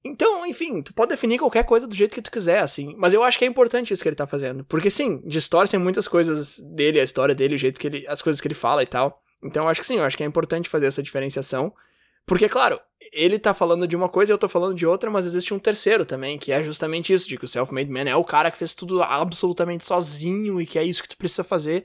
Então, 0.05 0.47
enfim, 0.47 0.83
tu 0.83 0.93
pode 0.93 1.09
definir 1.09 1.39
qualquer 1.39 1.65
coisa 1.65 1.87
do 1.87 1.95
jeito 1.95 2.15
que 2.15 2.23
tu 2.23 2.31
quiser, 2.31 2.61
assim. 2.61 2.95
Mas 2.99 3.15
eu 3.15 3.25
acho 3.25 3.39
que 3.39 3.45
é 3.45 3.49
importante 3.49 3.93
isso 3.93 4.03
que 4.03 4.09
ele 4.09 4.15
tá 4.15 4.27
fazendo. 4.27 4.63
Porque, 4.65 4.91
sim, 4.91 5.23
distorcem 5.25 5.81
muitas 5.81 6.07
coisas 6.07 6.59
dele, 6.75 7.01
a 7.01 7.05
história 7.05 7.35
dele, 7.35 7.55
o 7.55 7.59
jeito 7.59 7.81
que 7.81 7.87
ele. 7.87 8.07
as 8.07 8.21
coisas 8.21 8.41
que 8.41 8.47
ele 8.47 8.55
fala 8.55 8.83
e 8.83 8.87
tal. 8.87 9.23
Então, 9.43 9.65
eu 9.65 9.69
acho 9.71 9.81
que 9.81 9.87
sim, 9.87 9.97
eu 9.97 10.05
acho 10.05 10.17
que 10.17 10.23
é 10.23 10.27
importante 10.27 10.69
fazer 10.69 10.87
essa 10.87 11.03
diferenciação. 11.03 11.73
Porque, 12.27 12.49
claro, 12.49 12.79
ele 13.13 13.39
tá 13.39 13.53
falando 13.53 13.87
de 13.87 13.97
uma 13.97 14.09
coisa 14.09 14.33
e 14.33 14.35
eu 14.35 14.39
tô 14.39 14.49
falando 14.49 14.75
de 14.75 14.87
outra, 14.87 15.11
mas 15.11 15.27
existe 15.27 15.53
um 15.53 15.59
terceiro 15.59 16.05
também, 16.05 16.39
que 16.39 16.53
é 16.53 16.63
justamente 16.63 17.13
isso, 17.13 17.29
de 17.29 17.37
que 17.37 17.45
o 17.45 17.49
self-made 17.49 17.91
man 17.91 18.09
é 18.09 18.17
o 18.17 18.25
cara 18.25 18.51
que 18.51 18.59
fez 18.59 18.75
tudo 18.75 19.03
absolutamente 19.03 19.87
sozinho 19.87 20.61
e 20.61 20.67
que 20.67 20.79
é 20.79 20.85
isso 20.85 21.03
que 21.03 21.09
tu 21.09 21.17
precisa 21.17 21.45
fazer 21.45 21.85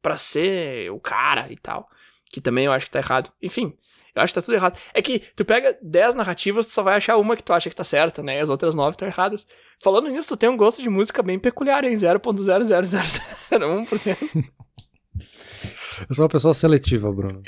para 0.00 0.16
ser 0.16 0.90
o 0.90 1.00
cara 1.00 1.50
e 1.50 1.56
tal. 1.56 1.88
Que 2.32 2.40
também 2.40 2.66
eu 2.66 2.72
acho 2.72 2.86
que 2.86 2.92
tá 2.92 2.98
errado. 2.98 3.30
Enfim, 3.40 3.74
eu 4.14 4.22
acho 4.22 4.34
que 4.34 4.40
tá 4.40 4.44
tudo 4.44 4.54
errado. 4.54 4.78
É 4.92 5.00
que 5.00 5.18
tu 5.18 5.44
pega 5.44 5.76
10 5.80 6.14
narrativas, 6.14 6.66
tu 6.66 6.72
só 6.72 6.82
vai 6.82 6.96
achar 6.96 7.16
uma 7.16 7.36
que 7.36 7.42
tu 7.42 7.52
acha 7.52 7.70
que 7.70 7.76
tá 7.76 7.84
certa, 7.84 8.22
né? 8.22 8.38
E 8.38 8.40
as 8.40 8.48
outras 8.48 8.74
9 8.74 8.92
estão 8.92 9.08
erradas. 9.08 9.46
Falando 9.80 10.08
nisso, 10.08 10.28
tu 10.28 10.36
tem 10.36 10.48
um 10.48 10.56
gosto 10.56 10.82
de 10.82 10.88
música 10.88 11.22
bem 11.22 11.38
peculiar, 11.38 11.84
hein? 11.84 11.96
0.00001%. 11.96 14.44
Eu 16.08 16.14
sou 16.14 16.24
uma 16.24 16.28
pessoa 16.28 16.52
seletiva, 16.52 17.12
Bruno. 17.12 17.42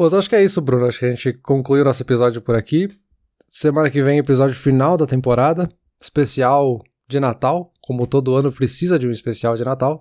Bom, 0.00 0.16
acho 0.16 0.30
que 0.30 0.34
é 0.34 0.42
isso, 0.42 0.62
Bruno. 0.62 0.86
Acho 0.86 0.98
que 0.98 1.04
a 1.04 1.10
gente 1.10 1.34
conclui 1.34 1.82
o 1.82 1.84
nosso 1.84 2.02
episódio 2.02 2.40
por 2.40 2.54
aqui. 2.54 2.88
Semana 3.46 3.90
que 3.90 4.00
vem, 4.00 4.18
episódio 4.18 4.56
final 4.56 4.96
da 4.96 5.04
temporada, 5.04 5.68
especial 6.00 6.82
de 7.06 7.20
Natal. 7.20 7.70
Como 7.82 8.06
todo 8.06 8.34
ano 8.34 8.50
precisa 8.50 8.98
de 8.98 9.06
um 9.06 9.10
especial 9.10 9.58
de 9.58 9.62
Natal. 9.62 10.00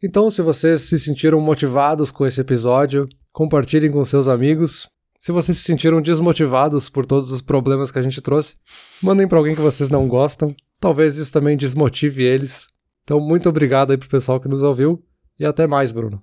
Então, 0.00 0.30
se 0.30 0.42
vocês 0.42 0.82
se 0.82 0.96
sentiram 0.96 1.40
motivados 1.40 2.12
com 2.12 2.24
esse 2.24 2.40
episódio, 2.40 3.08
compartilhem 3.32 3.90
com 3.90 4.04
seus 4.04 4.28
amigos. 4.28 4.88
Se 5.18 5.32
vocês 5.32 5.58
se 5.58 5.64
sentiram 5.64 6.00
desmotivados 6.00 6.88
por 6.88 7.04
todos 7.04 7.32
os 7.32 7.42
problemas 7.42 7.90
que 7.90 7.98
a 7.98 8.02
gente 8.02 8.20
trouxe, 8.20 8.54
mandem 9.02 9.26
para 9.26 9.38
alguém 9.38 9.56
que 9.56 9.60
vocês 9.60 9.90
não 9.90 10.06
gostam. 10.06 10.54
Talvez 10.78 11.18
isso 11.18 11.32
também 11.32 11.56
desmotive 11.56 12.22
eles. 12.22 12.68
Então, 13.02 13.18
muito 13.18 13.48
obrigado 13.48 13.90
aí 13.90 13.96
pro 13.96 14.08
pessoal 14.08 14.38
que 14.38 14.46
nos 14.46 14.62
ouviu 14.62 15.02
e 15.36 15.44
até 15.44 15.66
mais, 15.66 15.90
Bruno. 15.90 16.22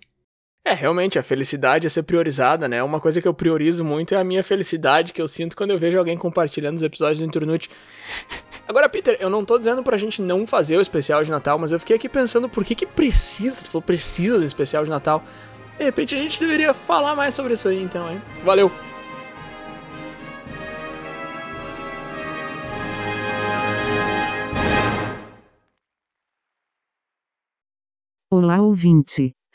É, 0.66 0.72
realmente, 0.74 1.20
a 1.20 1.24
felicidade 1.24 1.86
é 1.86 1.90
ser 1.90 2.04
priorizada, 2.04 2.70
né? 2.70 2.82
Uma 2.82 2.98
coisa 2.98 3.22
que 3.22 3.28
eu 3.28 3.34
priorizo 3.34 3.84
muito 3.84 4.16
é 4.16 4.18
a 4.18 4.24
minha 4.24 4.42
felicidade 4.42 5.12
que 5.12 5.22
eu 5.22 5.28
sinto 5.28 5.58
quando 5.58 5.72
eu 5.72 5.78
vejo 5.78 6.00
alguém 6.00 6.18
compartilhando 6.18 6.78
os 6.78 6.84
episódios 6.84 7.20
do 7.20 7.26
Internute. 7.26 7.70
Agora, 8.66 8.88
Peter, 8.88 9.18
eu 9.20 9.30
não 9.30 9.44
tô 9.44 9.60
dizendo 9.60 9.84
pra 9.84 9.98
gente 9.98 10.22
não 10.22 10.48
fazer 10.48 10.78
o 10.78 10.82
especial 10.82 11.22
de 11.22 11.30
Natal, 11.30 11.60
mas 11.60 11.74
eu 11.74 11.80
fiquei 11.80 11.98
aqui 11.98 12.08
pensando 12.08 12.48
por 12.48 12.64
que 12.64 12.76
que 12.76 12.86
precisa, 12.86 13.62
tu 13.66 13.72
falou 13.72 13.82
precisa 13.82 14.40
do 14.40 14.46
especial 14.46 14.86
de 14.86 14.90
Natal. 14.90 15.22
De 15.78 15.84
repente 15.84 16.16
a 16.16 16.18
gente 16.18 16.40
deveria 16.40 16.74
falar 16.74 17.14
mais 17.14 17.34
sobre 17.34 17.56
isso 17.56 17.68
aí, 17.68 17.84
então, 17.84 18.10
hein? 18.10 18.22
Valeu! 18.46 18.72
Olá, 28.32 28.62
ouvinte! 28.62 29.36